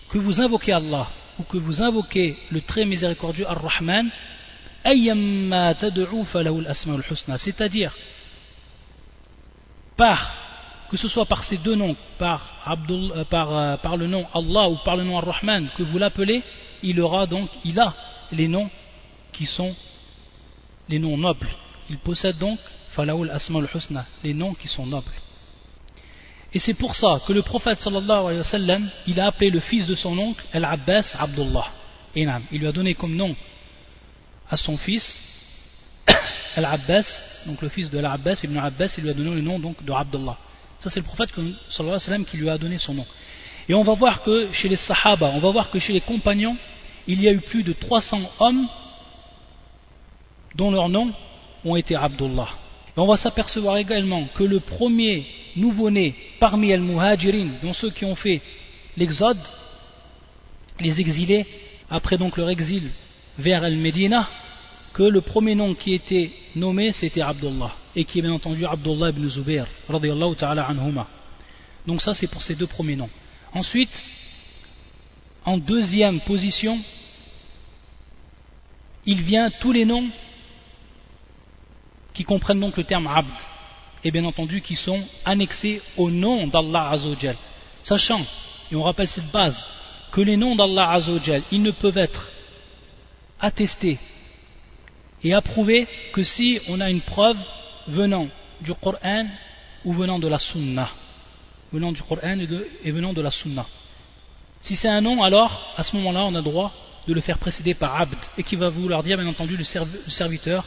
que 0.08 0.18
vous 0.18 0.40
invoquez 0.40 0.72
Allah 0.72 1.08
ou 1.38 1.42
que 1.44 1.56
vous 1.56 1.82
invoquez 1.82 2.36
le 2.50 2.60
très 2.60 2.84
miséricordieux 2.84 3.46
Ar-Rahman, 3.48 4.10
c'est-à-dire 7.38 7.94
par 9.96 10.49
que 10.90 10.96
ce 10.96 11.06
soit 11.06 11.24
par 11.24 11.44
ces 11.44 11.56
deux 11.58 11.76
noms, 11.76 11.94
euh, 12.20 12.36
euh, 13.32 13.76
par 13.76 13.96
le 13.96 14.06
nom 14.08 14.26
Allah 14.34 14.68
ou 14.68 14.76
par 14.84 14.96
le 14.96 15.04
nom 15.04 15.18
Ar-Rahman 15.18 15.68
que 15.76 15.84
vous 15.84 15.98
l'appelez, 15.98 16.42
il 16.82 17.00
aura 17.00 17.26
donc, 17.26 17.48
il 17.64 17.78
a 17.78 17.94
les 18.32 18.48
noms 18.48 18.68
qui 19.32 19.46
sont 19.46 19.74
les 20.88 20.98
noms 20.98 21.16
nobles. 21.16 21.48
Il 21.88 21.98
possède 21.98 22.38
donc 22.38 22.58
Falaoul 22.90 23.30
Asmaul 23.30 23.68
Husna, 23.72 24.04
les 24.24 24.34
noms 24.34 24.52
qui 24.54 24.66
sont 24.66 24.84
nobles. 24.84 25.12
Et 26.52 26.58
c'est 26.58 26.74
pour 26.74 26.96
ça 26.96 27.20
que 27.24 27.32
le 27.32 27.42
prophète 27.42 27.78
sallallahu 27.78 28.24
alayhi 28.24 28.38
wa 28.38 28.44
sallam, 28.44 28.90
il 29.06 29.20
a 29.20 29.26
appelé 29.26 29.50
le 29.50 29.60
fils 29.60 29.86
de 29.86 29.94
son 29.94 30.18
oncle 30.18 30.44
Al-Abbas 30.52 31.14
Abdullah. 31.16 31.68
Il 32.16 32.58
lui 32.58 32.66
a 32.66 32.72
donné 32.72 32.94
comme 32.94 33.14
nom 33.14 33.36
à 34.50 34.56
son 34.56 34.76
fils 34.76 35.20
Al-Abbas, 36.56 37.44
donc 37.46 37.62
le 37.62 37.68
fils 37.68 37.90
de 37.90 37.98
Al-Abbas, 37.98 38.40
Ibn 38.42 38.56
Abbas, 38.56 38.94
il 38.98 39.04
lui 39.04 39.10
a 39.10 39.14
donné 39.14 39.30
le 39.36 39.42
nom 39.42 39.60
donc 39.60 39.84
de 39.84 39.92
Abdullah. 39.92 40.36
Ça 40.80 40.90
c'est 40.90 41.00
le 41.00 41.06
prophète 41.06 41.30
qui 42.26 42.36
lui 42.36 42.48
a 42.48 42.58
donné 42.58 42.78
son 42.78 42.94
nom. 42.94 43.06
Et 43.68 43.74
on 43.74 43.82
va 43.82 43.94
voir 43.94 44.22
que 44.22 44.52
chez 44.52 44.68
les 44.68 44.76
Sahaba, 44.76 45.30
on 45.34 45.38
va 45.38 45.50
voir 45.50 45.70
que 45.70 45.78
chez 45.78 45.92
les 45.92 46.00
compagnons, 46.00 46.56
il 47.06 47.22
y 47.22 47.28
a 47.28 47.32
eu 47.32 47.40
plus 47.40 47.62
de 47.62 47.72
300 47.72 48.18
hommes 48.40 48.66
dont 50.54 50.70
leur 50.70 50.88
nom 50.88 51.12
ont 51.64 51.76
été 51.76 51.94
Abdullah. 51.94 52.48
Et 52.96 53.00
on 53.00 53.06
va 53.06 53.16
s'apercevoir 53.16 53.76
également 53.76 54.24
que 54.34 54.42
le 54.42 54.60
premier 54.60 55.26
nouveau-nés 55.56 56.14
parmi 56.38 56.72
al 56.72 56.80
muhajirin 56.80 57.48
dont 57.62 57.72
ceux 57.72 57.90
qui 57.90 58.04
ont 58.04 58.16
fait 58.16 58.40
l'exode, 58.96 59.38
les 60.80 61.00
exilés, 61.00 61.46
après 61.90 62.16
donc 62.16 62.36
leur 62.36 62.50
exil 62.50 62.90
vers 63.38 63.64
Al-Medina, 63.64 64.28
que 64.92 65.02
le 65.02 65.20
premier 65.20 65.54
nom 65.54 65.74
qui 65.74 65.94
était 65.94 66.30
nommé 66.56 66.92
c'était 66.92 67.22
Abdullah, 67.22 67.74
et 67.94 68.04
qui 68.04 68.18
est 68.18 68.22
bien 68.22 68.32
entendu 68.32 68.64
Abdullah 68.66 69.10
ibn 69.10 69.28
Zubair, 69.28 69.66
ta'ala 70.36 70.66
anhuma. 70.66 71.06
Donc 71.86 72.02
ça 72.02 72.14
c'est 72.14 72.28
pour 72.28 72.42
ces 72.42 72.54
deux 72.54 72.66
premiers 72.66 72.96
noms. 72.96 73.10
Ensuite, 73.52 74.08
en 75.44 75.58
deuxième 75.58 76.20
position, 76.20 76.78
il 79.06 79.22
vient 79.22 79.50
tous 79.50 79.72
les 79.72 79.84
noms 79.84 80.08
qui 82.12 82.24
comprennent 82.24 82.60
donc 82.60 82.76
le 82.76 82.84
terme 82.84 83.06
Abd, 83.06 83.32
et 84.04 84.10
bien 84.10 84.24
entendu 84.24 84.60
qui 84.60 84.76
sont 84.76 85.00
annexés 85.24 85.80
au 85.96 86.10
nom 86.10 86.46
d'Allah 86.46 86.90
Azzawajal. 86.90 87.36
Sachant, 87.82 88.20
et 88.70 88.76
on 88.76 88.82
rappelle 88.82 89.08
cette 89.08 89.30
base, 89.30 89.64
que 90.12 90.20
les 90.20 90.36
noms 90.36 90.56
d'Allah 90.56 90.90
Azzawajal, 90.92 91.42
ils 91.52 91.62
ne 91.62 91.70
peuvent 91.70 91.98
être 91.98 92.30
attestés 93.40 93.98
et 95.22 95.34
approuvés 95.34 95.86
que 96.12 96.22
si 96.22 96.60
on 96.68 96.80
a 96.80 96.90
une 96.90 97.00
preuve 97.00 97.36
venant 97.88 98.28
du 98.60 98.72
Coran 98.74 99.26
ou 99.84 99.92
venant 99.92 100.18
de 100.18 100.28
la 100.28 100.38
Sunna. 100.38 100.90
Venant 101.72 101.92
du 101.92 102.02
Coran 102.02 102.38
et, 102.84 102.90
venant 102.90 103.12
de 103.12 103.22
la 103.22 103.30
Sunna. 103.30 103.66
Si 104.60 104.76
c'est 104.76 104.88
un 104.88 105.00
nom, 105.00 105.22
alors 105.22 105.74
à 105.76 105.82
ce 105.82 105.96
moment-là, 105.96 106.24
on 106.24 106.34
a 106.34 106.42
droit 106.42 106.72
de 107.06 107.14
le 107.14 107.20
faire 107.20 107.38
précéder 107.38 107.74
par 107.74 108.00
Abd 108.00 108.18
et 108.36 108.42
qui 108.42 108.56
va 108.56 108.68
vouloir 108.68 109.02
dire 109.02 109.16
bien 109.16 109.26
entendu 109.26 109.56
le 109.56 109.64
serviteur 109.64 110.66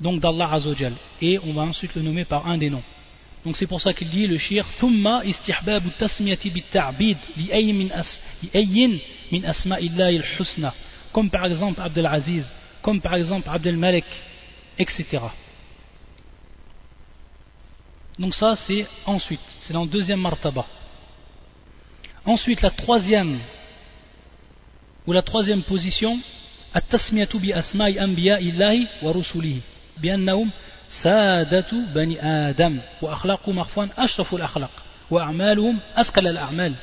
donc 0.00 0.20
d'Allah 0.20 0.50
Azzawajal 0.52 0.94
et 1.20 1.38
on 1.38 1.52
va 1.52 1.62
ensuite 1.62 1.94
le 1.94 2.02
nommer 2.02 2.24
par 2.24 2.48
un 2.48 2.56
des 2.56 2.70
noms 2.70 2.82
donc 3.44 3.56
c'est 3.56 3.66
pour 3.66 3.82
ça 3.82 3.92
qu'il 3.92 4.08
dit 4.08 4.26
le 4.26 4.38
shir 4.38 4.64
min 9.30 9.44
asma'illahi 9.44 10.18
al-husna 10.18 10.74
comme 11.12 11.28
par 11.28 11.44
exemple 11.44 11.80
Abdel 11.80 12.06
Aziz 12.06 12.50
comme 12.81 13.01
par 13.01 13.15
exemple 13.15 13.49
Abdel 13.49 13.77
Malik 13.77 14.05
etc 14.77 15.19
donc 18.19 18.33
ça 18.33 18.55
c'est 18.55 18.87
ensuite 19.05 19.41
c'est 19.61 19.73
dans 19.73 19.83
le 19.83 19.89
deuxième 19.89 20.19
martaba 20.19 20.65
ensuite 22.25 22.61
la 22.61 22.69
troisième 22.69 23.39
ou 25.07 25.13
la 25.13 25.21
troisième 25.21 25.63
position 25.63 26.17
التسمية 26.75 27.29
بأسماء 27.33 28.03
أنبياء 28.03 28.41
الله 28.41 28.87
ورسله 29.01 29.59
بأنهم 29.97 30.51
سادة 30.89 31.71
بني 31.95 32.25
آدم 32.25 32.79
وأخلاقهم 33.01 33.59
عفوا 33.59 33.87
أشرف 33.97 34.35
الأخلاق 34.35 34.71
وأعمالهم 35.11 35.79
أثقل 35.95 36.27
الأعمال 36.27 36.73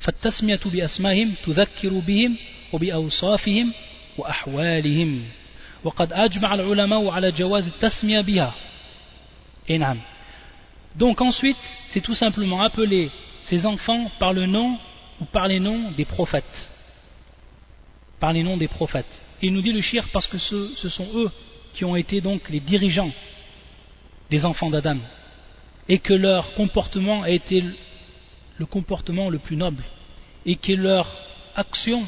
فالتسمية 0.00 0.60
بأسمائهم 0.64 1.34
تذكر 1.46 1.88
بهم 1.88 2.36
وبأوصافهم 2.72 3.72
وأحوالهم 4.18 5.22
وقد 5.84 6.12
أجمع 6.12 6.54
العلماء 6.54 7.08
على 7.08 7.32
جواز 7.32 7.68
التسمية 7.68 8.20
بها 8.20 8.54
Et 9.68 9.78
نعم 9.78 10.00
Donc 10.96 11.20
ensuite, 11.20 11.78
c'est 11.88 12.00
tout 12.00 12.14
simplement 12.14 12.60
appeler 12.62 13.10
ces 13.42 13.66
enfants 13.66 14.10
par 14.18 14.32
le 14.32 14.46
nom 14.46 14.78
ou 15.20 15.24
par 15.26 15.46
les 15.46 15.60
noms 15.60 15.92
des 15.92 16.04
prophètes. 16.04 16.70
Par 18.18 18.32
les 18.32 18.42
noms 18.42 18.56
des 18.56 18.68
prophètes. 18.68 19.22
Et 19.40 19.46
il 19.46 19.52
nous 19.52 19.62
dit 19.62 19.72
le 19.72 19.80
shir 19.80 20.04
parce 20.12 20.26
que 20.26 20.38
ce, 20.38 20.74
ce 20.76 20.88
sont 20.88 21.06
eux 21.14 21.30
qui 21.74 21.84
ont 21.84 21.94
été 21.94 22.20
donc 22.20 22.48
les 22.48 22.60
dirigeants 22.60 23.12
des 24.30 24.44
enfants 24.44 24.70
d'Adam 24.70 24.98
et 25.88 25.98
que 26.00 26.14
leur 26.14 26.54
comportement 26.54 27.22
a 27.22 27.30
été 27.30 27.62
le 28.56 28.66
comportement 28.66 29.30
le 29.30 29.38
plus 29.38 29.56
noble 29.56 29.84
et 30.44 30.56
que 30.56 30.72
leurs 30.72 31.10
actions 31.54 32.06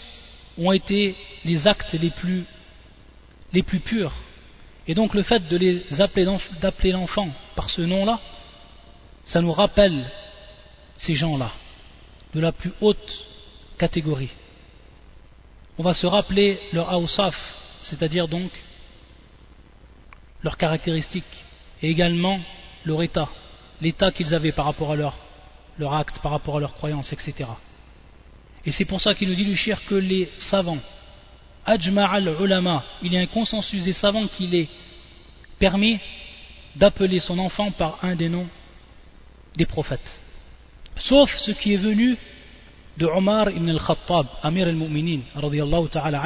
ont 0.58 0.72
été 0.72 1.14
les 1.45 1.67
actes 1.67 1.93
les 1.93 2.09
plus, 2.09 2.43
purs. 3.79 4.13
Et 4.87 4.93
donc 4.93 5.13
le 5.13 5.23
fait 5.23 5.47
de 5.47 5.57
les 5.57 6.01
appeler 6.01 6.27
d'appeler 6.59 6.91
l'enfant 6.91 7.29
par 7.55 7.69
ce 7.69 7.81
nom-là, 7.81 8.19
ça 9.23 9.41
nous 9.41 9.53
rappelle 9.53 10.05
ces 10.97 11.15
gens-là, 11.15 11.51
de 12.33 12.39
la 12.39 12.51
plus 12.51 12.73
haute 12.81 13.25
catégorie. 13.77 14.31
On 15.77 15.83
va 15.83 15.93
se 15.93 16.07
rappeler 16.07 16.59
leur 16.73 16.91
awsaf, 16.91 17.35
c'est-à-dire 17.81 18.27
donc 18.27 18.51
leurs 20.43 20.57
caractéristiques 20.57 21.23
et 21.81 21.89
également 21.89 22.39
leur 22.85 23.01
état, 23.03 23.29
l'état 23.81 24.11
qu'ils 24.11 24.33
avaient 24.33 24.51
par 24.51 24.65
rapport 24.65 24.91
à 24.91 24.95
leur, 24.95 25.17
leur 25.77 25.93
acte, 25.93 26.19
par 26.19 26.31
rapport 26.31 26.57
à 26.57 26.59
leurs 26.59 26.75
croyances, 26.75 27.11
etc. 27.13 27.45
Et 28.65 28.71
c'est 28.71 28.85
pour 28.85 29.01
ça 29.01 29.13
qu'il 29.13 29.29
nous 29.29 29.35
dit 29.35 29.43
le 29.43 29.87
que 29.87 29.95
les 29.95 30.29
savants, 30.37 30.79
ajma'al 31.65 32.35
ulama, 32.39 32.83
il 33.01 33.13
y 33.13 33.17
a 33.17 33.21
un 33.21 33.25
consensus 33.25 33.83
des 33.83 33.93
savants 33.93 34.27
qui 34.27 34.47
les 34.47 34.69
permet 35.59 35.99
d'appeler 36.75 37.19
son 37.19 37.39
enfant 37.39 37.71
par 37.71 37.99
un 38.03 38.15
des 38.15 38.29
noms 38.29 38.47
des 39.55 39.65
prophètes. 39.65 40.21
Sauf 40.97 41.35
ce 41.37 41.51
qui 41.51 41.73
est 41.73 41.77
venu 41.77 42.17
de 42.97 43.05
Omar 43.05 43.49
ibn 43.49 43.69
al-Khattab, 43.69 44.27
Amir 44.43 44.67
al-Mu'minin, 44.67 45.19
ta'ala 45.91 46.23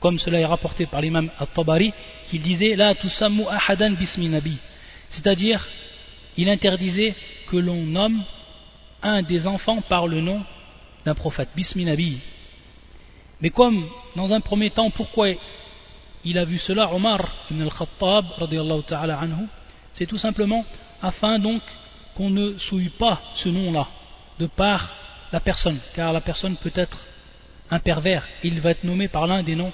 comme 0.00 0.18
cela 0.18 0.38
est 0.38 0.44
rapporté 0.44 0.86
par 0.86 1.00
l'imam 1.00 1.30
al-Tabari, 1.38 1.92
qu'il 2.28 2.42
disait 2.42 2.76
La 2.76 2.94
tusammu 2.94 3.44
ahadan 3.48 3.92
bismi 3.92 4.28
nabi. 4.28 4.56
C'est-à-dire, 5.08 5.66
il 6.36 6.48
interdisait 6.48 7.14
que 7.50 7.56
l'on 7.56 7.82
nomme 7.82 8.22
un 9.02 9.22
des 9.22 9.46
enfants 9.46 9.80
par 9.80 10.06
le 10.06 10.20
nom 10.20 10.42
d'un 11.04 11.14
prophète, 11.14 11.48
bismi 11.56 11.84
nabi. 11.84 12.18
Mais 13.40 13.50
comme, 13.50 13.86
dans 14.16 14.32
un 14.32 14.40
premier 14.40 14.70
temps, 14.70 14.90
pourquoi 14.90 15.28
il 16.24 16.38
a 16.38 16.44
vu 16.44 16.58
cela, 16.58 16.92
Omar 16.92 17.20
ibn 17.50 17.62
al-Khattab, 17.62 18.26
ta'ala 18.86 19.18
anhu, 19.18 19.46
c'est 19.92 20.06
tout 20.06 20.18
simplement 20.18 20.64
afin 21.00 21.38
donc 21.38 21.62
qu'on 22.14 22.30
ne 22.30 22.58
souille 22.58 22.90
pas 22.90 23.20
ce 23.34 23.48
nom-là, 23.48 23.86
de 24.38 24.46
par 24.46 24.92
la 25.32 25.40
personne, 25.40 25.78
car 25.94 26.12
la 26.12 26.20
personne 26.20 26.56
peut 26.56 26.72
être 26.74 26.98
un 27.70 27.78
pervers, 27.78 28.26
il 28.42 28.60
va 28.60 28.70
être 28.70 28.84
nommé 28.84 29.08
par 29.08 29.26
l'un 29.26 29.42
des 29.42 29.54
noms 29.54 29.72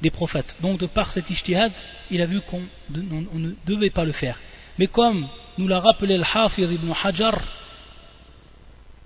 des 0.00 0.10
prophètes. 0.10 0.56
Donc 0.60 0.78
de 0.78 0.86
par 0.86 1.12
cet 1.12 1.28
ijtihad, 1.30 1.72
il 2.10 2.22
a 2.22 2.26
vu 2.26 2.40
qu'on 2.40 2.62
ne 2.90 3.52
devait 3.66 3.90
pas 3.90 4.04
le 4.04 4.12
faire. 4.12 4.38
Mais 4.78 4.86
comme 4.86 5.28
nous 5.58 5.68
l'a 5.68 5.80
rappelé 5.80 6.16
le 6.16 6.24
Hafir 6.24 6.70
ibn 6.70 6.92
Hajar, 7.04 7.38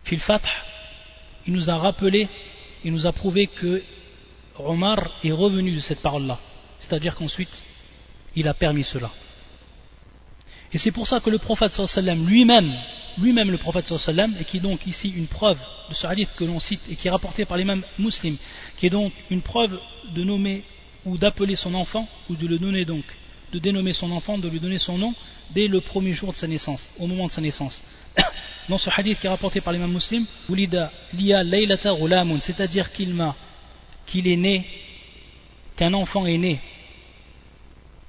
fil 0.04 0.20
il 1.46 1.52
nous 1.52 1.70
a 1.70 1.76
rappelé, 1.76 2.28
il 2.84 2.92
nous 2.92 3.06
a 3.06 3.12
prouvé 3.12 3.46
que 3.46 3.82
Omar 4.58 5.10
est 5.22 5.32
revenu 5.32 5.72
de 5.72 5.80
cette 5.80 6.00
parole-là. 6.00 6.38
C'est-à-dire 6.78 7.14
qu'ensuite, 7.14 7.62
il 8.36 8.48
a 8.48 8.54
permis 8.54 8.84
cela. 8.84 9.10
Et 10.72 10.78
c'est 10.78 10.90
pour 10.90 11.06
ça 11.06 11.20
que 11.20 11.30
le 11.30 11.38
prophète 11.38 11.72
sallam 11.72 12.26
lui-même, 12.26 12.72
lui-même 13.18 13.50
le 13.50 13.58
prophète 13.58 13.94
sallam, 13.96 14.34
et 14.40 14.44
qui 14.44 14.56
est 14.56 14.60
donc 14.60 14.86
ici 14.86 15.10
une 15.10 15.26
preuve 15.26 15.58
de 15.88 15.94
ce 15.94 16.06
hadith 16.06 16.30
que 16.36 16.44
l'on 16.44 16.60
cite 16.60 16.80
et 16.90 16.96
qui 16.96 17.08
est 17.08 17.10
rapporté 17.10 17.44
par 17.44 17.56
les 17.56 17.64
mêmes 17.64 17.82
musulmans, 17.98 18.38
qui 18.78 18.86
est 18.86 18.90
donc 18.90 19.12
une 19.30 19.42
preuve 19.42 19.78
de 20.14 20.24
nommer 20.24 20.64
ou 21.04 21.18
d'appeler 21.18 21.56
son 21.56 21.74
enfant, 21.74 22.08
ou 22.30 22.36
de 22.36 22.46
le 22.46 22.58
donner 22.58 22.84
donc, 22.84 23.04
de 23.52 23.58
dénommer 23.58 23.92
son 23.92 24.10
enfant, 24.12 24.38
de 24.38 24.48
lui 24.48 24.60
donner 24.60 24.78
son 24.78 24.98
nom, 24.98 25.14
dès 25.50 25.68
le 25.68 25.80
premier 25.80 26.12
jour 26.12 26.32
de 26.32 26.36
sa 26.36 26.46
naissance, 26.46 26.88
au 26.98 27.06
moment 27.06 27.26
de 27.26 27.32
sa 27.32 27.40
naissance. 27.40 27.82
Dans 28.68 28.78
ce 28.78 28.90
hadith 28.96 29.18
qui 29.18 29.26
est 29.26 29.30
rapporté 29.30 29.60
par 29.60 29.72
l'imam 29.72 29.92
muslim, 29.92 30.24
c'est-à-dire 32.40 32.92
qu'il 32.92 33.32
qu'il 34.06 34.28
est 34.28 34.36
né, 34.36 34.64
qu'un 35.76 35.92
enfant 35.94 36.26
est 36.26 36.38
né, 36.38 36.60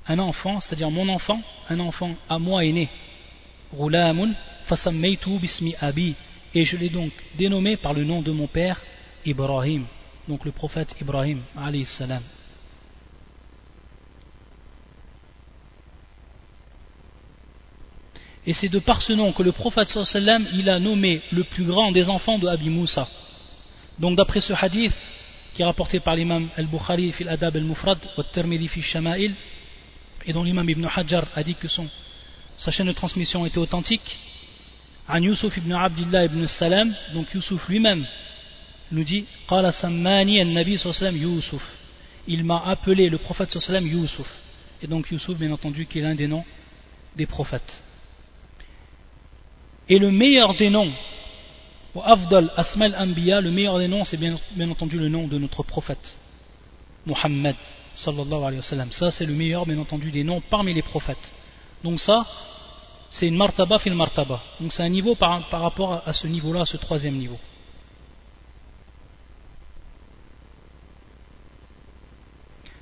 un 0.07 0.19
enfant, 0.19 0.59
c'est-à-dire 0.59 0.91
mon 0.91 1.07
enfant, 1.09 1.41
un 1.69 1.79
enfant 1.79 2.15
à 2.29 2.37
moi 2.37 2.65
est 2.65 2.71
né, 2.71 2.89
bismi 5.39 5.75
abi, 5.79 6.15
et 6.53 6.63
je 6.63 6.77
l'ai 6.77 6.89
donc 6.89 7.11
dénommé 7.37 7.77
par 7.77 7.93
le 7.93 8.03
nom 8.03 8.21
de 8.21 8.31
mon 8.31 8.47
père, 8.47 8.81
Ibrahim, 9.25 9.85
donc 10.27 10.45
le 10.45 10.51
prophète 10.51 10.95
Ibrahim, 11.01 11.41
alayhi 11.57 11.85
salam. 11.85 12.21
Et 18.45 18.53
c'est 18.53 18.69
de 18.69 18.79
par 18.79 19.01
ce 19.01 19.13
nom 19.13 19.31
que 19.31 19.43
le 19.43 19.51
prophète 19.51 19.89
sallam 19.89 20.45
il 20.53 20.69
a 20.69 20.79
nommé 20.79 21.21
le 21.31 21.43
plus 21.43 21.63
grand 21.63 21.91
des 21.91 22.09
enfants 22.09 22.37
de 22.37 22.47
Abi 22.47 22.69
Moussa. 22.69 23.07
Donc 23.99 24.17
d'après 24.17 24.41
ce 24.41 24.53
hadith 24.53 24.93
qui 25.53 25.61
est 25.61 25.65
rapporté 25.65 25.99
par 25.99 26.15
l'imam 26.15 26.49
al-Bukhari 26.57 27.11
fil 27.11 27.29
adab 27.29 27.55
al-mufrad 27.55 27.99
wa 28.17 28.23
tirmidhi 28.23 28.67
fi 28.67 28.81
shama'il 28.81 29.33
et 30.25 30.33
dont 30.33 30.43
l'imam 30.43 30.69
ibn 30.69 30.85
Hajar 30.93 31.25
a 31.35 31.43
dit 31.43 31.55
que 31.55 31.67
son, 31.67 31.87
sa 32.57 32.71
chaîne 32.71 32.87
de 32.87 32.91
transmission 32.91 33.45
était 33.45 33.59
authentique 33.59 34.19
An 35.07 35.21
Yusuf 35.21 35.55
ibn 35.57 35.71
Abdullah 35.73 36.25
ibn 36.25 36.45
Salam 36.47 36.93
donc 37.13 37.33
Yusuf 37.33 37.67
lui-même 37.69 38.05
nous 38.91 39.03
dit 39.03 39.25
qala 39.47 39.71
sammani 39.71 40.39
sallam 40.77 41.15
Yusuf 41.15 41.63
il 42.27 42.43
m'a 42.43 42.63
appelé 42.65 43.09
le 43.09 43.17
prophète 43.17 43.51
sallam 43.51 43.85
Yusuf. 43.85 44.27
Et 44.81 44.87
donc 44.87 45.11
Yusuf 45.11 45.37
bien 45.37 45.51
entendu 45.51 45.85
qui 45.85 45.99
est 45.99 46.01
l'un 46.01 46.15
des 46.15 46.27
noms 46.27 46.43
des 47.15 47.25
prophètes 47.25 47.83
Et 49.89 49.99
le 49.99 50.11
meilleur 50.11 50.55
des 50.55 50.69
noms, 50.69 50.91
Afdal 52.03 52.51
Asmal 52.55 52.95
Anbiya, 52.97 53.41
le 53.41 53.51
meilleur 53.51 53.77
des 53.77 53.87
noms, 53.87 54.05
c'est 54.05 54.17
bien, 54.17 54.37
entendu 54.69 54.97
le 54.97 55.09
nom 55.09 55.27
de 55.27 55.37
notre 55.37 55.63
prophète, 55.63 56.17
Muhammad 57.05 57.55
sallallahu. 57.95 58.61
Ça, 58.91 59.11
c'est 59.11 59.25
le 59.25 59.33
meilleur, 59.33 59.65
bien 59.65 59.77
entendu, 59.77 60.09
des 60.09 60.23
noms 60.23 60.41
parmi 60.49 60.73
les 60.73 60.81
prophètes. 60.81 61.33
Donc 61.83 61.99
ça, 61.99 62.25
c'est 63.09 63.27
une 63.27 63.35
martaba 63.35 63.77
fil 63.77 63.93
martaba. 63.93 64.41
Donc 64.59 64.71
c'est 64.71 64.83
un 64.83 64.89
niveau 64.89 65.15
par, 65.15 65.47
par 65.49 65.61
rapport 65.61 66.01
à 66.05 66.13
ce 66.13 66.27
niveau-là, 66.27 66.61
à 66.61 66.65
ce 66.65 66.77
troisième 66.77 67.15
niveau. 67.15 67.37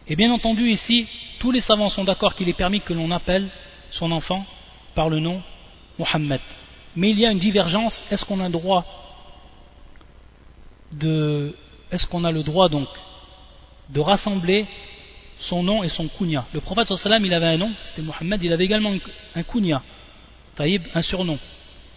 Et 0.08 0.16
bien 0.16 0.32
entendu 0.32 0.70
ici, 0.70 1.08
tous 1.40 1.52
les 1.52 1.62
savants 1.62 1.90
sont 1.90 2.04
d'accord 2.04 2.36
qu'il 2.36 2.48
est 2.50 2.54
permis 2.54 2.82
que 2.82 2.94
l'on 2.94 3.12
appelle 3.12 3.50
son 3.90 4.12
enfant 4.12 4.46
par 4.94 5.10
le 5.10 5.20
nom 5.20 5.42
Mohammed. 5.98 6.42
Mais 6.96 7.12
il 7.12 7.20
y 7.20 7.26
a 7.26 7.32
une 7.32 7.40
divergence, 7.40 8.04
est-ce 8.12 8.26
qu'on 8.26 8.40
a 8.40 8.48
le 8.48 8.52
droit 8.52 8.86
de 10.92 11.54
donc 12.70 12.88
de 13.90 14.00
rassembler 14.00 14.66
son 15.40 15.64
nom 15.64 15.84
et 15.84 15.90
son 15.90 16.08
kunya? 16.08 16.46
Le 16.54 16.60
prophète 16.60 16.94
sallam 16.96 17.26
il 17.26 17.34
avait 17.34 17.48
un 17.48 17.58
nom, 17.58 17.72
c'était 17.84 18.02
Mohammed, 18.02 18.44
il 18.44 18.52
avait 18.52 18.66
également 18.66 18.94
un 19.36 19.44
kunya, 19.44 19.82
taïb, 20.56 20.88
un 20.94 21.02
surnom, 21.02 21.40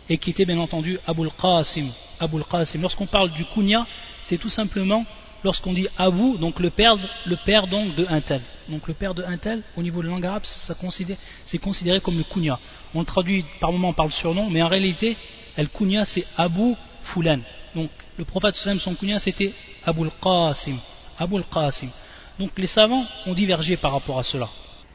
et 0.09 0.18
qui 0.18 0.30
était 0.30 0.45
bien 0.45 0.59
entendu 0.59 0.99
Abul 1.07 1.30
Qasim. 1.40 1.90
Abul 2.20 2.45
Qasim. 2.45 2.80
Lorsqu'on 2.80 3.07
parle 3.07 3.30
du 3.32 3.45
kunya, 3.47 3.86
c'est 4.22 4.38
tout 4.38 4.51
simplement 4.51 5.05
lorsqu'on 5.45 5.74
dit 5.74 5.86
Abu, 5.99 6.38
donc 6.38 6.59
le 6.59 6.70
père, 6.70 6.97
le 7.26 7.36
père 7.45 7.66
donc 7.66 7.95
de 7.95 8.07
un 8.09 8.20
tel. 8.20 8.40
Donc 8.68 8.88
le 8.88 8.95
père 8.95 9.14
de 9.14 9.22
un 9.22 9.36
tel, 9.36 9.62
au 9.76 9.82
niveau 9.82 10.03
de 10.03 10.09
langue 10.09 10.24
arabe, 10.24 10.45
c'est 10.45 11.59
considéré 11.59 12.01
comme 12.01 12.16
le 12.16 12.24
kunya. 12.24 12.59
On 12.95 13.01
le 13.01 13.05
traduit 13.07 13.45
par 13.61 13.70
moment 13.70 13.92
par 13.92 14.07
le 14.07 14.11
surnom, 14.11 14.49
mais 14.51 14.62
en 14.62 14.68
réalité, 14.68 15.16
el 15.57 15.68
kunya 15.68 16.05
c'est 16.07 16.24
Abu 16.36 16.74
Fulan. 17.05 17.40
Donc 17.74 17.90
le 18.16 18.24
prophète 18.24 18.57
sallam, 18.57 18.80
son 18.80 18.95
kunya 18.95 19.18
c'était 19.18 19.53
Abul 19.84 20.11
Qasim. 20.22 20.78
Abul 21.18 21.45
Qasim. 21.53 21.90
Donc 22.38 22.51
les 22.57 22.66
savants 22.66 23.05
ont 23.26 23.34
divergé 23.34 23.76
par 23.76 23.92
rapport 23.92 24.18
à 24.18 24.24
cela. 24.24 24.49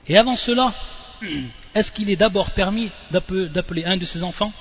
Et 0.07 0.17
avant 0.17 0.35
cela, 0.35 0.73
est-ce 1.75 1.91
qu'il 1.91 2.09
est, 2.09 2.15
d'abord 2.15 2.49
permis 2.51 2.89
d'appeler 3.11 3.85
un 3.85 3.97
de 3.97 4.05
ses 4.05 4.23
enfants 4.23 4.51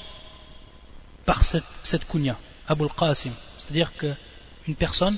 par 1.25 1.45
cette, 1.45 1.65
cette 1.83 2.07
kunya, 2.07 2.37
Abul 2.69 2.89
Qasim? 2.95 3.33
C'est-à-dire 3.59 3.91
qu'une 3.97 4.75
personne 4.75 5.17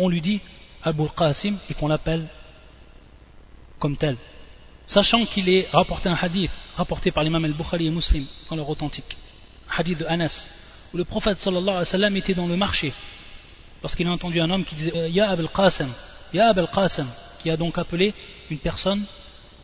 on 0.00 0.08
lui 0.08 0.20
dit 0.20 0.40
Abu 0.82 1.04
Qasim 1.16 1.56
et 1.68 1.74
qu'on 1.74 1.88
l'appelle 1.88 2.26
comme 3.78 3.96
tel. 3.96 4.16
Sachant 4.86 5.24
qu'il 5.26 5.48
est 5.48 5.68
rapporté 5.72 6.08
un 6.08 6.14
hadith, 6.20 6.50
rapporté 6.76 7.12
par 7.12 7.22
l'imam 7.22 7.44
al-Bukhari 7.44 7.86
et 7.86 7.90
Muslim 7.90 8.24
dans 8.48 8.56
leur 8.56 8.68
authentique, 8.68 9.16
hadith 9.76 9.98
de 9.98 10.06
Anas, 10.06 10.46
où 10.92 10.96
le 10.96 11.04
prophète 11.04 11.38
sallallahu 11.38 11.68
alayhi 11.68 11.78
wa 11.78 11.84
sallam 11.84 12.16
était 12.16 12.34
dans 12.34 12.46
le 12.46 12.56
marché, 12.56 12.92
lorsqu'il 13.82 14.08
a 14.08 14.10
entendu 14.10 14.40
un 14.40 14.50
homme 14.50 14.64
qui 14.64 14.74
disait 14.74 15.10
Ya 15.10 15.30
Abul 15.30 15.48
Qasim, 15.48 15.88
Ya 16.32 16.48
Abul 16.48 16.66
Qasim, 16.74 17.06
qui 17.42 17.50
a 17.50 17.56
donc 17.56 17.78
appelé 17.78 18.14
une 18.50 18.58
personne 18.58 19.04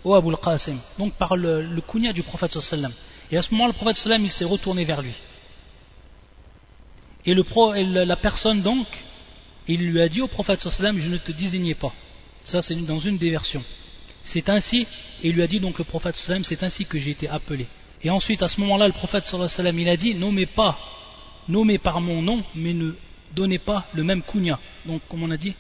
au 0.05 0.15
Abu 0.15 0.33
Qasim, 0.37 0.77
donc 0.99 1.15
par 1.15 1.35
le, 1.35 1.81
kunya 1.89 2.13
du 2.13 2.23
prophète 2.23 2.53
sallallahu 2.53 2.73
alayhi 2.73 2.85
wa 2.85 2.91
sallam. 2.91 3.33
Et 3.33 3.37
à 3.39 3.43
ce 3.43 3.51
moment, 3.53 3.67
le 3.67 3.73
prophète 3.73 3.97
sallallahu 3.97 4.21
sallam, 4.21 4.27
il 4.27 4.33
s'est 4.33 4.45
retourné 4.45 4.85
vers 4.85 5.03
lui. 5.03 5.15
Et, 7.25 7.33
et 7.33 7.85
la 7.85 8.17
personne 8.17 8.63
donc 8.63 8.87
il 9.69 9.91
lui 9.91 10.01
a 10.01 10.09
dit 10.09 10.21
au 10.21 10.29
prophète 10.29 10.61
sallam 10.61 10.99
je 10.99 11.09
ne 11.09 11.19
te 11.19 11.33
désignais 11.33 11.75
pas. 11.75 11.93
Ça 12.45 12.63
c'est 12.63 12.75
dans 12.75 12.99
une 12.99 13.19
des 13.19 13.31
versions. 13.31 13.65
C'est 14.25 14.49
ainsi 14.49 14.87
et 15.23 15.29
il 15.29 15.35
lui 15.35 15.43
a 15.43 15.47
dit 15.47 15.61
donc 15.61 15.79
le 15.79 15.85
prophète 15.85 16.17
sallam 16.17 16.45
c'est 16.45 16.63
ainsi 16.63 16.87
que 16.87 16.99
j'ai 16.99 17.11
été 17.11 17.29
appelé. 17.29 17.67
Et 18.03 18.11
ensuite 18.11 18.43
à 18.43 18.49
ce 18.49 18.61
moment 18.61 18.77
là 18.77 18.87
le 18.87 18.93
prophète 18.93 19.25
sallam 19.25 19.79
il 19.79 19.89
a 19.89 19.97
dit 19.97 20.15
nommez 20.15 20.47
pas 20.47 20.79
nommez 21.49 21.79
par 21.79 22.01
mon 22.01 22.23
nom 22.23 22.43
mais 22.55 22.73
ne 22.73 22.93
donnez 23.35 23.59
pas 23.59 23.87
le 23.93 24.05
même 24.05 24.23
kunya. 24.23 24.59
Donc 24.85 25.03
comme 25.09 25.23
on 25.23 25.31
a 25.31 25.37
dit 25.37 25.55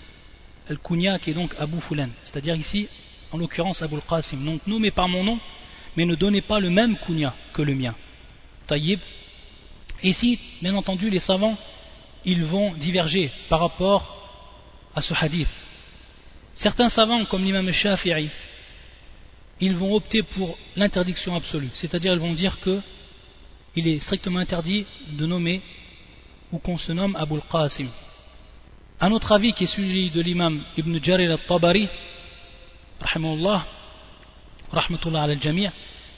le 0.68 0.76
kunya 0.76 1.18
qui 1.18 1.30
est 1.30 1.34
donc 1.34 1.54
Abu 1.58 1.80
Fulan. 1.80 2.08
C'est 2.22 2.36
à 2.36 2.40
dire 2.40 2.54
ici 2.54 2.88
en 3.32 3.38
l'occurrence 3.38 3.82
Abu 3.82 3.96
Qasim. 4.08 4.44
Donc 4.44 4.66
nommez 4.66 4.90
par 4.90 5.08
mon 5.08 5.24
nom 5.24 5.38
mais 5.96 6.04
ne 6.04 6.14
donnez 6.14 6.42
pas 6.42 6.60
le 6.60 6.70
même 6.70 6.96
kunya 6.98 7.34
que 7.52 7.62
le 7.62 7.74
mien. 7.74 7.94
Taïb. 8.66 9.00
Ici 10.02 10.38
bien 10.60 10.74
entendu 10.74 11.08
les 11.08 11.20
savants 11.20 11.56
ils 12.26 12.44
vont 12.44 12.74
diverger 12.74 13.30
par 13.48 13.60
rapport 13.60 14.14
à 14.94 15.00
ce 15.00 15.14
hadith. 15.14 15.48
Certains 16.54 16.88
savants, 16.88 17.24
comme 17.26 17.44
l'imam 17.44 17.70
Shafi'i, 17.70 18.28
ils 19.60 19.76
vont 19.76 19.94
opter 19.94 20.22
pour 20.22 20.58
l'interdiction 20.74 21.34
absolue, 21.34 21.70
c'est-à-dire 21.72 22.12
ils 22.12 22.18
vont 22.18 22.34
dire 22.34 22.60
que 22.60 22.82
il 23.76 23.88
est 23.88 24.00
strictement 24.00 24.40
interdit 24.40 24.86
de 25.12 25.26
nommer 25.26 25.62
ou 26.50 26.58
qu'on 26.58 26.78
se 26.78 26.92
nomme 26.92 27.14
Abul 27.16 27.40
Qasim. 27.50 27.88
Un 29.00 29.12
autre 29.12 29.32
avis 29.32 29.52
qui 29.52 29.64
est 29.64 29.66
celui 29.66 30.10
de 30.10 30.20
l'imam 30.20 30.62
Ibn 30.76 31.02
Jarir 31.02 31.30
al-Tabari, 31.32 31.88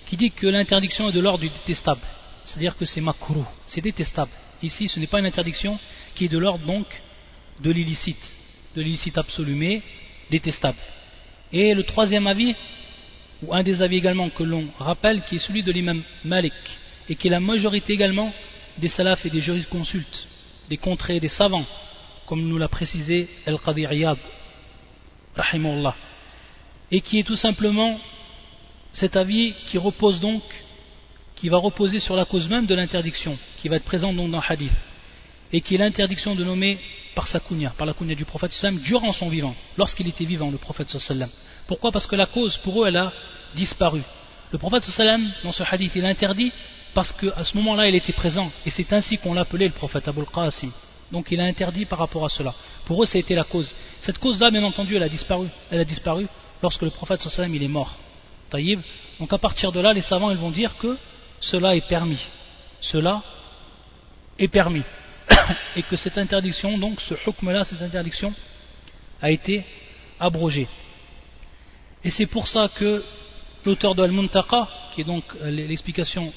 qui 0.07 0.17
dit 0.17 0.31
que 0.31 0.47
l'interdiction 0.47 1.09
est 1.09 1.13
de 1.13 1.21
l'ordre 1.21 1.41
du 1.41 1.51
détestable, 1.51 2.01
c'est-à-dire 2.45 2.77
que 2.77 2.87
c'est 2.87 3.01
makruh, 3.01 3.45
c'est 3.67 3.81
détestable. 3.81 4.31
Ici, 4.63 4.89
ce 4.89 4.99
n'est 5.01 5.07
pas 5.07 5.19
une 5.19 5.27
interdiction 5.27 5.79
qui 6.15 6.27
est 6.27 6.29
de 6.29 6.39
l'ordre 6.39 6.65
donc 6.67 6.87
de 7.61 7.71
l'illicite, 7.71 8.33
de 8.77 8.83
l'illicite 8.83 9.19
absolu, 9.19 9.55
mais 9.55 9.83
détestable. 10.31 10.79
Et 11.53 11.75
le 11.75 11.83
troisième 11.83 12.27
avis, 12.27 12.55
ou 13.43 13.55
un 13.55 13.63
des 13.63 13.83
avis 13.83 13.97
également 13.97 14.31
que 14.31 14.43
l'on 14.43 14.69
rappelle, 14.79 15.23
qui 15.23 15.37
est 15.37 15.39
celui 15.39 15.63
de 15.63 15.73
l'imam 15.73 16.03
Malik, 16.25 16.53
et 17.09 17.15
qui 17.15 17.29
est 17.29 17.31
la 17.31 17.41
majorité 17.41 17.93
également 17.93 18.33
des 18.77 18.89
salafs 18.89 19.25
et 19.25 19.31
des 19.31 19.41
jurisconsultes, 19.41 20.27
des 20.69 20.77
contrées, 20.77 21.21
des 21.21 21.29
savants, 21.29 21.67
comme 22.27 22.47
nous 22.47 22.59
l'a 22.59 22.69
précisé 22.69 23.29
Al-Qadi 23.47 23.83
Iyad, 23.83 24.19
et 26.91 27.01
qui 27.01 27.19
est 27.19 27.23
tout 27.23 27.37
simplement 27.37 27.99
cet 28.93 29.17
avis 29.17 29.55
qui 29.67 29.79
repose 29.79 30.21
donc, 30.21 30.43
qui 31.37 31.49
va 31.49 31.59
reposer 31.59 32.01
sur 32.01 32.17
la 32.17 32.25
cause 32.25 32.49
même 32.49 32.67
de 32.67 32.75
l'interdiction, 32.75 33.39
qui 33.61 33.69
va 33.69 33.77
être 33.77 33.85
présente 33.85 34.17
donc 34.17 34.31
dans 34.31 34.39
le 34.39 34.53
hadith 34.53 34.73
et 35.53 35.61
qui 35.61 35.75
est 35.75 35.79
l'interdiction 35.79 36.35
de 36.35 36.45
nommer 36.45 36.79
par 37.15 37.27
sa 37.27 37.41
kunya, 37.41 37.73
par 37.77 37.87
la 37.87 37.95
kunya 37.95 38.15
du 38.15 38.25
prophète 38.25 38.53
sallam 38.53 38.79
durant 38.81 39.13
son 39.13 39.29
vivant, 39.29 39.55
lorsqu'il 39.77 40.07
était 40.09 40.25
vivant, 40.25 40.51
le 40.51 40.59
prophète 40.59 40.89
sallam. 40.91 41.29
Pourquoi? 41.67 41.91
Parce 41.91 42.07
que 42.07 42.17
la 42.17 42.27
cause, 42.27 42.57
pour 42.59 42.83
eux, 42.83 42.89
elle 42.89 42.97
a 42.97 43.13
disparu. 43.55 44.03
Le 44.53 44.59
prophète 44.59 44.85
sallam, 44.85 45.27
dans 45.45 45.53
ce 45.53 45.63
hadith, 45.63 45.93
il 45.97 46.07
interdit 46.07 46.53
parce 46.95 47.13
qu'à 47.13 47.45
ce 47.45 47.57
moment-là, 47.59 47.89
il 47.89 47.95
était 47.95 48.13
présent, 48.13 48.51
et 48.65 48.71
c'est 48.71 48.93
ainsi 48.93 49.19
qu'on 49.19 49.35
l'appelait 49.35 49.67
le 49.67 49.75
prophète 49.75 50.09
Abul 50.09 50.27
Qasim. 50.27 50.71
Donc 51.13 51.31
il 51.31 51.41
a 51.41 51.45
interdit 51.45 51.87
par 51.87 51.99
rapport 51.99 52.25
à 52.25 52.29
cela. 52.29 52.55
Pour 52.85 53.03
eux, 53.03 53.07
ça 53.07 53.19
a 53.19 53.21
été 53.21 53.35
la 53.35 53.45
cause. 53.45 53.75
Cette 54.01 54.19
cause-là, 54.19 54.51
bien 54.51 54.63
entendu, 54.63 54.97
elle 54.97 55.03
a 55.03 55.09
disparu. 55.09 55.49
Elle 55.71 55.81
a 55.81 55.85
disparu 55.85 56.27
lorsque 56.63 56.83
le 56.83 56.91
prophète 56.91 57.21
sallam, 57.21 57.55
il 57.55 57.63
est 57.63 57.69
mort. 57.69 57.95
Taïb. 58.51 58.81
Donc 59.19 59.33
à 59.33 59.39
partir 59.39 59.73
de 59.73 59.81
là, 59.81 59.93
les 59.93 60.01
savants, 60.01 60.31
ils 60.31 60.37
vont 60.37 60.51
dire 60.51 60.77
que 60.79 60.97
cela 61.41 61.75
est 61.75 61.87
permis. 61.87 62.21
Cela 62.81 63.23
est 64.39 64.49
permis. 64.49 64.83
Et 65.77 65.83
que 65.83 65.97
cette 65.97 66.19
interdiction, 66.19 66.79
donc 66.79 67.01
ce 67.01 67.15
hukm-là, 67.15 67.65
cette 67.65 67.83
interdiction, 67.83 68.33
a 69.21 69.31
été 69.31 69.65
abrogée. 70.19 70.69
Et 72.05 72.11
c'est 72.11 72.27
pour 72.27 72.47
ça 72.47 72.69
que 72.75 73.03
l'auteur 73.65 73.95
de 73.95 74.03
Al-Muntaqa, 74.03 74.69
qui 74.95 75.01
est 75.03 75.05
donc 75.05 75.25
euh, 75.43 75.51
l'explication 75.51 76.33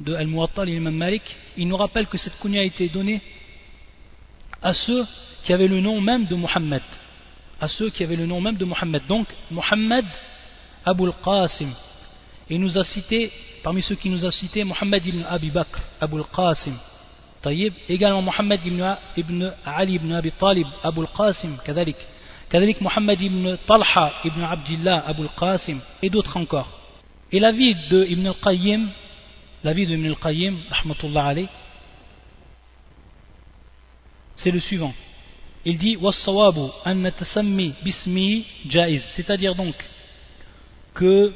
de 0.00 0.14
Al-Muwatta, 0.14 0.64
l'imam 0.64 0.94
Malik, 0.94 1.36
il 1.56 1.68
nous 1.68 1.76
rappelle 1.76 2.06
que 2.06 2.18
cette 2.18 2.38
kunya 2.38 2.60
a 2.60 2.64
été 2.64 2.88
donnée 2.88 3.20
à 4.62 4.74
ceux 4.74 5.06
qui 5.44 5.52
avaient 5.52 5.68
le 5.68 5.80
nom 5.80 6.00
même 6.00 6.26
de 6.26 6.34
Muhammad. 6.34 6.82
À 7.60 7.68
ceux 7.68 7.90
qui 7.90 8.02
avaient 8.02 8.16
le 8.16 8.26
nom 8.26 8.40
même 8.40 8.56
de 8.56 8.64
Muhammad. 8.64 9.02
Donc, 9.06 9.28
Muhammad 9.50 10.04
Abul 10.84 11.12
Qasim. 11.24 11.72
Il 12.50 12.60
nous 12.60 12.76
a 12.76 12.84
cité, 12.84 13.32
parmi 13.62 13.82
ceux 13.82 13.94
qui 13.94 14.10
nous 14.10 14.24
a 14.24 14.30
cité, 14.30 14.64
Muhammad 14.64 15.04
ibn 15.06 15.22
Abi 15.28 15.50
Bakr, 15.50 15.80
Abul 16.00 16.24
Qasim. 16.34 16.74
طيب 17.43 17.73
également 17.89 18.21
Mohammed 18.21 18.61
ibn, 18.65 18.95
ibn 19.17 19.51
Ali 19.65 19.95
ibn 19.95 20.13
Abi 20.13 20.31
Talib 20.31 20.67
Abu 20.83 21.01
al-Qasim 21.01 21.57
كذلك 21.65 21.95
كذلك 22.49 22.81
Mohammed 22.81 23.21
ibn 23.21 23.57
Talha 23.67 24.13
ibn 24.25 24.43
Abdullah 24.43 25.03
Abu 25.07 25.23
al-Qasim 25.23 25.79
et 26.03 26.09
d'autres 26.09 26.37
encore 26.37 26.69
et 27.31 27.39
la 27.39 27.51
vie 27.51 27.75
de 27.89 28.05
Ibn 28.05 28.27
al-Qayyim 28.27 28.89
la 29.63 29.73
vie 29.73 29.87
de 29.87 29.95
Ibn 29.95 30.05
al-Qayyim 30.07 30.57
rahmatullah 30.69 31.25
alayh 31.25 31.47
c'est 34.35 34.51
le 34.51 34.59
suivant 34.59 34.93
il 35.65 35.77
dit 35.77 35.97
والصواب 35.97 36.71
أن 36.87 37.07
نتسمي 37.07 37.73
باسمه 37.83 38.43
جائز 38.65 39.03
c'est-à-dire 39.15 39.55
donc 39.55 39.75
que 40.93 41.33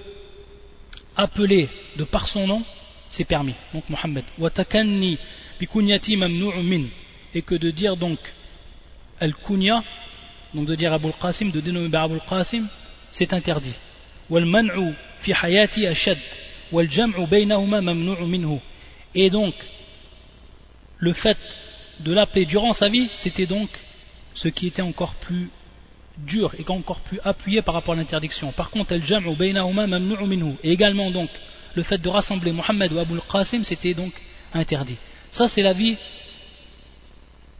appeler 1.17 1.69
de 1.97 2.03
par 2.03 2.27
son 2.27 2.45
nom 2.45 2.61
c'est 3.09 3.25
permis 3.25 3.55
donc 3.73 3.89
Mohammed 3.89 4.23
et 7.34 7.42
que 7.42 7.54
de 7.54 7.70
dire 7.70 7.96
donc 7.96 8.18
al-kunya 9.20 9.82
donc 10.54 10.66
de 10.66 10.74
dire 10.74 10.92
Abul 10.92 11.12
Qasim 11.20 11.50
de 11.50 11.60
dénommer 11.60 11.94
Abul 11.96 12.20
Qasim 12.28 12.66
c'est 13.12 13.32
interdit 13.32 13.74
fi 15.20 15.32
hayati 15.32 15.86
et 19.14 19.30
donc 19.30 19.54
le 20.98 21.12
fait 21.12 21.38
de 22.00 22.12
l'appeler 22.12 22.46
durant 22.46 22.72
sa 22.72 22.88
vie 22.88 23.10
c'était 23.16 23.46
donc 23.46 23.68
ce 24.34 24.48
qui 24.48 24.66
était 24.68 24.82
encore 24.82 25.14
plus 25.14 25.50
dur 26.18 26.54
et 26.58 26.70
encore 26.70 27.00
plus 27.00 27.18
appuyé 27.24 27.62
par 27.62 27.74
rapport 27.74 27.94
à 27.94 27.96
l'interdiction. 27.96 28.52
Par 28.52 28.70
contre, 28.70 28.92
al-jam'u 28.92 29.34
baynahuma 29.34 29.86
minhu. 29.86 30.54
Et 30.62 30.72
également 30.72 31.10
donc, 31.10 31.30
le 31.74 31.82
fait 31.82 31.98
de 31.98 32.08
rassembler 32.08 32.52
Mohammed 32.52 32.92
ou 32.92 32.98
Abul 32.98 33.20
Qasim, 33.30 33.64
c'était 33.64 33.94
donc 33.94 34.12
interdit. 34.52 34.96
Ça, 35.30 35.48
c'est 35.48 35.62
la 35.62 35.72
vie 35.72 35.96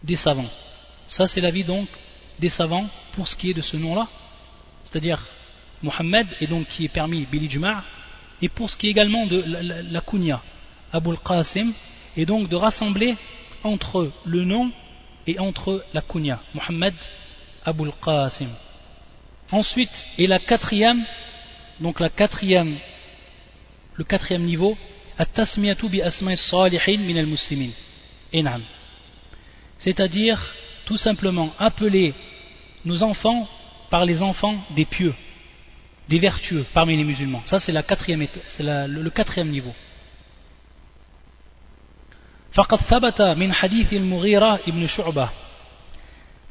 des 0.03 0.17
savants. 0.17 0.51
Ça, 1.09 1.27
c'est 1.27 1.41
la 1.41 1.51
vie 1.51 1.65
donc 1.65 1.89
des 2.39 2.49
savants 2.49 2.89
pour 3.13 3.29
ce 3.29 3.37
qui 3.37 3.51
est 3.51 3.55
de 3.55 3.63
ce 3.63 3.77
nom-là, 3.77 4.09
c'est-à-dire 4.85 5.21
Mohammed, 5.83 6.27
et 6.41 6.47
donc 6.47 6.69
qui 6.69 6.85
est 6.85 6.89
permis 6.89 7.27
Billy 7.31 7.51
Jum'a, 7.51 7.85
et 8.43 8.49
pour 8.49 8.71
ce 8.71 8.77
qui 8.77 8.87
est 8.87 8.91
également 8.91 9.27
de 9.27 9.43
la, 9.47 9.83
la, 9.83 10.01
kunya, 10.01 10.43
Abu 10.93 11.11
al-Qasim, 11.11 11.73
et 12.17 12.27
donc 12.27 12.49
de 12.49 12.57
rassembler 12.57 13.17
entre 13.63 14.11
le 14.25 14.45
nom 14.45 14.71
et 15.27 15.39
entre 15.39 15.85
la 15.93 16.01
kunya, 16.01 16.41
Mohammed 16.55 16.95
Abu 17.65 17.85
al-Qasim. 17.85 18.49
Ensuite, 19.51 20.07
et 20.17 20.27
la 20.27 20.39
quatrième, 20.39 21.05
donc 21.81 22.01
la 22.01 22.09
quatrième, 22.09 22.77
le 23.95 24.05
quatrième 24.05 24.43
niveau, 24.43 24.79
at-tasmiyatu 25.20 25.90
bi 25.90 26.02
asma'i 26.02 26.38
salihin 26.38 27.00
min 27.00 27.18
al-muslimin. 27.18 27.72
C'est-à-dire, 29.78 30.40
tout 30.86 30.98
simplement, 30.98 31.54
appeler 31.60 32.14
nos 32.84 33.02
enfants 33.04 33.48
par 33.90 34.06
les 34.06 34.22
enfants 34.22 34.58
des 34.72 34.86
pieux, 34.86 35.14
des 36.10 36.20
vertueux 36.20 36.66
parmi 36.74 36.98
les 36.98 37.04
musulmans. 37.04 37.42
Ça, 37.46 37.60
c'est, 37.60 37.72
la 37.72 37.84
quatrième, 37.84 38.28
c'est 38.48 38.64
la, 38.64 38.88
le, 38.88 39.02
le 39.02 39.10
quatrième 39.10 39.50
niveau. 39.50 39.74
فقد 42.56 42.78
ثبت 42.78 43.22
من 43.22 43.54
حديث 43.54 43.94
المغيرة 43.94 44.60
ابن 44.68 44.88
شعبة 44.88 45.30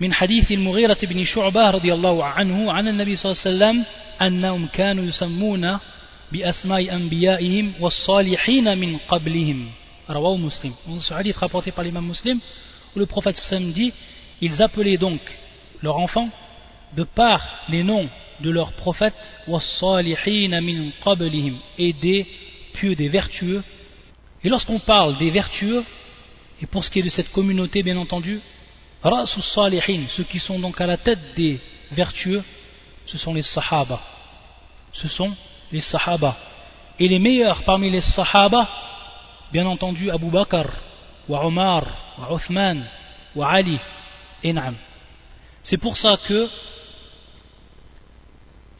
من 0.01 0.13
حديث 0.13 0.53
المغيرة 0.53 0.99
بن 1.03 1.25
شعبة 1.25 1.71
رضي 1.71 1.93
الله 1.95 2.25
عنه 2.25 2.73
عن 2.73 2.89
النبي 2.89 3.17
صلى 3.17 3.33
الله 3.33 3.43
عليه 3.43 3.57
وسلم 3.57 3.85
أنهم 4.23 4.67
كانوا 4.67 5.05
يسمون 5.05 5.79
بأسماء 6.33 6.97
أنبيائهم 6.97 7.73
والصالحين 7.81 8.79
من 8.79 8.99
قبلهم 9.09 9.71
رواه 10.11 10.37
مسلم 10.37 10.75
ce 11.01 11.15
hadith 11.15 11.37
rapporté 11.37 11.71
par 11.71 11.85
l'imam 11.85 12.07
muslim 12.07 12.41
où 12.95 12.99
le 12.99 13.07
prophète 13.07 13.37
sallam 13.37 13.73
dit 13.73 13.93
ils 14.41 14.63
appelaient 14.63 14.99
donc 14.99 15.21
leurs 15.83 15.97
enfants 15.97 16.29
de 16.97 17.05
par 17.05 17.41
les 17.69 17.83
noms 17.83 18.09
de 18.41 18.51
leurs 18.51 18.73
prophètes 18.73 19.37
et 21.79 21.93
des 21.93 22.27
pieux, 22.73 22.95
des 22.95 23.09
vertueux. 23.09 23.63
Et 24.43 24.49
lorsqu'on 24.49 24.79
parle 24.79 25.17
des 25.19 25.31
vertueux, 25.31 25.85
et 26.61 26.67
pour 26.67 26.85
ce 26.85 26.91
qui 26.91 26.99
est 26.99 27.03
de 27.03 27.11
cette 27.11 27.31
communauté 27.33 27.83
bien 27.83 27.97
entendu, 27.97 28.41
ceux 29.03 30.25
qui 30.25 30.39
sont 30.39 30.59
donc 30.59 30.81
à 30.81 30.87
la 30.87 30.97
tête 30.97 31.21
des 31.37 31.61
vertueux, 31.91 32.43
ce 33.07 33.19
sont 33.19 33.35
les 33.35 33.43
sahaba. 33.43 34.01
Ce 34.93 35.09
sont 35.09 35.35
les 35.72 35.82
sahaba. 35.82 36.36
Et 37.00 37.08
les 37.08 37.20
meilleurs 37.20 37.64
parmi 37.64 37.90
les 37.90 38.02
sahaba, 38.02 38.68
bien 39.52 39.66
entendu 39.66 40.10
Abu 40.12 40.30
Bakr, 40.30 40.68
wa 41.28 41.46
Omar, 41.46 41.84
wa 42.18 42.36
Uthman, 42.36 42.84
wa 43.36 43.50
Ali, 43.50 43.80
et 44.44 44.54
Naam. 44.54 44.76
C'est 45.64 45.78
pour 45.78 45.98
ça 45.98 46.18
que 46.28 46.50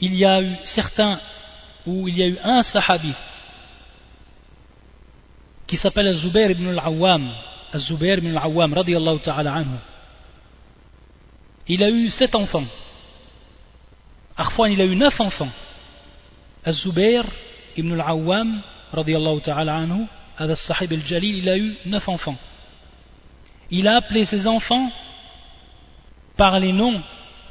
il 0.02 0.16
y 0.16 0.26
a 0.26 0.42
eu 0.42 0.56
certains 0.64 1.20
ou 1.86 2.08
il 2.08 2.18
y 2.18 2.24
a 2.24 2.28
eu 2.28 2.38
un 2.44 2.64
sahabi 2.64 3.14
qui 5.68 5.78
s'appelle 5.78 6.08
Az-Zubair 6.08 6.52
ibn 6.52 6.68
al-Awwam 6.68 7.32
Az-Zubair 7.74 8.20
ibn 8.20 8.36
al-Awwam 8.36 8.74
radiyallahu 8.74 9.20
ta'ala 9.20 9.54
anhu 9.54 9.78
il 11.68 11.84
a 11.84 11.90
eu 11.90 12.10
sept 12.10 12.34
enfants 12.36 12.68
Arfouan 14.38 14.68
il 14.68 14.82
a 14.82 14.86
eu 14.86 14.96
neuf 14.96 15.20
enfants 15.20 15.52
Az-Zubair 16.70 17.26
ibn 17.76 17.92
al-Awwam 18.00 18.62
radiyallahu 18.94 19.42
ta'ala 19.42 19.74
anhu 19.76 20.08
Ad-Sahib 20.38 20.92
al-Jalil 20.94 21.38
il 21.38 21.50
a 21.50 21.58
eu 21.58 21.76
neuf 21.86 22.08
enfants. 22.08 22.38
Il 23.72 23.88
a 23.88 23.98
appelé 23.98 24.26
ses 24.26 24.48
enfants 24.48 24.90
par 26.38 26.60
les 26.60 26.72
noms 26.72 27.02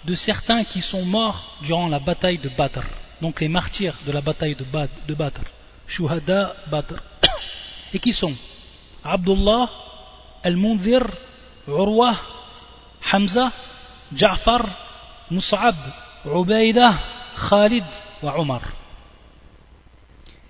de 0.05 0.15
certains 0.15 0.65
qui 0.65 0.81
sont 0.81 1.05
morts 1.05 1.57
durant 1.63 1.89
la 1.89 1.99
bataille 1.99 2.39
de 2.39 2.49
Badr, 2.49 2.85
donc 3.21 3.41
les 3.41 3.49
martyrs 3.49 3.97
de 4.07 4.13
la 4.13 4.21
bataille 4.21 4.57
de, 4.57 5.15
Badr, 5.15 5.43
Shuhada 5.87 6.55
Badr, 6.71 6.97
et 7.93 7.99
qui 7.99 8.13
sont? 8.13 8.35
Abdullah, 9.05 9.69
Al-Munzir, 10.43 11.05
Urwa, 11.67 12.15
Hamza, 13.13 13.53
Ja'far, 14.15 14.65
Mus'ab, 15.31 15.77
Ubaïda, 16.25 16.95
Khalid 17.49 17.85
et 18.23 18.27
Omar. 18.27 18.63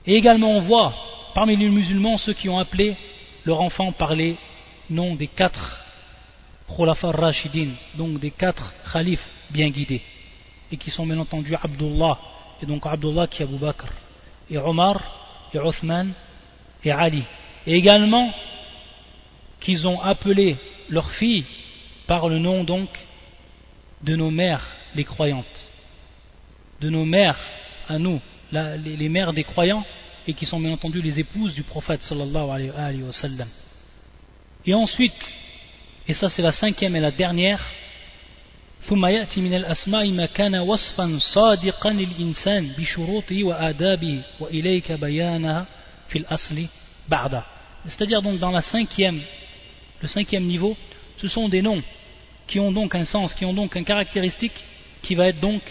Et 0.07 0.14
également 0.14 0.51
on 0.51 0.61
voit 0.61 0.94
parmi 1.34 1.57
les 1.57 1.68
musulmans 1.68 2.16
ceux 2.16 2.34
qui 2.34 2.49
ont 2.49 2.59
appelé 2.59 2.96
leur 3.44 3.61
enfant 3.61 3.92
par 3.92 4.14
les 4.14 4.36
noms 4.90 5.14
des 5.14 5.28
quatre 5.28 5.84
Khulafar 6.68 7.14
Rashidin, 7.14 7.70
donc 7.94 8.20
des 8.20 8.30
quatre 8.30 8.72
khalifes 8.92 9.30
bien 9.51 9.70
guidés, 9.70 10.03
et 10.70 10.76
qui 10.76 10.90
sont 10.90 11.07
bien 11.07 11.18
entendu 11.18 11.55
Abdullah, 11.55 12.18
et 12.62 12.66
donc 12.66 12.86
Abdullah 12.86 13.26
qui 13.26 13.42
est 13.42 13.46
Abu 13.46 13.57
Bakr, 13.57 13.86
et 14.51 14.59
Omar, 14.59 15.01
et 15.55 15.59
Othman, 15.59 16.12
et 16.84 16.90
Ali. 16.90 17.22
Et 17.66 17.74
également 17.74 18.32
qu'ils 19.61 19.86
ont 19.88 20.01
appelé 20.01 20.57
leurs 20.88 21.11
filles 21.12 21.44
par 22.07 22.28
le 22.28 22.38
nom 22.38 22.64
donc 22.64 22.88
de 24.03 24.14
nos 24.14 24.30
mères, 24.30 24.66
les 24.94 25.05
croyantes, 25.05 25.70
de 26.80 26.90
nos 26.90 27.05
mères 27.05 27.40
à 27.88 27.99
nous, 27.99 28.20
les, 28.51 28.95
les, 28.97 29.10
mères 29.10 29.34
des 29.34 29.43
croyants, 29.43 29.86
et 30.28 30.34
qui 30.34 30.45
sont 30.45 30.60
bien 30.60 30.72
entendu 30.72 31.01
les 31.01 31.20
épouses 31.20 31.54
du 31.54 31.64
prophète 31.64 32.04
sallallahu 32.04 32.72
alayhi 32.76 33.04
wa 33.04 33.12
sallam. 33.12 33.47
Et 34.66 34.74
ensuite, 34.74 35.22
et 36.08 36.14
ça 36.14 36.30
c'est 36.30 36.41
la 36.41 36.51
cinquième 36.51 36.95
et 36.95 36.99
la 36.99 37.12
dernière 37.12 37.62
ثم 38.88 39.06
يأتي 39.06 39.41
من 39.41 39.54
الأسماء 39.54 40.12
ما 40.12 40.26
كان 40.26 40.56
وصفا 40.56 41.18
صادقا 41.20 41.89
للإنسان 41.89 42.72
بشروطه 42.78 43.43
وآدابه 43.43 44.22
وإليك 44.39 44.91
بيانها 44.91 45.66
في 46.08 46.18
الأصل 46.20 46.68
بعد 47.10 47.41
c'est-à-dire 47.86 48.22
donc 48.22 48.39
dans 48.39 48.51
la 48.51 48.62
cinquième 48.62 49.22
le 50.01 50.08
cinquième 50.08 50.43
niveau 50.43 50.76
ce 51.18 51.28
sont 51.28 51.47
des 51.47 51.62
noms 51.62 51.82
qui 52.47 52.60
ont 52.60 52.72
donc 52.72 52.95
un 52.95 53.06
sens 53.06 53.34
qui 53.34 53.45
ont 53.45 53.54
donc 53.54 53.76
une 53.76 53.86
caractéristique 53.86 54.54
qui 55.01 55.16
va 55.16 55.28
être 55.28 55.39
donc 55.39 55.62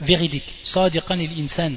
véridique 0.00 0.54
صادقا 0.64 1.14
للإنسان 1.14 1.76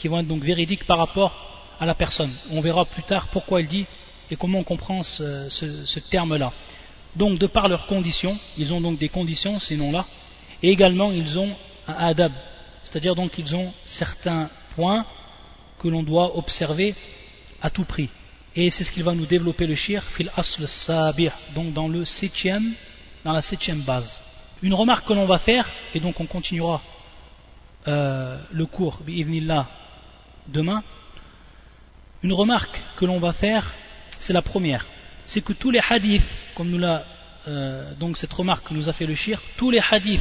qui 0.00 0.08
vont 0.08 0.18
être 0.18 0.26
donc 0.26 0.42
véridiques 0.42 0.84
par 0.84 0.98
rapport 0.98 1.32
à 1.78 1.86
la 1.86 1.94
personne 1.94 2.32
on 2.50 2.60
verra 2.60 2.84
plus 2.84 3.02
tard 3.02 3.28
pourquoi 3.28 3.60
il 3.60 3.68
dit 3.68 3.86
et 4.30 4.36
comment 4.36 4.58
on 4.60 4.64
comprend 4.64 5.02
ce, 5.02 5.48
ce, 5.50 5.86
ce 5.86 6.00
terme 6.00 6.36
là 6.36 6.52
donc 7.16 7.38
de 7.38 7.46
par 7.46 7.68
leurs 7.68 7.86
conditions, 7.86 8.38
ils 8.56 8.72
ont 8.72 8.80
donc 8.80 8.98
des 8.98 9.08
conditions, 9.08 9.58
ces 9.58 9.76
noms-là, 9.76 10.06
et 10.62 10.70
également 10.70 11.10
ils 11.10 11.38
ont 11.38 11.50
un 11.88 11.94
adab, 11.94 12.32
c'est-à-dire 12.82 13.14
donc 13.14 13.36
ils 13.38 13.54
ont 13.56 13.72
certains 13.84 14.48
points 14.74 15.04
que 15.78 15.88
l'on 15.88 16.02
doit 16.02 16.36
observer 16.36 16.94
à 17.62 17.70
tout 17.70 17.84
prix. 17.84 18.10
Et 18.54 18.70
c'est 18.70 18.84
ce 18.84 18.92
qu'il 18.92 19.04
va 19.04 19.14
nous 19.14 19.26
développer 19.26 19.66
le 19.66 19.74
shir, 19.74 20.02
fil 20.04 20.30
asl 20.36 20.66
sabir, 20.68 21.32
donc 21.54 21.72
dans 21.72 21.88
le 21.88 22.04
septième, 22.04 22.74
dans 23.24 23.32
la 23.32 23.42
septième 23.42 23.82
base. 23.82 24.20
Une 24.62 24.74
remarque 24.74 25.06
que 25.06 25.12
l'on 25.12 25.26
va 25.26 25.38
faire, 25.38 25.68
et 25.94 26.00
donc 26.00 26.20
on 26.20 26.26
continuera 26.26 26.82
euh, 27.88 28.38
le 28.52 28.66
cours, 28.66 29.00
bi'idnillah, 29.04 29.66
demain, 30.52 30.82
une 32.22 32.32
remarque 32.32 32.80
que 32.96 33.04
l'on 33.04 33.18
va 33.18 33.32
faire, 33.32 33.74
c'est 34.20 34.32
la 34.32 34.42
première. 34.42 34.86
C'est 35.26 35.40
que 35.40 35.52
tous 35.52 35.70
les 35.70 35.80
hadiths, 35.88 36.22
comme 36.54 36.70
nous 36.70 36.78
l'a, 36.78 37.04
euh, 37.48 37.94
donc 37.94 38.16
cette 38.16 38.32
remarque 38.32 38.68
que 38.68 38.74
nous 38.74 38.88
a 38.88 38.92
fait 38.92 39.06
le 39.06 39.14
shir, 39.14 39.40
tous 39.56 39.70
les 39.70 39.80
hadiths 39.90 40.20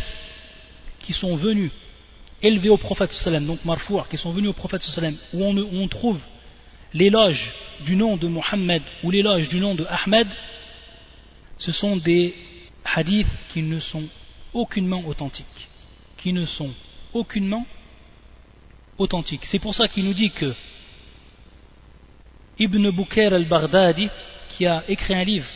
qui 1.02 1.14
sont 1.14 1.36
venus 1.36 1.72
élevés 2.42 2.70
au 2.70 2.78
prophète 2.78 3.12
sallam, 3.12 3.46
donc 3.46 3.66
marfour, 3.66 4.08
qui 4.08 4.18
sont 4.18 4.32
venus 4.32 4.50
au 4.50 4.54
prophète 4.54 4.82
sallam, 4.82 5.16
où 5.34 5.44
on, 5.44 5.58
où 5.58 5.82
on 5.82 5.88
trouve 5.88 6.20
l'éloge 6.94 7.52
du 7.86 7.96
nom 7.96 8.18
de 8.18 8.28
Mohammed 8.28 8.82
ou 9.04 9.12
l'éloge 9.12 9.50
du 9.50 9.60
nom 9.60 9.76
de 9.76 9.86
Ahmed, 9.90 10.28
ce 11.58 11.72
sont 11.72 11.98
des 11.98 12.34
hadiths 12.86 13.28
qui 13.50 13.62
ne 13.62 13.80
sont 13.80 14.08
aucunement 14.54 15.04
authentiques, 15.06 15.68
qui 16.18 16.34
ne 16.34 16.46
sont 16.46 16.72
aucunement 17.14 17.66
authentiques. 19.00 19.46
C'est 19.46 19.60
pour 19.60 19.74
ça 19.74 19.88
qu'il 19.88 20.06
nous 20.06 20.14
dit 20.14 20.32
que 20.32 20.54
Ibn 22.60 22.92
Bukair 22.92 23.34
al-Baghdadi, 23.34 24.10
qui 24.50 24.66
a 24.66 24.84
écrit 24.88 25.16
un 25.16 25.24
livre, 25.24 25.48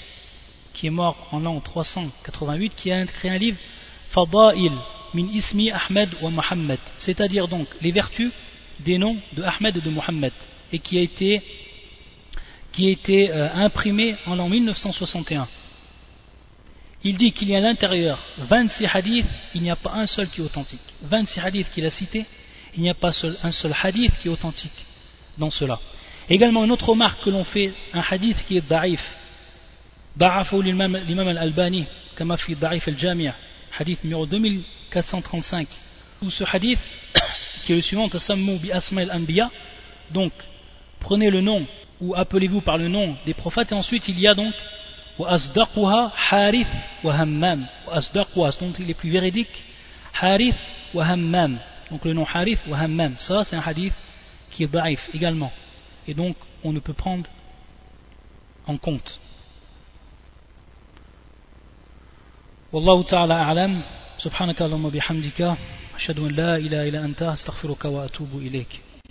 qui 0.74 0.88
est 0.88 0.92
mort 0.92 1.28
en 1.32 1.40
l'an 1.40 1.60
388, 1.60 2.74
qui 2.76 2.92
a 2.92 3.04
écrit 3.04 3.30
un 3.30 3.38
livre 3.38 3.58
Fada'il 4.10 4.72
min 5.14 5.28
ismi 5.28 5.70
Ahmed 5.70 6.10
wa 6.22 6.32
Muhammad, 6.32 6.80
c'est-à-dire 6.98 7.48
donc 7.48 7.68
les 7.82 7.92
vertus 7.92 8.32
des 8.80 8.98
noms 8.98 9.18
de 9.34 9.44
Ahmed 9.44 9.78
et 9.78 9.82
de 9.82 9.90
Muhammad, 9.90 10.34
et 10.72 10.80
qui 10.80 10.98
a 10.98 11.02
été 11.02 11.42
qui 12.72 12.88
a 12.88 12.90
été 12.90 13.32
euh, 13.32 13.54
imprimé 13.54 14.16
en 14.26 14.36
l'an 14.36 14.50
1961. 14.50 15.48
Il 17.04 17.18
dit 17.18 17.32
qu'il 17.32 17.50
y 17.50 17.56
a 17.56 17.60
à 17.60 17.62
l'intérieur 17.62 18.18
26 18.38 18.88
hadiths, 18.92 19.28
il 19.54 19.62
n'y 19.62 19.70
a 19.70 19.76
pas 19.76 19.92
un 19.94 20.08
seul 20.08 20.28
qui 20.30 20.42
est 20.42 20.44
authentique. 20.44 20.80
26 21.04 21.40
hadiths 21.42 21.70
qu'il 21.72 21.86
a 21.86 21.92
cités, 21.92 22.26
il 22.76 22.84
n'y 22.84 22.90
a 22.90 22.94
pas 22.94 23.12
un 23.44 23.52
seul 23.52 23.74
hadith 23.82 24.18
qui 24.20 24.28
est 24.28 24.32
authentique 24.32 24.86
dans 25.38 25.50
cela. 25.50 25.80
Également, 26.30 26.64
une 26.64 26.72
autre 26.72 26.90
remarque 26.90 27.24
que 27.24 27.30
l'on 27.30 27.44
fait, 27.44 27.74
un 27.94 28.02
hadith 28.10 28.46
qui 28.46 28.58
est 28.58 28.68
da'if. 28.68 29.02
Da'afu 30.16 30.62
l'imam 30.62 30.96
al-Albani, 30.96 31.86
kama 32.16 32.38
fi 32.38 32.56
da'if 32.56 32.88
al-Jami'a, 32.88 33.34
hadith 33.78 34.04
numéro 34.04 34.26
2435. 34.26 35.68
Ou 36.22 36.32
ce 36.32 36.44
hadith, 36.52 36.80
qui 37.66 37.74
est 37.74 37.76
le 37.76 37.82
suivant, 37.82 38.08
Tasammu 38.08 38.60
bi 38.60 38.72
asma 38.72 39.02
al-anbiya, 39.02 39.50
donc, 40.12 40.32
prenez 41.00 41.30
le 41.30 41.42
nom, 41.42 41.66
ou 42.00 42.16
appelez-vous 42.16 42.62
par 42.62 42.78
le 42.78 42.88
nom 42.88 43.16
des 43.26 43.34
prophètes, 43.34 43.72
et 43.72 43.76
ensuite 43.76 44.08
il 44.08 44.20
y 44.20 44.28
a 44.28 44.34
donc, 44.34 44.54
wa 45.18 45.32
asdaquha 45.32 46.12
harith 46.32 46.68
wa 47.04 47.14
hammam. 47.16 47.68
Wa 47.88 47.96
asdaquha, 47.96 48.52
donc 48.60 48.76
il 48.80 48.90
est 48.90 48.94
plus 48.94 49.10
véridique, 49.10 49.64
harith 50.22 50.56
wa 50.94 51.06
hammam. 51.06 51.60
Donc 51.94 52.06
le 52.06 52.14
nom 52.14 52.26
harith 52.26 52.66
wa 52.68 52.80
hammam. 52.80 53.14
Ça, 53.20 53.44
c'est 53.44 53.56
un 53.56 53.62
hadith 53.62 53.94
qui 54.50 54.64
est 54.64 54.68
da'if 54.68 55.12
également 55.14 55.52
et 56.08 56.16
donc 56.16 56.36
on 56.64 56.74
ne 56.74 56.80
peut 56.80 56.94
prendre 56.94 57.30
en 58.66 58.78
compte. 58.78 59.20
والله 62.74 63.04
تعالى 63.04 63.34
أعلم 63.34 63.82
سبحانك 64.18 64.62
اللهم 64.62 64.86
وبحمدك 64.86 65.56
أشهد 65.96 66.20
أن 66.20 66.32
لا 66.32 66.58
إله 66.58 66.90
إلا 66.90 67.06
أنت 67.06 67.22
أستغفرك 67.22 67.86
وأتوب 67.86 68.38
إليك 68.38 68.82